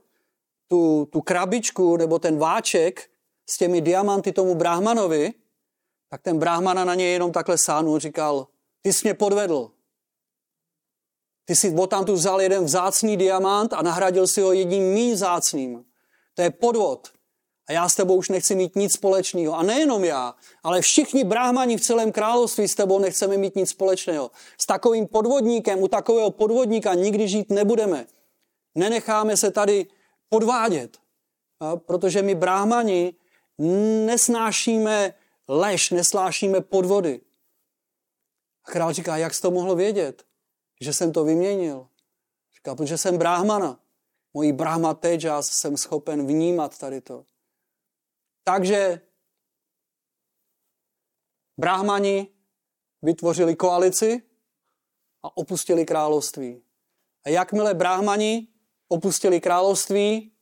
tu, 0.68 1.08
tu 1.12 1.20
krabičku 1.20 1.96
nebo 1.96 2.18
ten 2.18 2.38
váček 2.38 3.10
s 3.46 3.58
těmi 3.58 3.80
diamanty 3.80 4.32
tomu 4.32 4.54
bráhmanovi, 4.54 5.32
tak 6.08 6.22
ten 6.22 6.38
bráhmana 6.38 6.84
na 6.84 6.94
něj 6.94 7.12
jenom 7.12 7.32
takhle 7.32 7.58
sánul, 7.58 7.98
říkal, 7.98 8.46
ty 8.82 8.92
jsi 8.92 9.06
mě 9.06 9.14
podvedl. 9.14 9.70
Ty 11.44 11.56
jsi 11.56 11.74
tam 11.86 12.04
tu 12.04 12.12
vzal 12.12 12.40
jeden 12.40 12.64
vzácný 12.64 13.16
diamant 13.16 13.72
a 13.72 13.82
nahradil 13.82 14.26
si 14.26 14.40
ho 14.40 14.52
jedním 14.52 14.94
méně 14.94 15.12
vzácným. 15.14 15.84
To 16.34 16.42
je 16.42 16.50
podvod. 16.50 17.08
A 17.68 17.72
já 17.72 17.88
s 17.88 17.94
tebou 17.94 18.16
už 18.16 18.28
nechci 18.28 18.54
mít 18.54 18.76
nic 18.76 18.92
společného. 18.92 19.54
A 19.54 19.62
nejenom 19.62 20.04
já, 20.04 20.34
ale 20.62 20.80
všichni 20.80 21.24
bráhmani 21.24 21.76
v 21.76 21.80
celém 21.80 22.12
království 22.12 22.68
s 22.68 22.74
tebou 22.74 22.98
nechceme 22.98 23.36
mít 23.36 23.56
nic 23.56 23.70
společného. 23.70 24.30
S 24.58 24.66
takovým 24.66 25.06
podvodníkem, 25.06 25.82
u 25.82 25.88
takového 25.88 26.30
podvodníka 26.30 26.94
nikdy 26.94 27.28
žít 27.28 27.50
nebudeme. 27.50 28.06
Nenecháme 28.74 29.36
se 29.36 29.50
tady 29.50 29.86
podvádět. 30.28 30.98
Protože 31.76 32.22
my 32.22 32.34
bráhmani 32.34 33.14
nesnášíme 34.06 35.14
lež, 35.48 35.90
neslášíme 35.90 36.60
podvody. 36.60 37.20
A 38.64 38.70
král 38.70 38.92
říká, 38.92 39.16
jak 39.16 39.34
jsi 39.34 39.42
to 39.42 39.50
mohl 39.50 39.74
vědět, 39.74 40.24
že 40.80 40.92
jsem 40.92 41.12
to 41.12 41.24
vyměnil? 41.24 41.86
Říkal, 42.54 42.76
protože 42.76 42.98
jsem 42.98 43.18
bráhmana. 43.18 43.81
Mojí 44.34 44.52
brahma 44.52 44.98
já 45.22 45.42
jsem 45.42 45.76
schopen 45.76 46.26
vnímat 46.26 46.78
tady 46.78 47.00
to. 47.00 47.24
Takže 48.44 49.00
bráhmani 51.60 52.28
vytvořili 53.02 53.56
koalici 53.56 54.22
a 55.22 55.36
opustili 55.36 55.86
království. 55.86 56.62
A 57.24 57.28
jakmile 57.28 57.74
bráhmani 57.74 58.48
opustili 58.88 59.40
království, 59.40 60.32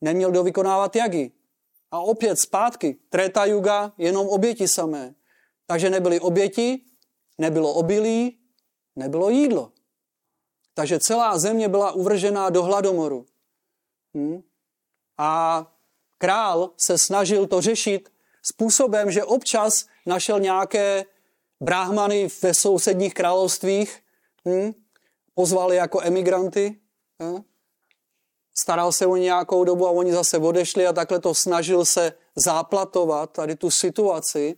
neměl 0.00 0.30
kdo 0.30 0.42
vykonávat 0.42 0.96
jagy. 0.96 1.32
A 1.90 2.00
opět 2.00 2.36
zpátky, 2.36 2.94
Treta 3.08 3.44
Yuga, 3.44 3.92
jenom 3.98 4.28
oběti 4.28 4.68
samé. 4.68 5.14
Takže 5.66 5.90
nebyly 5.90 6.20
oběti, 6.20 6.84
nebylo 7.38 7.74
obilí, 7.74 8.38
nebylo 8.96 9.30
jídlo. 9.30 9.72
Takže 10.78 10.98
celá 10.98 11.38
země 11.38 11.68
byla 11.68 11.92
uvržená 11.92 12.50
do 12.50 12.62
hladomoru. 12.62 13.26
Hm? 14.16 14.42
A 15.18 15.66
král 16.18 16.70
se 16.76 16.98
snažil 16.98 17.46
to 17.46 17.60
řešit 17.60 18.08
způsobem, 18.42 19.10
že 19.10 19.24
občas 19.24 19.86
našel 20.06 20.40
nějaké 20.40 21.04
bráhmany 21.60 22.28
ve 22.42 22.54
sousedních 22.54 23.14
královstvích, 23.14 24.02
hm? 24.48 24.72
pozvali 25.34 25.76
jako 25.76 26.00
emigranty, 26.02 26.80
hm? 27.22 27.42
staral 28.54 28.92
se 28.92 29.06
o 29.06 29.16
nějakou 29.16 29.64
dobu 29.64 29.86
a 29.86 29.90
oni 29.90 30.12
zase 30.12 30.38
odešli 30.38 30.86
a 30.86 30.92
takhle 30.92 31.20
to 31.20 31.34
snažil 31.34 31.84
se 31.84 32.12
záplatovat, 32.36 33.30
tady 33.30 33.56
tu 33.56 33.70
situaci, 33.70 34.56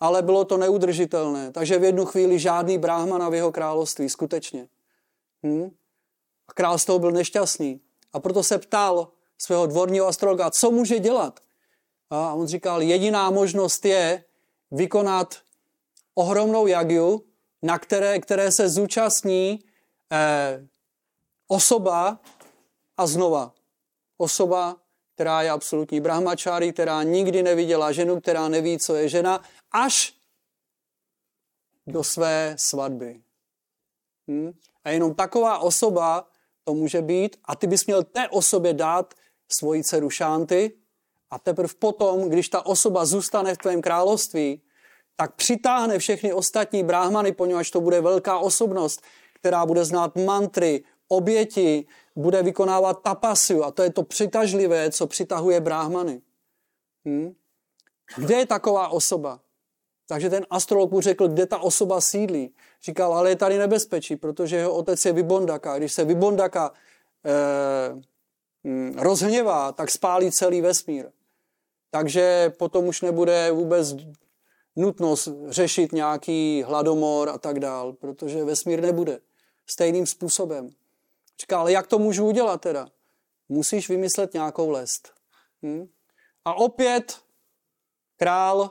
ale 0.00 0.22
bylo 0.22 0.44
to 0.44 0.56
neudržitelné. 0.56 1.52
Takže 1.52 1.78
v 1.78 1.84
jednu 1.84 2.04
chvíli 2.04 2.38
žádný 2.38 2.78
bráhmana 2.78 3.28
v 3.28 3.34
jeho 3.34 3.52
království, 3.52 4.08
skutečně. 4.08 4.68
Hm? 5.44 5.70
A 6.48 6.52
král 6.52 6.78
z 6.78 6.84
toho 6.84 6.98
byl 6.98 7.10
nešťastný. 7.10 7.80
A 8.12 8.20
proto 8.20 8.42
se 8.42 8.58
ptal 8.58 9.08
svého 9.38 9.66
dvorního 9.66 10.06
astrologa, 10.06 10.50
co 10.50 10.70
může 10.70 10.98
dělat. 10.98 11.40
A 12.10 12.34
on 12.34 12.46
říkal, 12.46 12.82
jediná 12.82 13.30
možnost 13.30 13.84
je 13.84 14.24
vykonat 14.70 15.34
ohromnou 16.14 16.66
jagiu, 16.66 17.24
na 17.62 17.78
které, 17.78 18.18
které 18.18 18.52
se 18.52 18.68
zúčastní 18.68 19.64
eh, 20.12 20.66
osoba 21.48 22.20
a 22.96 23.06
znova. 23.06 23.54
Osoba, 24.16 24.76
která 25.14 25.42
je 25.42 25.50
absolutní 25.50 26.00
brahmačári, 26.00 26.72
která 26.72 27.02
nikdy 27.02 27.42
neviděla 27.42 27.92
ženu, 27.92 28.20
která 28.20 28.48
neví, 28.48 28.78
co 28.78 28.94
je 28.94 29.08
žena, 29.08 29.42
až 29.72 30.14
do 31.86 32.04
své 32.04 32.54
svatby. 32.58 33.22
Hm? 34.30 34.52
A 34.84 34.90
jenom 34.90 35.14
taková 35.14 35.58
osoba 35.58 36.28
to 36.64 36.74
může 36.74 37.02
být 37.02 37.36
a 37.44 37.56
ty 37.56 37.66
bys 37.66 37.86
měl 37.86 38.02
té 38.02 38.28
osobě 38.28 38.74
dát 38.74 39.14
svoji 39.48 39.84
dceru 39.84 40.10
Šánty 40.10 40.72
a 41.30 41.38
teprve 41.38 41.74
potom, 41.78 42.28
když 42.28 42.48
ta 42.48 42.66
osoba 42.66 43.04
zůstane 43.04 43.54
v 43.54 43.58
tvém 43.58 43.82
království, 43.82 44.62
tak 45.16 45.34
přitáhne 45.34 45.98
všechny 45.98 46.32
ostatní 46.32 46.84
bráhmany, 46.84 47.32
poněvadž 47.32 47.70
to 47.70 47.80
bude 47.80 48.00
velká 48.00 48.38
osobnost, 48.38 49.02
která 49.34 49.66
bude 49.66 49.84
znát 49.84 50.16
mantry, 50.16 50.84
oběti, 51.08 51.86
bude 52.16 52.42
vykonávat 52.42 53.02
tapasiu 53.02 53.64
a 53.64 53.70
to 53.70 53.82
je 53.82 53.90
to 53.92 54.02
přitažlivé, 54.02 54.90
co 54.90 55.06
přitahuje 55.06 55.60
bráhmany. 55.60 56.22
Hm? 57.08 57.34
Kde 58.16 58.34
je 58.34 58.46
taková 58.46 58.88
osoba? 58.88 59.40
Takže 60.08 60.30
ten 60.30 60.46
astrolog 60.50 60.90
mu 60.90 61.00
řekl, 61.00 61.28
kde 61.28 61.46
ta 61.46 61.58
osoba 61.58 62.00
sídlí. 62.00 62.54
Říkal, 62.82 63.14
ale 63.14 63.30
je 63.30 63.36
tady 63.36 63.58
nebezpečí, 63.58 64.16
protože 64.16 64.56
jeho 64.56 64.74
otec 64.74 65.04
je 65.04 65.12
Vybondaka. 65.12 65.78
Když 65.78 65.92
se 65.92 66.04
Vybondaka 66.04 66.72
eh, 67.24 68.02
hm, 68.64 68.94
rozhněvá, 68.98 69.72
tak 69.72 69.90
spálí 69.90 70.32
celý 70.32 70.60
vesmír. 70.60 71.10
Takže 71.90 72.52
potom 72.58 72.86
už 72.86 73.00
nebude 73.00 73.50
vůbec 73.50 73.94
nutnost 74.76 75.28
řešit 75.48 75.92
nějaký 75.92 76.62
hladomor 76.62 77.28
a 77.28 77.38
tak 77.38 77.60
dál, 77.60 77.92
protože 77.92 78.44
vesmír 78.44 78.82
nebude 78.82 79.20
stejným 79.66 80.06
způsobem. 80.06 80.70
Říká, 81.40 81.58
ale 81.60 81.72
jak 81.72 81.86
to 81.86 81.98
můžu 81.98 82.26
udělat 82.26 82.60
teda? 82.60 82.88
Musíš 83.48 83.88
vymyslet 83.88 84.34
nějakou 84.34 84.70
lest. 84.70 85.12
Hm? 85.62 85.88
A 86.44 86.54
opět 86.54 87.18
král 88.16 88.70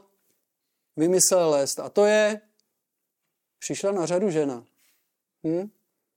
vymyslel 0.98 1.50
lest. 1.50 1.80
A 1.80 1.89
to 1.89 2.06
je, 2.06 2.41
přišla 3.60 3.91
na 3.91 4.06
řadu 4.06 4.30
žena. 4.30 4.64
Hm? 5.48 5.70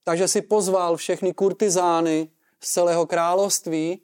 Takže 0.04 0.28
si 0.28 0.42
pozval 0.42 0.96
všechny 0.96 1.34
kurtizány 1.34 2.28
z 2.60 2.72
celého 2.72 3.06
království 3.06 4.02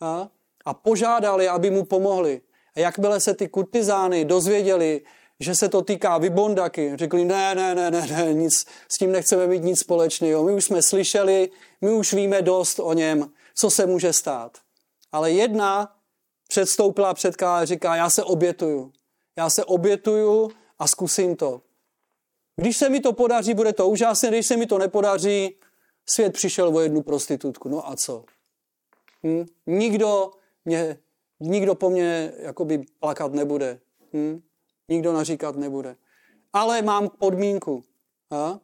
a, 0.00 0.28
a 0.64 0.74
požádali, 0.74 1.48
aby 1.48 1.70
mu 1.70 1.84
pomohli. 1.84 2.40
A 2.76 2.80
jakmile 2.80 3.20
se 3.20 3.34
ty 3.34 3.48
kurtizány 3.48 4.24
dozvěděli, 4.24 5.02
že 5.40 5.54
se 5.54 5.68
to 5.68 5.82
týká 5.82 6.18
Vybondaky, 6.18 6.92
řekli, 6.94 7.24
ne, 7.24 7.54
ne, 7.54 7.74
ne, 7.74 7.90
ne, 7.90 8.06
ne, 8.06 8.34
nic, 8.34 8.66
s 8.88 8.98
tím 8.98 9.12
nechceme 9.12 9.46
mít 9.46 9.62
nic 9.62 9.80
společného. 9.80 10.44
My 10.44 10.52
už 10.52 10.64
jsme 10.64 10.82
slyšeli, 10.82 11.50
my 11.80 11.90
už 11.90 12.12
víme 12.12 12.42
dost 12.42 12.80
o 12.80 12.92
něm, 12.92 13.32
co 13.54 13.70
se 13.70 13.86
může 13.86 14.12
stát. 14.12 14.58
Ale 15.12 15.30
jedna 15.30 15.96
předstoupila 16.48 17.14
před 17.14 17.42
a 17.42 17.64
říká, 17.64 17.96
já 17.96 18.10
se 18.10 18.22
obětuju. 18.22 18.92
Já 19.36 19.50
se 19.50 19.64
obětuju 19.64 20.50
a 20.78 20.86
zkusím 20.86 21.36
to. 21.36 21.62
Když 22.56 22.76
se 22.76 22.88
mi 22.88 23.00
to 23.00 23.12
podaří, 23.12 23.54
bude 23.54 23.72
to 23.72 23.88
úžasné, 23.88 24.28
když 24.28 24.46
se 24.46 24.56
mi 24.56 24.66
to 24.66 24.78
nepodaří, 24.78 25.56
svět 26.06 26.32
přišel 26.32 26.76
o 26.76 26.80
jednu 26.80 27.02
prostitutku. 27.02 27.68
No 27.68 27.90
a 27.90 27.96
co? 27.96 28.24
Hm? 29.26 29.46
Nikdo, 29.66 30.30
mě, 30.64 30.98
nikdo 31.40 31.74
po 31.74 31.90
mně 31.90 32.32
jakoby 32.36 32.84
plakat 33.00 33.32
nebude. 33.32 33.80
Hm? 34.12 34.42
Nikdo 34.88 35.12
naříkat 35.12 35.56
nebude. 35.56 35.96
Ale 36.52 36.82
mám 36.82 37.08
podmínku, 37.08 37.84
a? 38.30 38.58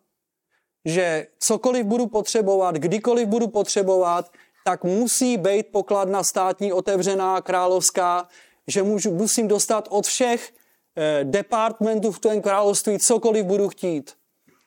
že 0.85 1.27
cokoliv 1.39 1.87
budu 1.87 2.07
potřebovat, 2.07 2.75
kdykoliv 2.75 3.29
budu 3.29 3.49
potřebovat, 3.49 4.33
tak 4.65 4.85
musí 4.85 5.37
být 5.37 5.67
pokladna 5.73 6.23
státní 6.23 6.73
otevřená, 6.73 7.41
královská, 7.41 8.29
že 8.67 8.83
můžu, 8.83 9.15
musím 9.15 9.49
dostat 9.49 9.89
od 9.91 10.07
všech 10.07 10.53
eh, 10.99 11.25
departmentů 11.25 12.13
v 12.13 12.19
tom 12.19 12.43
království 12.43 12.99
cokoliv 12.99 13.47
budu 13.47 13.69
chtít. 13.69 14.17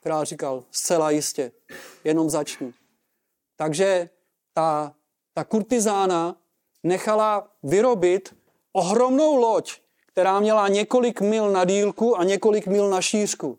Král 0.03 0.25
říkal, 0.25 0.63
zcela 0.71 1.11
jistě, 1.11 1.51
jenom 2.03 2.29
začnu. 2.29 2.73
Takže 3.55 4.09
ta, 4.53 4.93
ta 5.33 5.43
kurtizána 5.43 6.35
nechala 6.83 7.47
vyrobit 7.63 8.35
ohromnou 8.73 9.35
loď, 9.35 9.73
která 10.07 10.39
měla 10.39 10.67
několik 10.67 11.21
mil 11.21 11.51
na 11.51 11.65
dílku 11.65 12.17
a 12.17 12.23
několik 12.23 12.67
mil 12.67 12.89
na 12.89 13.01
šířku. 13.01 13.57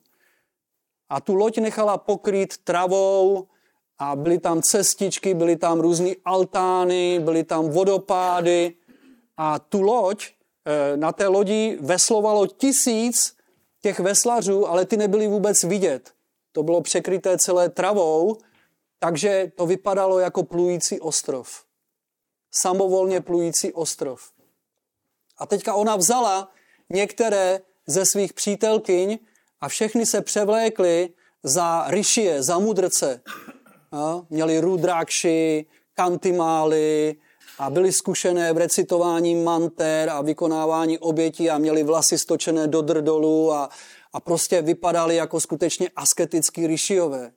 A 1.09 1.21
tu 1.21 1.35
loď 1.35 1.59
nechala 1.59 1.99
pokrýt 1.99 2.59
travou 2.59 3.47
a 3.99 4.17
byly 4.17 4.39
tam 4.39 4.63
cestičky, 4.63 5.35
byly 5.35 5.57
tam 5.57 5.81
různé 5.81 6.11
altány, 6.25 7.21
byly 7.25 7.45
tam 7.45 7.71
vodopády 7.71 8.75
a 9.37 9.59
tu 9.59 9.83
loď, 9.83 10.29
na 10.97 11.13
té 11.13 11.27
lodi 11.27 11.79
veslovalo 11.81 12.47
tisíc 12.47 13.37
těch 13.83 14.01
veslařů, 14.01 14.69
ale 14.69 14.87
ty 14.87 14.97
nebyly 14.97 15.29
vůbec 15.29 15.63
vidět. 15.63 16.13
To 16.53 16.63
bylo 16.63 16.81
překryté 16.81 17.39
celé 17.39 17.69
travou, 17.69 18.37
takže 18.99 19.53
to 19.57 19.67
vypadalo 19.67 20.19
jako 20.19 20.43
plující 20.43 21.01
ostrov. 21.01 21.65
Samovolně 22.51 23.21
plující 23.21 23.73
ostrov. 23.73 24.33
A 25.39 25.47
teďka 25.47 25.75
ona 25.75 25.97
vzala 25.97 26.53
některé 26.91 27.61
ze 27.87 28.07
svých 28.07 28.33
přítelkyň 28.33 29.19
a 29.61 29.69
všechny 29.69 30.07
se 30.07 30.21
převlékly 30.21 31.09
za 31.43 31.85
ryšie, 31.89 32.43
za 32.43 32.59
mudrce. 32.59 33.23
A 33.93 34.23
měli 34.31 34.61
rudrakši, 34.61 35.67
kantimály 35.95 37.17
a 37.59 37.71
byli 37.71 37.93
zkušené 37.93 38.53
v 38.53 38.57
recitování 38.57 39.35
manter 39.35 40.11
a 40.11 40.21
vykonávání 40.21 40.99
obětí 40.99 41.51
a 41.51 41.59
měli 41.59 41.83
vlasy 41.83 42.19
stočené 42.19 42.67
do 42.67 42.83
drdolu 42.83 43.53
a, 43.53 43.71
a 44.13 44.21
prostě 44.21 44.63
vypadali 44.63 45.17
jako 45.17 45.41
skutečně 45.41 45.91
asketický 45.97 46.67
ryšiové. 46.67 47.33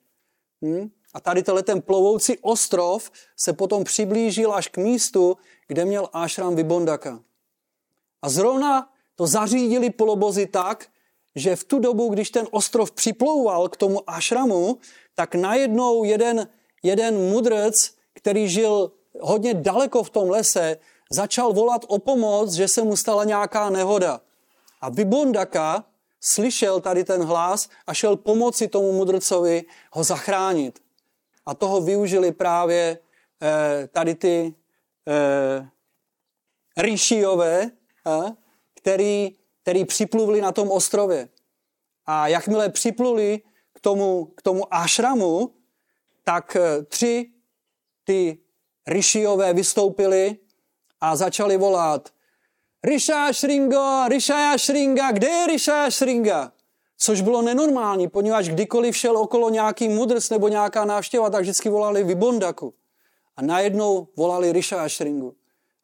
Hm? 0.65 0.89
A 1.13 1.19
tady 1.19 1.43
ten 1.63 1.81
plovoucí 1.81 2.37
ostrov 2.41 3.11
se 3.37 3.53
potom 3.53 3.83
přiblížil 3.83 4.53
až 4.53 4.67
k 4.67 4.77
místu, 4.77 5.37
kde 5.67 5.85
měl 5.85 6.09
Ashram 6.13 6.55
Vibondaka. 6.55 7.19
A 8.21 8.29
zrovna 8.29 8.89
to 9.15 9.27
zařídili 9.27 9.89
polobozy 9.89 10.47
tak, 10.47 10.87
že 11.35 11.55
v 11.55 11.63
tu 11.63 11.79
dobu, 11.79 12.09
když 12.09 12.29
ten 12.29 12.47
ostrov 12.51 12.91
připlouval 12.91 13.69
k 13.69 13.77
tomu 13.77 14.09
ašramu, 14.09 14.77
tak 15.15 15.35
najednou 15.35 16.03
jeden, 16.03 16.47
jeden 16.83 17.17
mudrc, 17.17 17.91
který 18.13 18.49
žil 18.49 18.91
hodně 19.21 19.53
daleko 19.53 20.03
v 20.03 20.09
tom 20.09 20.29
lese, 20.29 20.77
začal 21.11 21.53
volat 21.53 21.85
o 21.87 21.99
pomoc, 21.99 22.51
že 22.51 22.67
se 22.67 22.83
mu 22.83 22.95
stala 22.95 23.23
nějaká 23.23 23.69
nehoda. 23.69 24.21
A 24.81 24.89
Vibondaka 24.89 25.85
slyšel 26.21 26.81
tady 26.81 27.03
ten 27.03 27.23
hlas 27.23 27.69
a 27.87 27.93
šel 27.93 28.17
pomoci 28.17 28.67
tomu 28.67 28.91
mudrcovi 28.91 29.63
ho 29.91 30.03
zachránit. 30.03 30.79
a 31.45 31.53
toho 31.53 31.81
využili 31.81 32.31
právě 32.31 32.97
eh, 33.41 33.87
tady 33.87 34.15
ty 34.15 34.55
eh, 35.07 35.69
Ríšiové, 36.77 37.61
eh, 38.07 38.35
který, 38.75 39.35
který 39.61 39.85
připluvli 39.85 40.41
na 40.41 40.51
tom 40.51 40.71
ostrově. 40.71 41.29
A 42.05 42.27
jakmile 42.27 42.69
připluli 42.69 43.41
k 43.73 43.79
tomu, 43.79 44.25
k 44.25 44.41
tomu 44.41 44.73
ášramu, 44.73 45.53
tak 46.23 46.55
eh, 46.55 46.83
tři 46.83 47.31
ty 48.03 48.37
Ríšiové 48.87 49.53
vystoupili 49.53 50.37
a 51.01 51.15
začali 51.15 51.57
volat 51.57 52.09
Risha 52.83 53.33
Shringa, 53.33 54.07
Risha 54.07 54.57
Shringa, 54.57 55.11
kde 55.11 55.27
je 55.27 55.47
Risha 55.47 55.89
Shringa? 55.89 56.51
Což 56.97 57.21
bylo 57.21 57.41
nenormální, 57.41 58.07
poněvadž 58.07 58.49
kdykoliv 58.49 58.97
šel 58.97 59.17
okolo 59.17 59.49
nějaký 59.49 59.89
mudrc 59.89 60.29
nebo 60.29 60.47
nějaká 60.47 60.85
návštěva, 60.85 61.29
tak 61.29 61.41
vždycky 61.41 61.69
volali 61.69 62.03
Vibondaku. 62.03 62.73
A 63.35 63.41
najednou 63.41 64.07
volali 64.15 64.51
Risha 64.51 64.87
Shringu. 64.89 65.35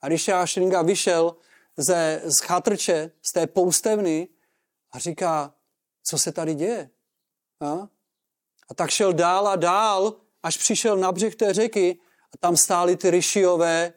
A 0.02 0.08
Risha 0.08 0.46
Shringa 0.46 0.82
vyšel 0.82 1.36
ze, 1.78 2.22
z 2.26 2.40
chatrče, 2.40 3.12
z 3.22 3.32
té 3.32 3.48
poustevny 3.48 4.28
a 4.92 5.00
říká, 5.00 5.54
co 6.04 6.18
se 6.18 6.32
tady 6.32 6.54
děje? 6.54 6.90
A? 7.62 7.88
a 8.72 8.74
tak 8.74 8.90
šel 8.90 9.14
dál 9.14 9.48
a 9.48 9.56
dál, 9.56 10.14
až 10.44 10.58
přišel 10.58 10.98
na 10.98 11.12
břeh 11.12 11.36
té 11.36 11.54
řeky 11.54 12.00
a 12.34 12.38
tam 12.40 12.58
stály 12.58 12.98
ty 12.98 13.12
ryšiové 13.12 13.94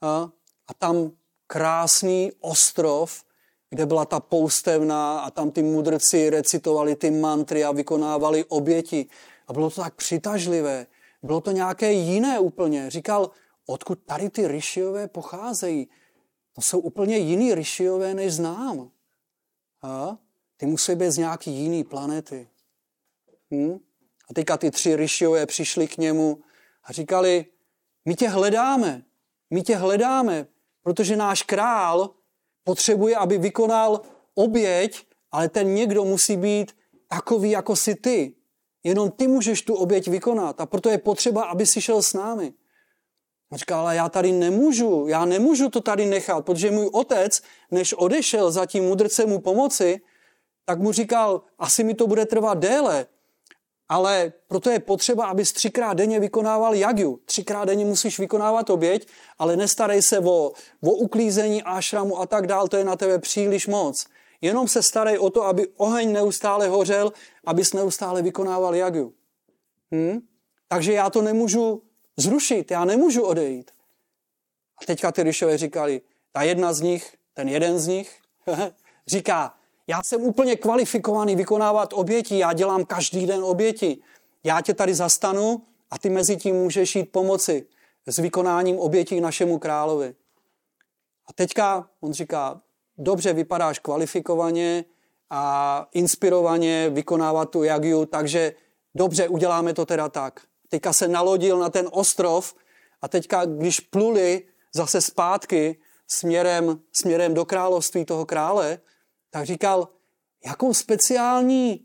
a, 0.00 0.30
a 0.68 0.74
tam 0.78 1.10
krásný 1.46 2.32
ostrov, 2.40 3.24
kde 3.70 3.86
byla 3.86 4.04
ta 4.04 4.20
poustevna 4.20 5.20
a 5.20 5.30
tam 5.30 5.50
ty 5.50 5.62
mudrci 5.62 6.30
recitovali 6.30 6.96
ty 6.96 7.10
mantry 7.10 7.64
a 7.64 7.72
vykonávali 7.72 8.44
oběti. 8.44 9.06
A 9.48 9.52
bylo 9.52 9.70
to 9.70 9.80
tak 9.80 9.94
přitažlivé. 9.94 10.86
Bylo 11.22 11.40
to 11.40 11.50
nějaké 11.50 11.92
jiné 11.92 12.40
úplně. 12.40 12.90
Říkal, 12.90 13.30
odkud 13.66 13.98
tady 14.06 14.30
ty 14.30 14.48
ryšiové 14.48 15.08
pocházejí? 15.08 15.88
To 16.52 16.62
jsou 16.62 16.78
úplně 16.78 17.16
jiný 17.16 17.54
ryšiové, 17.54 18.14
než 18.14 18.34
znám. 18.34 18.90
A? 19.82 20.16
Ty 20.56 20.66
musí 20.66 20.94
být 20.94 21.10
z 21.10 21.18
nějaký 21.18 21.50
jiný 21.50 21.84
planety. 21.84 22.48
Hm? 23.50 23.78
A 24.30 24.34
teďka 24.34 24.56
ty 24.56 24.70
tři 24.70 24.96
ryšiové 24.96 25.46
přišli 25.46 25.88
k 25.88 25.96
němu 25.98 26.40
a 26.84 26.92
říkali, 26.92 27.46
my 28.04 28.14
tě 28.14 28.28
hledáme, 28.28 29.02
my 29.50 29.62
tě 29.62 29.76
hledáme, 29.76 30.46
protože 30.82 31.16
náš 31.16 31.42
král 31.42 32.10
potřebuje, 32.64 33.16
aby 33.16 33.38
vykonal 33.38 34.00
oběť, 34.34 35.06
ale 35.32 35.48
ten 35.48 35.74
někdo 35.74 36.04
musí 36.04 36.36
být 36.36 36.76
takový, 37.08 37.50
jako 37.50 37.76
si 37.76 37.94
ty. 37.94 38.34
Jenom 38.84 39.10
ty 39.10 39.28
můžeš 39.28 39.62
tu 39.62 39.74
oběť 39.74 40.08
vykonat 40.08 40.60
a 40.60 40.66
proto 40.66 40.90
je 40.90 40.98
potřeba, 40.98 41.44
aby 41.44 41.66
si 41.66 41.80
šel 41.80 42.02
s 42.02 42.12
námi. 42.12 42.52
A 43.52 43.56
říká, 43.56 43.80
ale 43.80 43.96
já 43.96 44.08
tady 44.08 44.32
nemůžu, 44.32 45.06
já 45.08 45.24
nemůžu 45.24 45.68
to 45.68 45.80
tady 45.80 46.06
nechat, 46.06 46.44
protože 46.44 46.70
můj 46.70 46.90
otec, 46.92 47.42
než 47.70 47.92
odešel 47.92 48.50
za 48.50 48.66
tím 48.66 48.84
mudrcem 48.84 49.28
mu 49.28 49.38
pomoci, 49.38 50.00
tak 50.64 50.78
mu 50.78 50.92
říkal, 50.92 51.42
asi 51.58 51.84
mi 51.84 51.94
to 51.94 52.06
bude 52.06 52.26
trvat 52.26 52.58
déle, 52.58 53.06
ale 53.88 54.32
proto 54.48 54.70
je 54.70 54.78
potřeba, 54.78 55.26
abys 55.26 55.52
třikrát 55.52 55.94
denně 55.94 56.20
vykonával 56.20 56.74
jagyu. 56.74 57.20
Třikrát 57.24 57.64
denně 57.64 57.84
musíš 57.84 58.18
vykonávat 58.18 58.70
oběť, 58.70 59.08
ale 59.38 59.56
nestarej 59.56 60.02
se 60.02 60.18
o, 60.18 60.52
o 60.80 60.90
uklízení 60.90 61.62
ášramu 61.62 62.20
a 62.20 62.26
tak 62.26 62.46
dál, 62.46 62.68
to 62.68 62.76
je 62.76 62.84
na 62.84 62.96
tebe 62.96 63.18
příliš 63.18 63.66
moc. 63.66 64.06
Jenom 64.40 64.68
se 64.68 64.82
starej 64.82 65.18
o 65.18 65.30
to, 65.30 65.42
aby 65.42 65.68
oheň 65.76 66.12
neustále 66.12 66.68
hořel, 66.68 67.12
abys 67.44 67.72
neustále 67.72 68.22
vykonával 68.22 68.74
jagyu. 68.74 69.14
Hm? 69.94 70.20
Takže 70.68 70.92
já 70.92 71.10
to 71.10 71.22
nemůžu 71.22 71.82
zrušit, 72.16 72.70
já 72.70 72.84
nemůžu 72.84 73.22
odejít. 73.22 73.70
A 74.82 74.86
teďka 74.86 75.12
ty 75.12 75.22
ryšové 75.22 75.58
říkali, 75.58 76.00
ta 76.32 76.42
jedna 76.42 76.72
z 76.72 76.80
nich, 76.80 77.14
ten 77.34 77.48
jeden 77.48 77.78
z 77.78 77.86
nich, 77.86 78.18
říká, 79.06 79.54
já 79.86 80.02
jsem 80.02 80.22
úplně 80.22 80.56
kvalifikovaný 80.56 81.36
vykonávat 81.36 81.92
oběti, 81.92 82.38
já 82.38 82.52
dělám 82.52 82.84
každý 82.84 83.26
den 83.26 83.44
oběti. 83.44 83.98
Já 84.44 84.60
tě 84.60 84.74
tady 84.74 84.94
zastanu 84.94 85.62
a 85.90 85.98
ty 85.98 86.10
mezi 86.10 86.36
tím 86.36 86.56
můžeš 86.56 86.96
jít 86.96 87.12
pomoci 87.12 87.66
s 88.06 88.18
vykonáním 88.18 88.78
obětí 88.78 89.20
našemu 89.20 89.58
královi. 89.58 90.14
A 91.26 91.32
teďka 91.32 91.88
on 92.00 92.12
říká, 92.12 92.60
dobře 92.98 93.32
vypadáš 93.32 93.78
kvalifikovaně 93.78 94.84
a 95.30 95.86
inspirovaně 95.92 96.90
vykonávat 96.90 97.50
tu 97.50 97.62
jagiu, 97.62 98.06
takže 98.06 98.54
dobře, 98.94 99.28
uděláme 99.28 99.74
to 99.74 99.86
teda 99.86 100.08
tak. 100.08 100.40
Teďka 100.68 100.92
se 100.92 101.08
nalodil 101.08 101.58
na 101.58 101.70
ten 101.70 101.88
ostrov 101.92 102.54
a 103.02 103.08
teďka, 103.08 103.44
když 103.44 103.80
pluli 103.80 104.42
zase 104.74 105.00
zpátky 105.00 105.76
směrem, 106.08 106.80
směrem 106.92 107.34
do 107.34 107.44
království 107.44 108.04
toho 108.04 108.26
krále, 108.26 108.78
tak 109.32 109.46
říkal, 109.46 109.88
jakou 110.46 110.74
speciální 110.74 111.84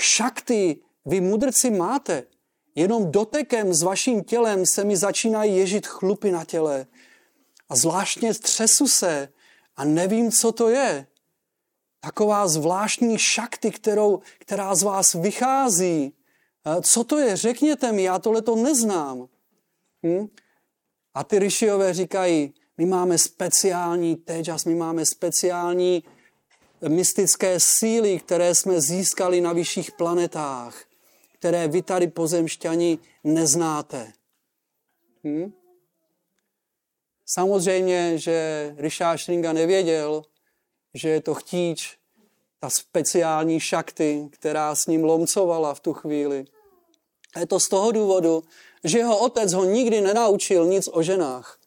šakty 0.00 0.80
vy 1.06 1.20
mudrci 1.20 1.70
máte. 1.70 2.24
Jenom 2.74 3.12
dotekem 3.12 3.74
s 3.74 3.82
vaším 3.82 4.24
tělem 4.24 4.66
se 4.66 4.84
mi 4.84 4.96
začínají 4.96 5.56
ježit 5.56 5.86
chlupy 5.86 6.30
na 6.30 6.44
těle. 6.44 6.86
A 7.68 7.76
zvláštně 7.76 8.34
třesu 8.34 8.88
se 8.88 9.28
a 9.76 9.84
nevím, 9.84 10.32
co 10.32 10.52
to 10.52 10.68
je. 10.68 11.06
Taková 12.00 12.48
zvláštní 12.48 13.18
šakty, 13.18 13.70
kterou, 13.70 14.20
která 14.38 14.74
z 14.74 14.82
vás 14.82 15.14
vychází. 15.14 16.12
Co 16.82 17.04
to 17.04 17.18
je? 17.18 17.36
Řekněte 17.36 17.92
mi, 17.92 18.02
já 18.02 18.18
tohle 18.18 18.42
to 18.42 18.56
neznám. 18.56 19.28
Hm? 20.06 20.26
A 21.14 21.24
ty 21.24 21.38
ryšiové 21.38 21.94
říkají, 21.94 22.54
my 22.78 22.86
máme 22.86 23.18
speciální 23.18 24.16
tejas, 24.16 24.64
my 24.64 24.74
máme 24.74 25.06
speciální 25.06 26.04
mystické 26.88 27.60
síly, 27.60 28.18
které 28.18 28.54
jsme 28.54 28.80
získali 28.80 29.40
na 29.40 29.52
vyšších 29.52 29.92
planetách, 29.92 30.84
které 31.38 31.68
vy 31.68 31.82
tady 31.82 32.06
pozemšťani 32.06 32.98
neznáte. 33.24 34.12
Hm? 35.24 35.52
Samozřejmě, 37.26 38.18
že 38.18 38.74
Richard 38.78 39.18
Schringa 39.18 39.52
nevěděl, 39.52 40.22
že 40.94 41.08
je 41.08 41.20
to 41.20 41.34
chtíč, 41.34 41.98
ta 42.60 42.70
speciální 42.70 43.60
šakty, 43.60 44.28
která 44.30 44.74
s 44.74 44.86
ním 44.86 45.04
lomcovala 45.04 45.74
v 45.74 45.80
tu 45.80 45.92
chvíli. 45.92 46.44
A 47.34 47.40
je 47.40 47.46
to 47.46 47.60
z 47.60 47.68
toho 47.68 47.92
důvodu, 47.92 48.42
že 48.84 48.98
jeho 48.98 49.18
otec 49.18 49.52
ho 49.52 49.64
nikdy 49.64 50.00
nenaučil 50.00 50.66
nic 50.66 50.88
o 50.92 51.02
ženách. 51.02 51.58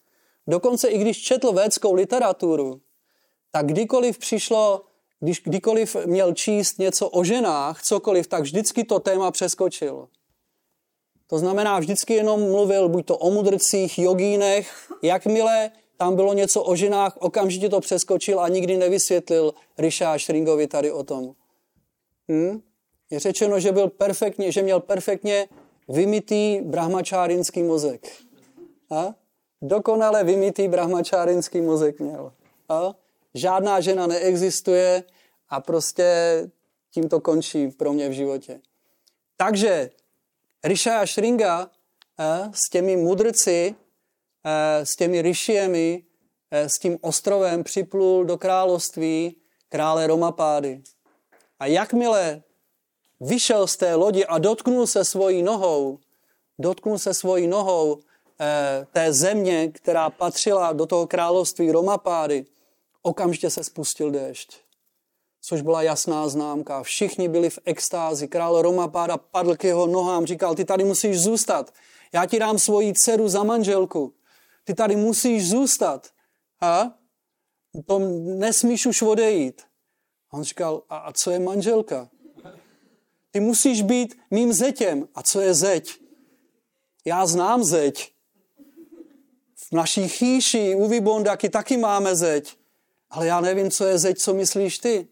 Dokonce 0.47 0.87
i 0.87 0.97
když 0.97 1.23
četl 1.23 1.51
védskou 1.51 1.93
literaturu, 1.93 2.81
tak 3.51 3.65
kdykoliv 3.65 4.17
přišlo 4.17 4.88
když 5.19 5.41
kdykoliv 5.41 5.95
měl 6.05 6.33
číst 6.33 6.79
něco 6.79 7.09
o 7.09 7.23
ženách, 7.23 7.81
cokoliv, 7.83 8.27
tak 8.27 8.41
vždycky 8.41 8.83
to 8.83 8.99
téma 8.99 9.31
přeskočil. 9.31 10.07
To 11.27 11.39
znamená, 11.39 11.79
vždycky 11.79 12.13
jenom 12.13 12.41
mluvil 12.41 12.89
buď 12.89 13.05
to 13.05 13.17
o 13.17 13.31
mudrcích, 13.31 13.99
jogínech, 13.99 14.91
jakmile 15.01 15.71
tam 15.97 16.15
bylo 16.15 16.33
něco 16.33 16.63
o 16.63 16.75
ženách, 16.75 17.17
okamžitě 17.17 17.69
to 17.69 17.79
přeskočil 17.79 18.39
a 18.39 18.47
nikdy 18.47 18.77
nevysvětlil 18.77 19.53
Risha 19.77 20.17
Šringovi 20.17 20.67
tady 20.67 20.91
o 20.91 21.03
tom. 21.03 21.35
Hm? 22.31 22.61
Je 23.09 23.19
řečeno, 23.19 23.59
že, 23.59 23.71
byl 23.71 23.87
perfektně, 23.87 24.51
že 24.51 24.61
měl 24.61 24.79
perfektně 24.79 25.47
vymitý 25.89 26.61
brahmačárinský 26.61 27.63
mozek. 27.63 28.07
A? 28.91 29.15
Dokonale 29.61 30.23
vymitý 30.23 30.67
brahmačárinský 30.67 31.61
mozek 31.61 31.99
měl. 31.99 32.33
A? 32.69 32.95
Žádná 33.33 33.81
žena 33.81 34.07
neexistuje 34.07 35.03
a 35.49 35.61
prostě 35.61 36.07
tím 36.91 37.09
to 37.09 37.19
končí 37.19 37.67
pro 37.67 37.93
mě 37.93 38.09
v 38.09 38.11
životě. 38.11 38.61
Takže 39.37 39.89
Risha 40.63 40.99
a 40.99 41.05
Shringa 41.05 41.71
eh, 42.19 42.51
s 42.53 42.69
těmi 42.69 42.97
mudrci, 42.97 43.75
eh, 44.45 44.85
s 44.85 44.95
těmi 44.95 45.21
Rishiemi, 45.21 46.03
eh, 46.51 46.69
s 46.69 46.79
tím 46.79 46.97
ostrovem 47.01 47.63
připlul 47.63 48.25
do 48.25 48.37
království 48.37 49.35
krále 49.69 50.07
Romapády. 50.07 50.81
A 51.59 51.65
jakmile 51.65 52.43
vyšel 53.19 53.67
z 53.67 53.77
té 53.77 53.95
lodi 53.95 54.25
a 54.25 54.37
dotknul 54.37 54.87
se 54.87 55.05
svojí 55.05 55.43
nohou, 55.43 55.99
dotknul 56.59 56.97
se 56.97 57.13
svojí 57.13 57.47
nohou 57.47 57.99
té 58.91 59.13
země, 59.13 59.71
která 59.71 60.09
patřila 60.09 60.73
do 60.73 60.85
toho 60.85 61.07
království 61.07 61.71
Romapády, 61.71 62.45
Okamžitě 63.01 63.49
se 63.49 63.63
spustil 63.63 64.11
déšť, 64.11 64.57
což 65.41 65.61
byla 65.61 65.81
jasná 65.81 66.29
známka. 66.29 66.83
Všichni 66.83 67.27
byli 67.27 67.49
v 67.49 67.59
extázi. 67.65 68.27
Král 68.27 68.61
Romapáda 68.61 69.17
padl 69.17 69.55
k 69.55 69.63
jeho 69.63 69.87
nohám, 69.87 70.25
říkal, 70.25 70.55
ty 70.55 70.65
tady 70.65 70.83
musíš 70.83 71.19
zůstat. 71.19 71.73
Já 72.13 72.25
ti 72.25 72.39
dám 72.39 72.59
svoji 72.59 72.93
dceru 72.93 73.29
za 73.29 73.43
manželku. 73.43 74.13
Ty 74.63 74.73
tady 74.73 74.95
musíš 74.95 75.49
zůstat. 75.49 76.09
A? 76.61 76.97
To 77.85 77.99
nesmíš 78.39 78.85
už 78.85 79.01
odejít. 79.01 79.61
A 80.31 80.37
on 80.37 80.43
říkal, 80.43 80.83
a, 80.89 80.97
a 80.97 81.13
co 81.13 81.31
je 81.31 81.39
manželka? 81.39 82.09
Ty 83.31 83.39
musíš 83.39 83.81
být 83.81 84.15
mým 84.31 84.53
zetěm. 84.53 85.07
A 85.15 85.23
co 85.23 85.41
je 85.41 85.53
zeď? 85.53 85.99
Já 87.05 87.25
znám 87.25 87.63
zeď. 87.63 88.11
V 89.55 89.71
naší 89.71 90.07
chýši 90.07 90.75
u 90.75 90.87
Vybondaky 90.87 91.49
taky 91.49 91.77
máme 91.77 92.15
zeď. 92.15 92.58
Ale 93.09 93.27
já 93.27 93.41
nevím, 93.41 93.71
co 93.71 93.85
je 93.85 93.97
zeď, 93.97 94.17
co 94.17 94.33
myslíš 94.33 94.77
ty. 94.77 95.07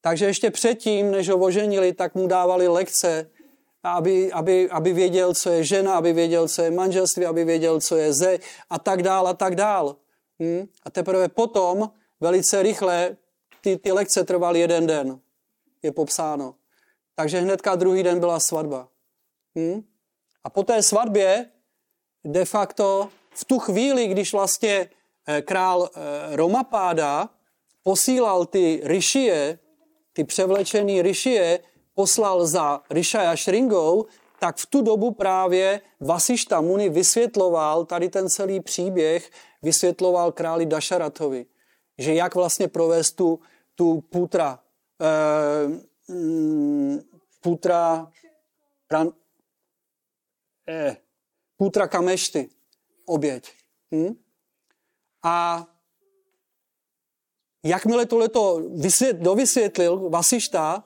Takže 0.00 0.26
ještě 0.26 0.50
předtím, 0.50 1.10
než 1.10 1.28
ho 1.28 1.38
oženili, 1.38 1.92
tak 1.92 2.14
mu 2.14 2.26
dávali 2.26 2.68
lekce, 2.68 3.30
aby, 3.82 4.32
aby, 4.32 4.70
aby 4.70 4.92
věděl, 4.92 5.34
co 5.34 5.50
je 5.50 5.64
žena, 5.64 5.94
aby 5.94 6.12
věděl, 6.12 6.48
co 6.48 6.62
je 6.62 6.70
manželství, 6.70 7.26
aby 7.26 7.44
věděl, 7.44 7.80
co 7.80 7.96
je 7.96 8.12
zeď 8.12 8.42
a 8.70 8.78
tak 8.78 9.02
dál 9.02 9.28
a 9.28 9.34
tak 9.34 9.54
dál. 9.54 9.96
Hm? 10.42 10.66
A 10.82 10.90
teprve 10.90 11.28
potom, 11.28 11.90
velice 12.20 12.62
rychle, 12.62 13.16
ty, 13.60 13.76
ty 13.76 13.92
lekce 13.92 14.24
trvaly 14.24 14.60
jeden 14.60 14.86
den. 14.86 15.20
Je 15.82 15.92
popsáno. 15.92 16.54
Takže 17.14 17.40
hnedka 17.40 17.74
druhý 17.74 18.02
den 18.02 18.20
byla 18.20 18.40
svatba. 18.40 18.88
Hm? 19.58 19.82
A 20.44 20.50
po 20.50 20.62
té 20.62 20.82
svatbě 20.82 21.50
de 22.24 22.44
facto 22.44 23.08
v 23.34 23.44
tu 23.44 23.58
chvíli, 23.58 24.06
když 24.06 24.32
vlastně 24.32 24.90
král 25.42 25.90
eh, 25.94 26.36
Romapáda 26.36 27.30
posílal 27.82 28.46
ty 28.46 28.80
ryšie, 28.84 29.58
ty 30.12 30.24
převlečený 30.24 31.02
ryšie, 31.02 31.60
poslal 31.94 32.46
za 32.46 32.82
Rishaya 32.90 33.36
Shringou, 33.36 34.06
tak 34.38 34.56
v 34.56 34.66
tu 34.66 34.82
dobu 34.82 35.10
právě 35.10 35.80
Vasišta 36.00 36.60
Muni 36.60 36.88
vysvětloval 36.88 37.84
tady 37.84 38.08
ten 38.08 38.30
celý 38.30 38.60
příběh, 38.60 39.30
vysvětloval 39.62 40.32
králi 40.32 40.66
Dašaratovi, 40.66 41.46
že 41.98 42.14
jak 42.14 42.34
vlastně 42.34 42.68
provést 42.68 43.12
tu, 43.12 43.40
tu 43.74 44.00
putra, 44.00 44.58
eh, 45.02 46.12
mm, 46.12 47.00
putra, 47.40 48.10
ran, 48.90 49.12
eh, 50.68 50.96
putra 51.56 51.88
kamešty, 51.88 52.48
oběť. 53.06 53.52
Hm? 53.94 54.14
A 55.22 55.66
jakmile 57.64 58.06
tohleto 58.06 58.62
vysvět, 58.74 59.16
dovysvětlil 59.16 60.10
Vasišta, 60.10 60.84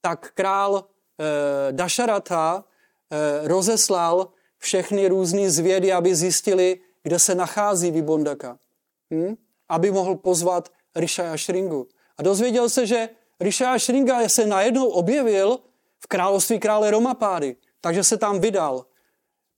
tak 0.00 0.32
král 0.34 0.84
eh, 0.84 1.72
Dašarata 1.72 2.64
eh, 3.10 3.48
rozeslal 3.48 4.28
všechny 4.58 5.08
různé 5.08 5.50
zvědy, 5.50 5.92
aby 5.92 6.14
zjistili, 6.14 6.80
kde 7.02 7.18
se 7.18 7.34
nachází 7.34 7.90
Vibondaka. 7.90 8.58
Hm? 9.14 9.36
Aby 9.68 9.90
mohl 9.90 10.16
pozvat 10.16 10.72
Rishaya 10.96 11.36
Shringu. 11.36 11.88
A 12.18 12.22
dozvěděl 12.22 12.68
se, 12.68 12.86
že 12.86 13.08
Rishaya 13.40 13.78
Shringa 13.78 14.28
se 14.28 14.46
najednou 14.46 14.86
objevil 14.86 15.58
v 16.00 16.06
království 16.06 16.58
krále 16.58 16.90
Romapády. 16.90 17.56
Takže 17.80 18.04
se 18.04 18.16
tam 18.16 18.40
vydal. 18.40 18.86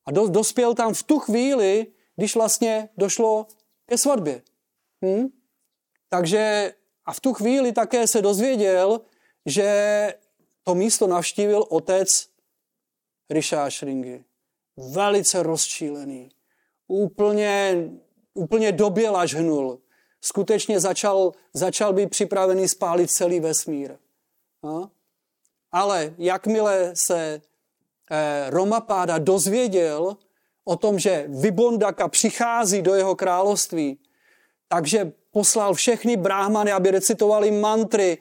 A 0.07 0.11
do, 0.11 0.29
dospěl 0.29 0.75
tam 0.75 0.95
v 0.95 1.03
tu 1.03 1.19
chvíli, 1.19 1.87
když 2.17 2.35
vlastně 2.35 2.89
došlo 2.97 3.47
ke 3.91 3.99
svatbě. 3.99 4.43
Hm? 5.05 5.29
Takže 6.09 6.73
a 7.05 7.13
v 7.13 7.21
tu 7.21 7.33
chvíli 7.33 7.73
také 7.73 8.07
se 8.07 8.23
dozvěděl, 8.23 9.01
že 9.47 10.15
to 10.63 10.75
místo 10.75 11.07
navštívil 11.07 11.65
otec 11.69 12.29
Rishá 13.31 13.71
Shringy. 13.71 14.25
Velice 14.77 15.43
rozčílený. 15.43 16.31
Úplně, 16.89 17.89
úplně 18.35 18.73
doběl 18.73 19.17
až 19.17 19.35
hnul. 19.35 19.81
Skutečně 20.21 20.81
začal, 20.81 21.33
začal 21.55 21.93
být 21.93 22.11
připravený 22.11 22.69
spálit 22.69 23.11
celý 23.11 23.41
vesmír. 23.41 23.97
No? 24.63 24.91
Ale 25.73 26.15
jakmile 26.19 26.93
se 26.95 27.43
eh, 28.11 28.51
Romapáda 28.51 29.19
dozvěděl 29.19 30.17
o 30.65 30.77
tom, 30.77 30.99
že 30.99 31.25
Vibondaka 31.29 32.09
přichází 32.09 32.83
do 32.83 32.95
jeho 32.95 33.17
království, 33.17 33.99
takže 34.69 35.13
poslal 35.31 35.75
všechny 35.75 36.17
bráhmany, 36.17 36.73
aby 36.73 36.91
recitovali 36.91 37.51
mantry, 37.51 38.19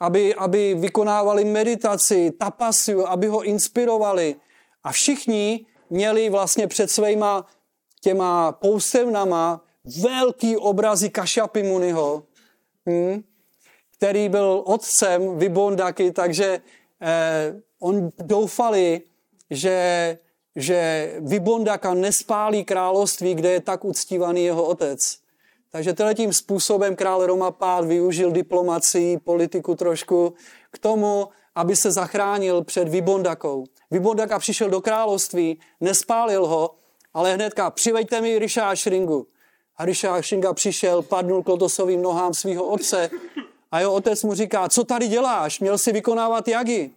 aby, 0.00 0.34
aby 0.34 0.74
vykonávali 0.74 1.44
meditaci, 1.44 2.30
tapasiu, 2.30 3.06
aby 3.06 3.26
ho 3.26 3.42
inspirovali. 3.42 4.36
A 4.84 4.92
všichni 4.92 5.66
měli 5.90 6.30
vlastně 6.30 6.66
před 6.66 6.90
svýma 6.90 7.46
těma 8.00 8.52
poustevnama 8.52 9.64
velký 10.00 10.56
obrazy 10.56 11.10
Kašapy 11.10 11.62
Muniho, 11.62 12.22
hm, 12.88 13.22
který 13.96 14.28
byl 14.28 14.62
otcem 14.66 15.38
Vibondaky, 15.38 16.12
takže 16.12 16.60
eh, 17.02 17.54
on 17.80 18.10
doufali, 18.18 19.02
že, 19.50 20.18
že 20.56 21.12
Vibondaka 21.20 21.94
nespálí 21.94 22.64
království, 22.64 23.34
kde 23.34 23.50
je 23.50 23.60
tak 23.60 23.84
uctívaný 23.84 24.44
jeho 24.44 24.64
otec. 24.64 25.18
Takže 25.70 25.94
tím 26.14 26.32
způsobem 26.32 26.96
král 26.96 27.26
Roma 27.26 27.50
Pád 27.50 27.84
využil 27.84 28.30
diplomacii, 28.30 29.18
politiku 29.18 29.74
trošku 29.74 30.34
k 30.70 30.78
tomu, 30.78 31.28
aby 31.54 31.76
se 31.76 31.90
zachránil 31.90 32.64
před 32.64 32.88
Vybondakou. 32.88 33.64
Vybondaka 33.90 34.38
přišel 34.38 34.70
do 34.70 34.80
království, 34.80 35.58
nespálil 35.80 36.46
ho, 36.46 36.74
ale 37.14 37.34
hnedka 37.34 37.70
přiveďte 37.70 38.20
mi 38.20 38.38
Ryšá 38.38 38.74
Šringu. 38.74 39.26
A 39.76 39.84
Ryšá 39.84 40.22
Šringa 40.22 40.52
přišel, 40.52 41.02
padnul 41.02 41.42
k 41.42 41.48
lotosovým 41.48 42.02
nohám 42.02 42.34
svého 42.34 42.64
otce 42.64 43.10
a 43.70 43.80
jeho 43.80 43.92
otec 43.92 44.22
mu 44.22 44.34
říká, 44.34 44.68
co 44.68 44.84
tady 44.84 45.08
děláš? 45.08 45.60
Měl 45.60 45.78
si 45.78 45.92
vykonávat 45.92 46.48
jagy. 46.48 46.90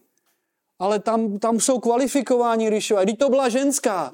Ale 0.79 0.99
tam, 0.99 1.39
tam 1.39 1.59
jsou 1.59 1.79
kvalifikováni 1.79 2.69
Ryšo. 2.69 2.97
A 2.97 3.03
když 3.03 3.15
to 3.17 3.29
byla 3.29 3.49
ženská. 3.49 4.13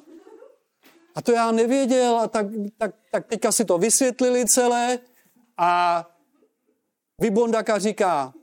A 1.15 1.21
to 1.21 1.31
já 1.31 1.51
nevěděl 1.51 2.17
a 2.17 2.27
tak, 2.27 2.45
tak, 2.77 2.95
tak 3.11 3.27
teďka 3.27 3.51
si 3.51 3.65
to 3.65 3.77
vysvětlili 3.77 4.45
celé 4.45 4.99
a 5.57 6.05
Vybondaka 7.21 7.79
říká, 7.79 8.33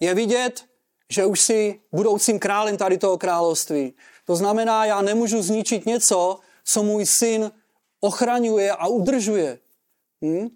je 0.00 0.14
vidět, 0.14 0.64
že 1.10 1.26
už 1.26 1.40
si 1.40 1.80
budoucím 1.92 2.38
králem 2.38 2.76
tady 2.76 2.98
toho 2.98 3.18
království. 3.18 3.94
To 4.24 4.36
znamená, 4.36 4.84
já 4.84 5.02
nemůžu 5.02 5.42
zničit 5.42 5.86
něco, 5.86 6.38
co 6.64 6.82
můj 6.82 7.06
syn 7.06 7.52
ochraňuje 8.00 8.72
a 8.72 8.86
udržuje. 8.86 9.58
Hm? 10.24 10.48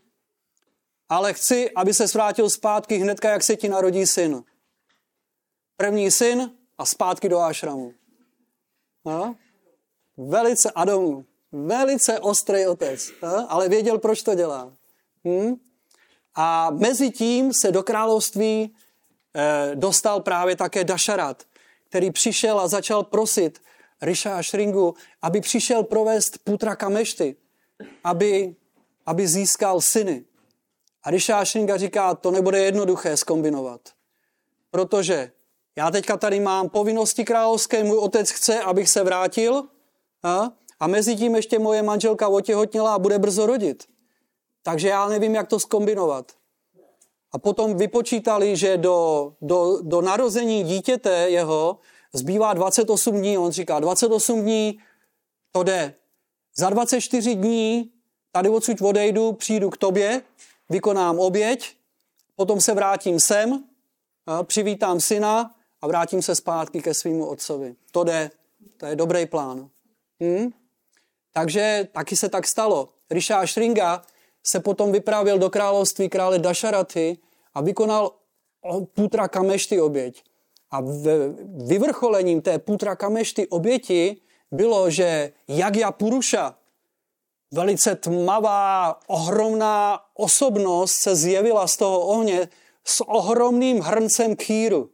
Ale 1.08 1.32
chci, 1.32 1.70
aby 1.70 1.94
se 1.94 2.06
vrátil 2.06 2.50
zpátky 2.50 2.98
hnedka, 2.98 3.30
jak 3.30 3.42
se 3.42 3.56
ti 3.56 3.68
narodí 3.68 4.06
syn. 4.06 4.42
První 5.76 6.10
syn 6.10 6.50
a 6.78 6.84
zpátky 6.84 7.28
do 7.28 7.40
ášramu. 7.40 7.94
No? 9.04 9.36
Velice 10.16 10.70
Adamu, 10.70 11.24
velice 11.52 12.20
ostrý 12.20 12.66
otec, 12.66 13.10
ale 13.48 13.68
věděl, 13.68 13.98
proč 13.98 14.22
to 14.22 14.34
dělá. 14.34 14.72
Hm? 15.24 15.54
A 16.34 16.70
mezi 16.70 17.10
tím 17.10 17.52
se 17.52 17.72
do 17.72 17.82
království 17.82 18.74
eh, 19.34 19.70
dostal 19.74 20.20
právě 20.20 20.56
také 20.56 20.84
Dašarat, 20.84 21.42
který 21.88 22.10
přišel 22.10 22.60
a 22.60 22.68
začal 22.68 23.02
prosit 23.02 23.62
Risha 24.02 24.38
a 24.38 24.42
Shringu, 24.42 24.94
aby 25.22 25.40
přišel 25.40 25.82
provést 25.82 26.38
Putra 26.44 26.76
Kamešty, 26.76 27.36
aby, 28.04 28.54
aby 29.06 29.28
získal 29.28 29.80
syny. 29.80 30.24
A 31.02 31.10
Risha 31.10 31.38
a 31.40 31.44
Shringa 31.44 31.76
říká, 31.76 32.14
to 32.14 32.30
nebude 32.30 32.58
jednoduché 32.58 33.16
skombinovat, 33.16 33.80
protože 34.70 35.32
já 35.76 35.90
teďka 35.90 36.16
tady 36.16 36.40
mám 36.40 36.68
povinnosti 36.68 37.24
královské, 37.24 37.84
můj 37.84 37.98
otec 37.98 38.30
chce, 38.30 38.60
abych 38.60 38.88
se 38.88 39.04
vrátil, 39.04 39.64
a, 40.22 40.50
a 40.80 40.86
mezi 40.86 41.16
tím 41.16 41.36
ještě 41.36 41.58
moje 41.58 41.82
manželka 41.82 42.28
otěhotněla 42.28 42.94
a 42.94 42.98
bude 42.98 43.18
brzo 43.18 43.46
rodit. 43.46 43.84
Takže 44.62 44.88
já 44.88 45.08
nevím, 45.08 45.34
jak 45.34 45.48
to 45.48 45.60
skombinovat. 45.60 46.32
A 47.32 47.38
potom 47.38 47.76
vypočítali, 47.76 48.56
že 48.56 48.76
do, 48.76 49.32
do, 49.40 49.78
do 49.82 50.00
narození 50.00 50.64
dítěte 50.64 51.10
jeho 51.10 51.78
zbývá 52.12 52.54
28 52.54 53.16
dní. 53.18 53.38
On 53.38 53.52
říká, 53.52 53.80
28 53.80 54.42
dní 54.42 54.78
to 55.52 55.62
jde. 55.62 55.94
Za 56.56 56.70
24 56.70 57.34
dní 57.34 57.90
tady 58.32 58.48
odsud 58.48 58.82
odejdu, 58.82 59.32
přijdu 59.32 59.70
k 59.70 59.76
tobě, 59.76 60.22
vykonám 60.70 61.18
oběť, 61.18 61.76
potom 62.36 62.60
se 62.60 62.74
vrátím 62.74 63.20
sem, 63.20 63.64
přivítám 64.46 65.00
syna 65.00 65.55
a 65.82 65.86
vrátím 65.86 66.22
se 66.22 66.34
zpátky 66.34 66.82
ke 66.82 66.94
svýmu 66.94 67.26
otcovi. 67.26 67.74
To 67.90 68.04
jde. 68.04 68.30
To 68.76 68.86
je 68.86 68.96
dobrý 68.96 69.26
plán. 69.26 69.68
Hmm? 70.20 70.50
Takže 71.32 71.88
taky 71.92 72.16
se 72.16 72.28
tak 72.28 72.46
stalo. 72.46 72.88
Risha 73.10 73.46
Shringa 73.46 74.02
se 74.44 74.60
potom 74.60 74.92
vypravil 74.92 75.38
do 75.38 75.50
království 75.50 76.08
krále 76.08 76.38
Dašaraty 76.38 77.18
a 77.54 77.60
vykonal 77.60 78.10
Putra 78.94 79.28
Kamešty 79.28 79.80
oběť. 79.80 80.22
A 80.70 80.82
vyvrcholením 81.66 82.42
té 82.42 82.58
Putra 82.58 82.96
Kamešty 82.96 83.48
oběti 83.48 84.16
bylo, 84.50 84.90
že 84.90 85.32
Jagya 85.48 85.92
Puruša, 85.92 86.54
velice 87.52 87.96
tmavá, 87.96 89.00
ohromná 89.06 90.00
osobnost 90.14 90.94
se 90.94 91.16
zjevila 91.16 91.66
z 91.66 91.76
toho 91.76 92.00
ohně 92.00 92.48
s 92.84 93.08
ohromným 93.08 93.80
hrncem 93.80 94.36
kýru. 94.36 94.90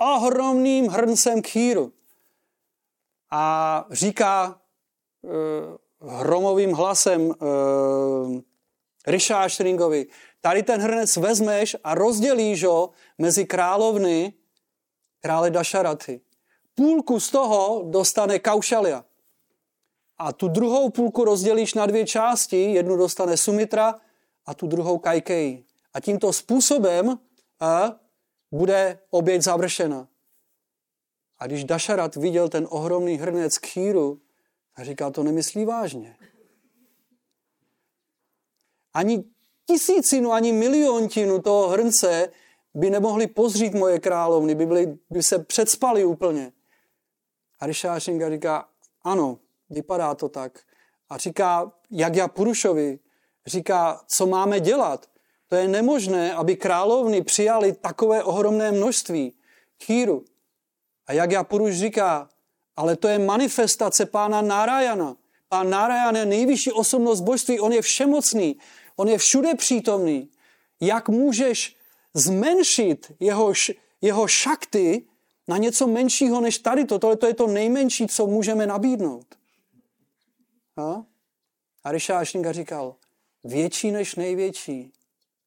Ohromným 0.00 0.86
hrncem 0.86 1.42
kýru. 1.42 1.92
a 3.30 3.86
říká 3.90 4.60
uh, 5.22 6.10
hromovým 6.10 6.72
hlasem 6.72 7.26
uh, 7.28 7.34
Risha 9.06 9.44
Ashringovi, 9.44 10.06
tady 10.40 10.62
ten 10.62 10.80
hrnec 10.80 11.16
vezmeš 11.16 11.76
a 11.84 11.94
rozdělíš 11.94 12.64
ho 12.64 12.90
mezi 13.18 13.44
královny 13.44 14.32
krále 15.20 15.50
Dašaraty. 15.50 16.20
Půlku 16.74 17.20
z 17.20 17.30
toho 17.30 17.82
dostane 17.90 18.38
Kaušalia. 18.38 19.04
A 20.18 20.32
tu 20.32 20.48
druhou 20.48 20.90
půlku 20.90 21.24
rozdělíš 21.24 21.74
na 21.74 21.86
dvě 21.86 22.06
části, 22.06 22.72
jednu 22.72 22.96
dostane 22.96 23.36
Sumitra 23.36 24.00
a 24.46 24.54
tu 24.54 24.66
druhou 24.66 24.98
Kajkej. 24.98 25.64
A 25.94 26.00
tímto 26.00 26.32
způsobem 26.32 27.18
a, 27.60 27.96
bude 28.52 28.98
oběť 29.10 29.42
završena. 29.42 30.08
A 31.38 31.46
když 31.46 31.64
Dašarat 31.64 32.16
viděl 32.16 32.48
ten 32.48 32.66
ohromný 32.70 33.16
hrnec 33.16 33.58
kýru, 33.58 34.20
říkal, 34.82 35.10
to 35.10 35.22
nemyslí 35.22 35.64
vážně. 35.64 36.16
Ani 38.94 39.24
tisícinu, 39.66 40.32
ani 40.32 40.52
miliontinu 40.52 41.42
toho 41.42 41.68
hrnce 41.68 42.32
by 42.74 42.90
nemohli 42.90 43.26
pozřít 43.26 43.74
moje 43.74 43.98
královny, 43.98 44.54
by, 44.54 44.66
byli, 44.66 44.98
by 45.10 45.22
se 45.22 45.38
předspali 45.38 46.04
úplně. 46.04 46.52
A 47.60 47.66
Rishášinga 47.66 48.30
říká, 48.30 48.68
ano, 49.02 49.38
vypadá 49.70 50.14
to 50.14 50.28
tak. 50.28 50.60
A 51.08 51.18
říká, 51.18 51.72
jak 51.90 52.14
já 52.14 52.28
Purušovi, 52.28 52.98
říká, 53.46 54.00
co 54.06 54.26
máme 54.26 54.60
dělat. 54.60 55.09
To 55.50 55.56
je 55.56 55.68
nemožné, 55.68 56.34
aby 56.34 56.56
královny 56.56 57.22
přijali 57.22 57.72
takové 57.72 58.24
ohromné 58.24 58.72
množství 58.72 59.34
chýru. 59.82 60.24
A 61.06 61.12
jak 61.12 61.30
já 61.30 61.44
Puruš 61.44 61.76
říká, 61.76 62.28
ale 62.76 62.96
to 62.96 63.08
je 63.08 63.18
manifestace 63.18 64.06
pána 64.06 64.42
Narayana. 64.42 65.16
Pán 65.48 65.70
Narayan 65.70 66.16
je 66.16 66.26
nejvyšší 66.26 66.72
osobnost 66.72 67.20
božství, 67.20 67.60
on 67.60 67.72
je 67.72 67.82
všemocný, 67.82 68.58
on 68.96 69.08
je 69.08 69.18
všude 69.18 69.54
přítomný. 69.54 70.30
Jak 70.80 71.08
můžeš 71.08 71.76
zmenšit 72.14 73.12
jeho, 73.20 73.52
jeho 74.00 74.26
šakty 74.26 75.06
na 75.48 75.56
něco 75.56 75.86
menšího 75.86 76.40
než 76.40 76.58
tady 76.58 76.84
to. 76.84 76.98
Tohle 76.98 77.16
to 77.16 77.26
je 77.26 77.34
to 77.34 77.46
nejmenší, 77.46 78.06
co 78.06 78.26
můžeme 78.26 78.66
nabídnout. 78.66 79.26
A, 80.76 81.04
a 81.84 82.52
říkal, 82.52 82.94
větší 83.44 83.90
než 83.90 84.14
největší, 84.14 84.92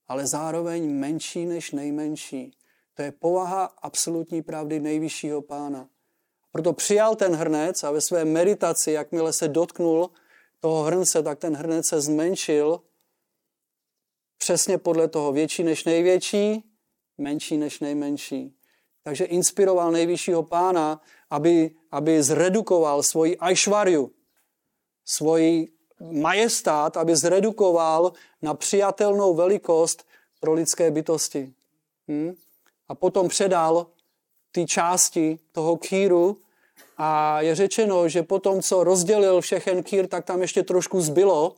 ale 0.07 0.27
zároveň 0.27 0.91
menší 0.91 1.45
než 1.45 1.71
nejmenší. 1.71 2.51
To 2.93 3.01
je 3.01 3.11
povaha 3.11 3.63
absolutní 3.65 4.41
pravdy 4.41 4.79
nejvyššího 4.79 5.41
pána. 5.41 5.89
Proto 6.51 6.73
přijal 6.73 7.15
ten 7.15 7.35
hrnec 7.35 7.83
a 7.83 7.91
ve 7.91 8.01
své 8.01 8.25
meditaci, 8.25 8.91
jakmile 8.91 9.33
se 9.33 9.47
dotknul 9.47 10.09
toho 10.59 10.83
hrnce, 10.83 11.23
tak 11.23 11.39
ten 11.39 11.55
hrnec 11.55 11.87
se 11.87 12.01
zmenšil 12.01 12.81
přesně 14.37 14.77
podle 14.77 15.07
toho 15.07 15.31
větší 15.31 15.63
než 15.63 15.85
největší, 15.85 16.63
menší 17.17 17.57
než 17.57 17.79
nejmenší. 17.79 18.55
Takže 19.03 19.25
inspiroval 19.25 19.91
nejvyššího 19.91 20.43
pána, 20.43 21.01
aby, 21.29 21.75
aby 21.91 22.23
zredukoval 22.23 23.03
svoji 23.03 23.37
ajšvarju, 23.37 24.11
svoji 25.05 25.72
majestát, 26.11 26.97
aby 26.97 27.15
zredukoval 27.15 28.13
na 28.41 28.53
přijatelnou 28.53 29.35
velikost 29.35 30.07
pro 30.39 30.53
lidské 30.53 30.91
bytosti. 30.91 31.53
Hm? 32.07 32.35
A 32.87 32.95
potom 32.95 33.27
předal 33.27 33.87
ty 34.51 34.65
části 34.65 35.39
toho 35.51 35.77
kýru 35.77 36.37
a 36.97 37.41
je 37.41 37.55
řečeno, 37.55 38.09
že 38.09 38.23
potom, 38.23 38.61
co 38.61 38.83
rozdělil 38.83 39.41
všechen 39.41 39.83
kýr, 39.83 40.07
tak 40.07 40.25
tam 40.25 40.41
ještě 40.41 40.63
trošku 40.63 41.01
zbylo 41.01 41.55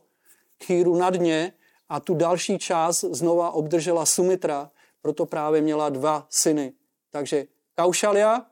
kýru 0.58 0.96
na 0.96 1.10
dně 1.10 1.52
a 1.88 2.00
tu 2.00 2.14
další 2.14 2.58
část 2.58 3.00
znova 3.00 3.50
obdržela 3.50 4.06
Sumitra, 4.06 4.70
proto 5.02 5.26
právě 5.26 5.60
měla 5.60 5.88
dva 5.88 6.26
syny. 6.30 6.72
Takže 7.10 7.46
Kaušalia 7.76 8.46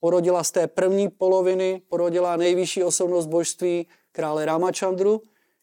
porodila 0.00 0.44
z 0.44 0.50
té 0.50 0.66
první 0.66 1.08
poloviny, 1.08 1.82
porodila 1.88 2.36
nejvyšší 2.36 2.84
osobnost 2.84 3.26
božství 3.26 3.86
krále 4.14 4.44
Ramachandru, 4.44 5.22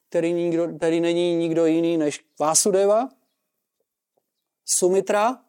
který, 0.09 0.33
nikdo, 0.33 0.67
který 0.77 0.99
není 0.99 1.35
nikdo 1.35 1.65
jiný 1.65 1.97
než 1.97 2.25
Vasudeva, 2.39 3.09
Sumitra, 4.65 5.43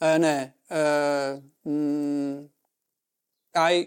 eh, 0.00 0.18
ne, 0.18 0.54
eh, 0.70 1.42
mm, 1.64 2.48
Kaj, 3.50 3.86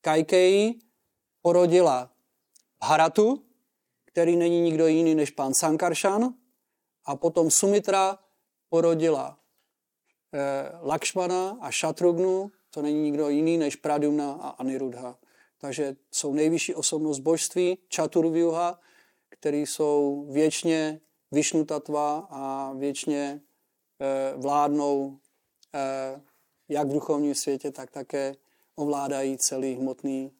Kajkej, 0.00 0.78
porodila 1.42 2.12
Haratu, 2.82 3.44
který 4.04 4.36
není 4.36 4.60
nikdo 4.60 4.86
jiný 4.86 5.14
než 5.14 5.30
pán 5.30 5.54
Sankarshan, 5.54 6.34
a 7.04 7.16
potom 7.16 7.50
Sumitra 7.50 8.18
porodila 8.68 9.38
eh, 10.32 10.78
Lakšmana 10.82 11.58
a 11.60 11.70
Šatrugnu, 11.70 12.50
to 12.70 12.82
není 12.82 13.02
nikdo 13.02 13.28
jiný 13.28 13.58
než 13.58 13.76
Pradumna 13.76 14.32
a 14.32 14.48
Anirudha. 14.48 15.16
Takže 15.60 15.96
jsou 16.10 16.34
nejvyšší 16.34 16.74
osobnost 16.74 17.18
božství, 17.18 17.78
Chaturvyuha, 17.96 18.80
který 19.28 19.66
jsou 19.66 20.26
věčně 20.30 21.00
Višnutatva 21.32 22.28
a 22.30 22.72
věčně 22.72 23.40
eh, 24.00 24.32
vládnou 24.36 25.18
eh, 25.74 26.20
jak 26.68 26.88
v 26.88 26.92
duchovním 26.92 27.34
světě, 27.34 27.70
tak 27.70 27.90
také 27.90 28.34
ovládají 28.74 29.38
celý 29.38 29.74
hmotný 29.74 30.32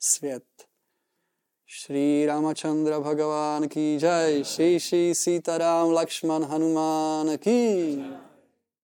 svět. 0.00 0.44
Shri 1.68 2.26
Ramachandra 2.26 3.00
Bhagavan 3.00 3.68
ki 3.68 3.98
jai, 4.02 4.44
Shri 4.44 4.80
Shri 4.80 5.14
Sitaram 5.14 5.90
Lakshman 5.90 6.44
Hanuman 6.44 7.38
ki 7.38 8.04